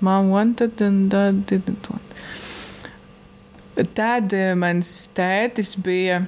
Mom 0.00 0.30
wanted 0.30 0.80
and 0.80 1.10
dad 1.10 1.44
didn't 1.46 1.90
want. 1.90 2.13
Tad 3.74 4.30
eh, 4.36 4.52
mans 4.54 4.90
tētis 5.16 5.74
bija. 5.82 6.20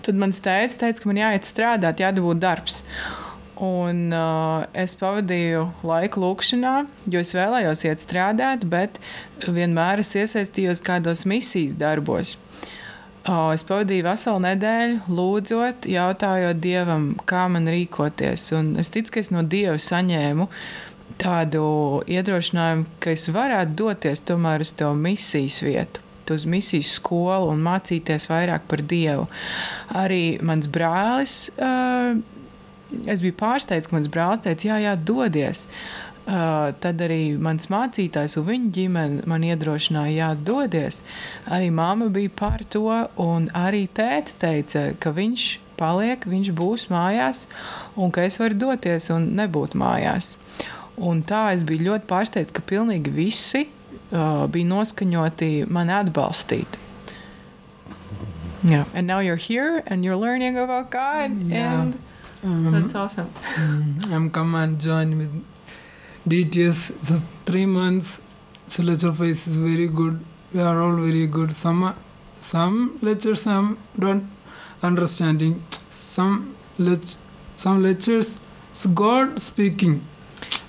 Tad 0.00 0.16
mans 0.16 0.40
tētis 0.40 0.78
teica, 0.80 1.02
ka 1.02 1.10
man 1.10 1.20
jāiet 1.20 1.44
strādāt, 1.48 2.00
jādabū 2.00 2.32
darbs. 2.40 2.80
Un 3.60 4.06
uh, 4.16 4.62
es 4.72 4.94
pavadīju 4.96 5.66
laiku 5.84 6.22
lūkšanā, 6.22 6.74
jo 7.12 7.20
es 7.20 7.34
vēlējos 7.36 7.84
iet 7.84 8.00
strādāt, 8.00 8.64
bet 8.72 8.96
vienmēr 9.44 10.00
es 10.00 10.14
iesaistījos 10.16 10.80
kādos 10.80 11.26
misijas 11.28 11.76
darbos. 11.76 12.38
Uh, 13.28 13.52
es 13.52 13.66
pavadīju 13.68 14.08
veselu 14.08 14.40
nedēļu, 14.46 14.98
lūdzot, 15.12 15.90
jautājot 15.92 16.64
Dievam, 16.64 17.10
kā 17.28 17.44
man 17.52 17.68
rīkoties. 17.68 18.48
Un 18.56 18.78
es 18.80 18.88
ticu, 18.94 19.12
ka 19.12 19.20
es 19.20 19.28
no 19.28 19.44
Dieva 19.44 19.76
saņēmu 19.76 20.48
tādu 21.20 21.64
iedrošinājumu, 22.08 22.88
ka 22.96 23.12
es 23.12 23.28
varētu 23.28 23.76
doties 23.76 24.24
tomēr 24.24 24.64
uz 24.64 24.72
to 24.72 24.94
misijas 24.96 25.60
vietu 25.68 26.08
uz 26.34 26.46
misijas 26.48 26.94
skolu 26.98 27.50
un 27.52 27.62
mācīties 27.64 28.28
vairāk 28.30 28.68
par 28.70 28.82
Dievu. 28.82 29.26
Arī 29.96 30.38
mans 30.42 30.68
brālis, 30.70 31.48
es 33.06 33.24
biju 33.24 33.36
pārsteigts, 33.40 33.90
ka 33.90 33.98
mans 33.98 34.10
brālis 34.12 34.44
teica, 34.46 34.72
jā, 34.72 34.78
jā, 34.86 34.94
dodies. 34.96 35.66
Uh, 36.30 36.70
tad 36.78 37.00
arī 37.02 37.34
mans 37.40 37.66
mācītājs 37.72 38.36
un 38.38 38.44
viņa 38.46 38.68
ģimene 38.76 39.24
man 39.30 39.44
iedrošināja, 39.46 40.12
jā, 40.14 40.28
dodies. 40.46 41.00
Arī 41.50 41.70
mamma 41.74 42.10
bija 42.12 42.30
par 42.36 42.62
to, 42.70 42.86
un 43.18 43.48
arī 43.56 43.86
tēvs 43.88 44.36
teica, 44.38 44.84
ka 45.00 45.14
viņš 45.16 45.46
paliek, 45.80 46.26
viņš 46.28 46.52
būs 46.54 46.86
mājās, 46.92 47.46
un 47.96 48.12
ka 48.12 48.26
es 48.28 48.38
varu 48.40 48.58
doties 48.66 49.10
un 49.14 49.30
nebūt 49.38 49.74
mājās. 49.80 50.36
Un 51.00 51.24
tā 51.24 51.54
es 51.56 51.64
biju 51.64 51.88
ļoti 51.88 52.08
pārsteigts, 52.10 52.52
ka 52.52 52.62
pilnīgi 52.68 53.12
visi 53.14 53.64
uh, 54.12 54.46
bija 54.48 54.66
noskaņoti 54.66 55.66
mani 55.70 55.92
atbalstīt. 55.92 56.78
Yeah. 58.62 58.84
And 58.94 59.06
now 59.06 59.20
you're 59.20 59.36
here 59.36 59.82
and 59.86 60.04
you're 60.04 60.16
learning 60.16 60.58
about 60.58 60.90
God. 60.90 61.30
Yeah. 61.48 61.82
And 61.82 61.98
Um, 62.42 62.72
that's 62.72 62.94
awesome. 62.94 63.28
mm, 63.56 64.10
I'm 64.14 64.30
come 64.30 64.54
and 64.54 64.80
join 64.80 65.18
with 65.18 65.32
DTS. 66.26 66.78
The 67.08 67.18
three 67.44 67.66
months 67.66 68.22
so 68.66 68.82
lecture 68.82 69.12
phase 69.12 69.46
is 69.46 69.56
very 69.56 69.88
good. 69.88 70.20
We 70.54 70.60
are 70.62 70.80
all 70.80 70.96
very 70.96 71.26
good. 71.26 71.52
Some 71.52 71.94
some 72.40 72.96
lectures 73.02 73.46
I'm 73.46 73.76
don't 73.98 74.24
understanding. 74.82 75.62
Some 75.90 76.54
lec- 76.78 77.18
some 77.56 77.82
lectures 77.82 78.38
it's 78.72 78.86
God 78.86 79.38
speaking. 79.38 80.00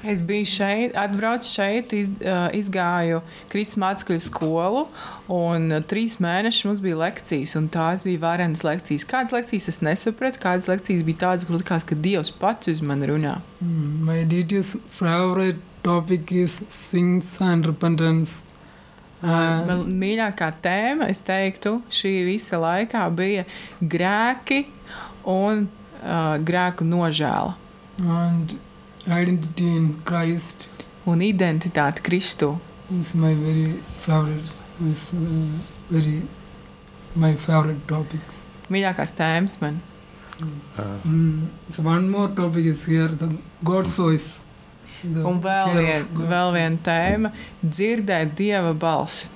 Es 0.08 0.24
biju 0.26 0.46
šeit, 0.50 0.96
atbraucu 0.98 1.46
šeit, 1.46 1.94
iz, 1.94 2.10
izgāju 2.58 3.22
Kristus 3.52 3.78
mācekļu 3.82 4.18
skolu, 4.24 4.86
un 5.32 5.76
trīs 5.90 6.18
mēnešus 6.24 6.68
mums 6.68 6.82
bija 6.82 6.98
lekcijas, 7.04 7.54
un 7.60 7.70
tās 7.72 8.06
bija 8.08 8.24
varenas 8.24 8.66
lekcijas. 8.66 9.06
Kādas 9.10 9.36
lekcijas 9.36 9.70
es 9.70 9.82
nesapratu, 9.86 10.42
kādas 10.42 10.70
lekcijas 10.72 11.06
bija 11.08 11.22
tādas, 11.28 11.46
kur 11.46 11.60
likās, 11.60 11.86
ka 11.86 11.98
Dievs 11.98 12.34
pats 12.42 12.72
uz 12.74 12.82
mani 12.86 13.12
runā. 13.12 13.38
Mm, 13.62 14.02
My 14.08 14.24
DTS 14.26 14.80
favorite 14.90 15.62
topic 15.86 16.32
is 16.32 16.62
sins 16.70 17.36
and 17.42 17.70
repentance. 17.70 18.42
Uh, 19.22 19.62
Man 19.70 19.86
mīļākā 20.02 20.50
tēma, 20.64 21.12
es 21.14 21.22
teiktu, 21.22 21.78
šī 21.94 22.16
visa 22.26 22.58
laikā 22.58 23.06
bija 23.14 23.46
grēki 23.82 24.64
un 25.30 25.68
uh, 25.68 26.40
grēku 26.42 26.90
nožēla 26.90 27.62
and 28.02 28.58
identity 29.08 29.68
in 29.68 29.96
Christ 30.06 30.68
un 31.06 31.20
identitāte 31.22 32.02
Kristū. 32.06 32.58
is 33.00 33.14
my 33.16 33.34
very 33.34 33.80
favorite. 34.00 34.50
Is 34.82 35.14
uh, 35.14 35.20
very 35.90 36.22
my 37.16 37.36
favorite 37.36 37.82
topics. 37.88 38.36
Mīļākās 38.70 39.14
tēmas 39.18 39.60
man. 39.62 39.80
Mm, 41.06 41.48
so 41.70 41.84
one 41.84 42.10
more 42.10 42.30
topic 42.30 42.66
is 42.66 42.86
here: 42.86 43.08
the 43.08 43.30
God's 43.64 43.96
voice. 43.96 44.40
The 45.04 45.24
Un 45.26 45.40
vēl 45.42 45.72
viena 45.76 46.06
God. 46.14 46.28
vēl 46.30 46.52
vien 46.54 46.78
tēma- 46.86 47.32
dzirdēt 47.76 48.36
Dieva 48.38 48.74
balsi. 48.74 49.28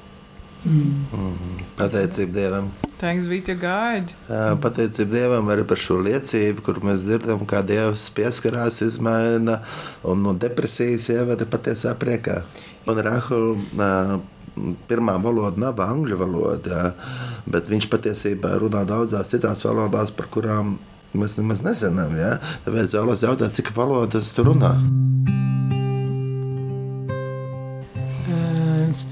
Mm. 0.65 1.05
Mhm. 1.11 1.63
Pateicība 1.77 2.33
Dievam. 2.33 2.69
Thanks 2.97 3.25
be 3.27 3.41
to 3.43 3.55
God. 3.59 4.13
Pateicība 4.63 5.17
Dievam 5.17 5.49
arī 5.51 5.65
par 5.67 5.79
šo 5.81 5.97
liecību, 6.05 6.63
kur 6.63 6.79
mēs 6.85 7.03
dzirdam, 7.03 7.43
kā 7.49 7.59
Dievs 7.67 8.07
pieskarās, 8.15 8.79
izmaina 8.85 9.59
un 10.07 10.23
no 10.23 10.31
depresijas 10.31 11.09
ievada 11.11 11.47
patiesā 11.49 11.91
priekā. 11.99 12.39
Un 12.87 13.03
Rahul, 13.03 13.59
ā, 13.83 13.91
pirmā 14.87 15.17
valoda 15.19 15.59
nav 15.67 15.83
angļu 15.83 16.19
valoda, 16.23 16.93
bet 17.49 17.67
viņš 17.71 17.91
patiesībā 17.91 18.55
runā 18.63 18.85
daudzās 18.87 19.33
citās 19.33 19.65
valodās, 19.67 20.15
par 20.15 20.31
kurām 20.31 20.77
mēs 21.15 21.39
nemaz 21.39 21.65
nezinām. 21.67 22.15
Jā. 22.19 22.37
Tāpēc 22.67 22.95
vēlos 22.99 23.27
jautāt, 23.27 23.55
cik 23.55 23.75
valodas 23.75 24.31
tu 24.35 24.47
runā? 24.47 24.75
Uh, 24.79 25.34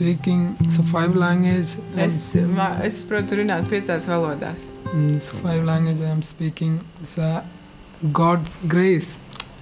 speaking 0.04 0.56
it's 0.60 0.80
a 0.80 0.84
five 0.84 1.16
language. 1.16 1.78
Es, 1.96 2.36
ma- 2.56 2.76
es 2.84 2.98
protu 3.08 3.38
runāt 3.40 3.68
piecās 3.72 4.08
valodās. 4.12 4.66
It's 5.16 5.30
five 5.32 5.64
language 5.66 6.02
I 6.02 6.10
am 6.12 6.22
speaking. 6.22 6.80
A 7.18 7.44
God's 8.12 8.58
grace. 8.68 9.08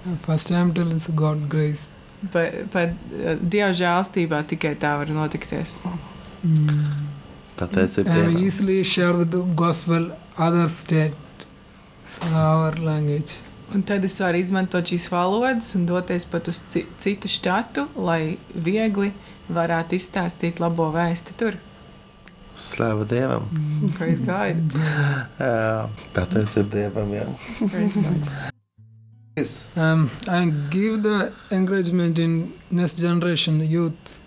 Uh, 0.04 0.16
First 0.26 0.48
time 0.48 0.72
tell 0.74 0.90
it's 0.92 1.06
God 1.14 1.48
grace. 1.48 1.86
Pat 2.32 2.58
pa, 2.74 2.88
Dieva 3.52 3.70
žēlstībā 3.74 4.42
tikai 4.50 4.74
tā 4.82 4.96
var 4.98 5.10
notikties. 5.14 5.76
Mm. 6.42 7.08
Pateicība 7.58 8.10
And 8.10 8.34
Dievam. 8.34 8.42
easily 8.44 8.82
share 8.84 9.12
with 9.14 9.30
the 9.30 9.42
gospel 9.62 10.10
other 10.38 10.66
state. 10.68 11.14
It's 12.04 12.18
our 12.32 12.74
language. 12.82 13.38
Un 13.74 13.82
tad 13.88 14.04
es 14.04 14.18
varu 14.20 14.36
izmantot 14.42 14.84
šīs 14.90 15.06
valodas 15.14 15.70
un 15.78 15.86
doties 15.88 16.26
pat 16.28 16.48
uz 16.50 16.58
ci- 16.72 16.84
citu 17.00 17.30
štatu, 17.30 17.86
lai 17.96 18.36
viegli 18.54 19.12
varētu 19.50 19.98
izstāstīt 19.98 20.62
labo 20.62 20.90
vēsti 20.94 21.36
tur. 21.40 21.58
Slāva 22.52 23.06
Dievam. 23.08 23.46
Praise 23.96 24.20
God. 24.26 24.74
Jā, 25.40 25.88
Pateicība 26.12 26.76
Dievam. 26.76 27.14
Jā. 27.16 27.26
God. 27.64 28.50
Um, 29.76 30.10
and 30.28 30.70
give 30.70 31.02
the 31.02 31.32
encouragement 31.50 32.18
in 32.18 32.52
next 32.70 32.98
generation, 32.98 33.58
the 33.58 33.66
youth. 33.66 34.20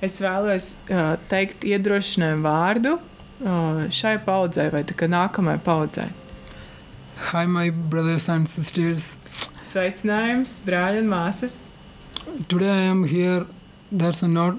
Es 0.00 0.16
vēlos 0.20 0.74
uh, 0.88 1.16
teikt 1.28 1.64
iedrošinājumu 1.68 2.44
vārdu 2.44 2.94
uh, 2.96 3.84
šai 3.92 4.16
paudzei 4.24 4.70
vai 4.72 4.82
kā 4.88 5.08
nākamajai 5.12 5.60
paudzei. 5.64 6.08
Hi, 7.32 7.44
my 7.44 7.68
brothers 7.70 8.28
and 8.32 8.48
sisters. 8.48 9.14
Sveicinājums, 9.64 10.60
brāļi 10.64 11.04
un 11.04 11.12
māsas! 11.12 11.66
Today 12.48 12.68
I 12.70 12.88
am 12.88 13.04
here. 13.04 13.46
That's 13.92 14.22
not 14.22 14.56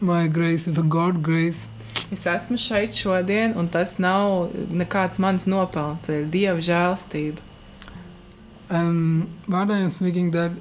my 0.00 0.28
grace, 0.28 0.66
it's 0.68 0.78
a 0.78 0.82
God 0.82 1.22
grace. 1.22 1.68
Es 2.12 2.24
esmu 2.24 2.56
šeit 2.56 2.94
šodien, 2.96 3.56
un 3.58 3.68
tas 3.68 3.98
nav 3.98 4.54
nekāds 4.72 5.18
mans 5.20 5.44
nopelns, 5.50 6.00
tas 6.06 6.14
ir 6.14 6.28
Dieva 6.32 6.62
žēlstība. 6.64 7.44
And 8.70 9.28
what 9.46 9.70
I 9.70 9.78
am 9.78 9.90
speaking 9.90 10.30
that 10.32 10.52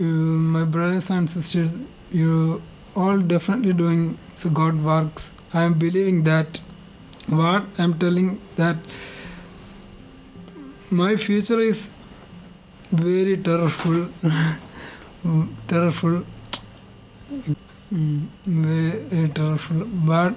uh, 0.00 0.04
my 0.04 0.64
brothers 0.64 1.10
and 1.10 1.28
sisters, 1.28 1.76
you 2.10 2.60
all 2.96 3.18
definitely 3.18 3.72
doing 3.72 4.18
the 4.42 4.50
God 4.50 4.82
works. 4.82 5.32
I 5.52 5.62
am 5.62 5.74
believing 5.74 6.22
that 6.24 6.60
what 7.28 7.64
I 7.78 7.82
am 7.82 7.98
telling 7.98 8.40
that 8.56 8.76
my 10.90 11.16
future 11.16 11.60
is 11.60 11.90
very 12.90 13.36
terrible, 13.36 14.08
terrible, 15.68 16.24
Mm, 17.94 19.34
terrible. 19.34 19.86
But 20.06 20.34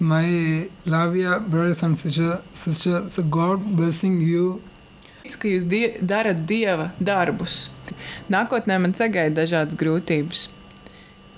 my 0.00 0.68
Lavia 0.86 1.38
brothers 1.40 1.82
and 1.82 1.98
sister, 1.98 2.40
sisters, 2.52 3.18
God 3.28 3.76
blessing 3.76 4.20
you 4.20 4.60
Ticu, 5.30 5.38
ka 5.38 5.50
jūs 5.50 5.66
die 5.68 5.88
darat 6.00 6.46
Dieva 6.48 6.88
darbus. 6.98 7.68
Nākotnē 8.32 8.78
man 8.80 8.94
sagaida 8.96 9.42
dažādas 9.42 9.76
grūtības. 9.78 10.48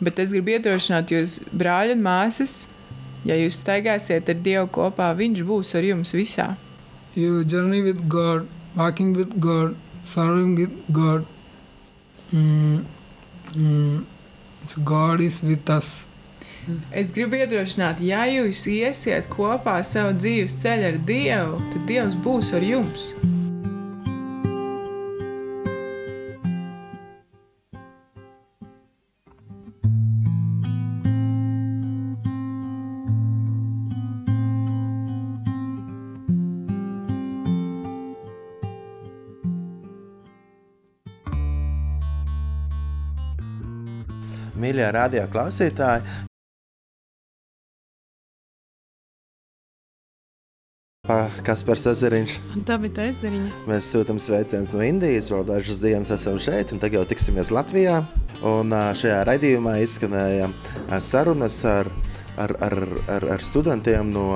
Bet 0.01 0.19
es 0.23 0.33
gribu 0.33 0.55
iedrošināt 0.55 1.13
jūs, 1.13 1.41
brāļi 1.53 1.97
un 1.97 2.05
māsas, 2.07 2.69
ja 3.29 3.37
jūs 3.37 3.59
staigāsiet 3.61 4.31
ar 4.33 4.39
Dievu 4.47 4.71
kopā, 4.73 5.11
Viņš 5.19 5.43
būs 5.45 5.75
ar 5.77 5.85
jums 5.85 6.15
visā. 6.15 6.55
you 7.15 7.45
journey 7.45 7.83
with 7.83 8.09
God, 8.09 8.49
walking 8.75 9.13
with 9.13 9.39
God, 9.39 9.77
serving 10.03 10.57
with 10.57 10.73
God. 10.91 11.27
Mm, 12.33 12.85
mm, 13.53 14.05
so 14.67 14.81
God 14.85 15.21
is 15.21 15.43
with 15.43 15.69
us. 15.71 16.07
Es 16.95 17.11
gribu 17.11 17.41
iedrošināt, 17.41 17.99
ja 18.07 18.23
jūs 18.31 18.63
iesiet 18.71 19.27
kopā 19.33 19.81
savu 19.87 20.15
dzīves 20.15 20.55
ceļu 20.63 20.91
ar 20.93 20.99
Dievu, 21.09 21.63
tad 21.73 21.87
Dievs 21.91 22.15
būs 22.23 22.53
ar 22.55 22.63
jums. 22.63 23.11
Radio 44.95 45.25
klausītāji, 45.33 46.05
Pa- 51.03 51.33
Kaspars 51.43 51.83
Ezeriņš. 51.91 52.35
Tā 52.63 52.77
bija 52.79 52.95
tā 52.95 53.05
ezeriņa. 53.11 53.49
Mēs 53.67 53.89
sūtām 53.91 54.21
sveicienus 54.23 54.71
no 54.71 54.85
Indijas, 54.87 55.33
vēl 55.33 55.43
dažas 55.49 55.81
dienas 55.83 56.13
esam 56.15 56.37
šeit, 56.39 56.71
un 56.71 56.79
tagad 56.79 57.01
jau 57.01 57.09
tiksimies 57.11 57.51
Latvijā. 57.51 57.97
Un 58.47 58.71
šajā 58.71 59.17
raidījumā 59.27 59.81
izskanēja 59.83 60.47
sarunas 61.03 61.57
ar, 61.67 61.91
ar, 62.39 62.55
ar, 62.69 62.79
ar, 63.17 63.27
ar 63.35 63.43
studentiem 63.43 64.15
no 64.15 64.29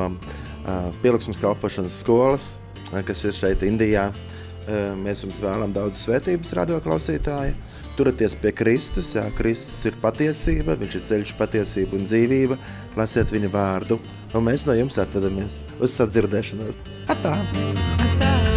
pieliksmes 1.05 1.39
kalpošanas 1.45 2.01
skolas, 2.03 2.49
kas 2.91 3.23
ir 3.31 3.39
šeit 3.39 3.63
Indijā. 3.63 4.09
Mēs 4.99 5.23
jums 5.23 5.39
vēlam 5.39 5.71
daudz 5.71 6.03
svētības, 6.03 6.51
radioklausītāji. 6.59 7.55
Turieties 7.97 8.35
pie 8.37 8.53
Kristus, 8.53 9.15
jā, 9.17 9.25
Kristus 9.39 9.89
ir 9.89 9.97
patiesība, 10.03 10.77
viņš 10.77 10.99
ir 10.99 11.05
ceļš, 11.07 11.37
patiesība 11.39 11.97
un 11.97 12.05
dzīvība. 12.05 12.59
Lasiet 12.99 13.33
viņa 13.33 13.53
vārdu, 13.55 14.01
un 14.37 14.45
mēs 14.51 14.69
no 14.69 14.77
jums 14.77 15.01
atvedamies 15.01 15.65
uz 15.81 15.97
sadzirdēšanos. 15.97 16.77
Atā! 17.13 17.39
Tā. 17.41 18.56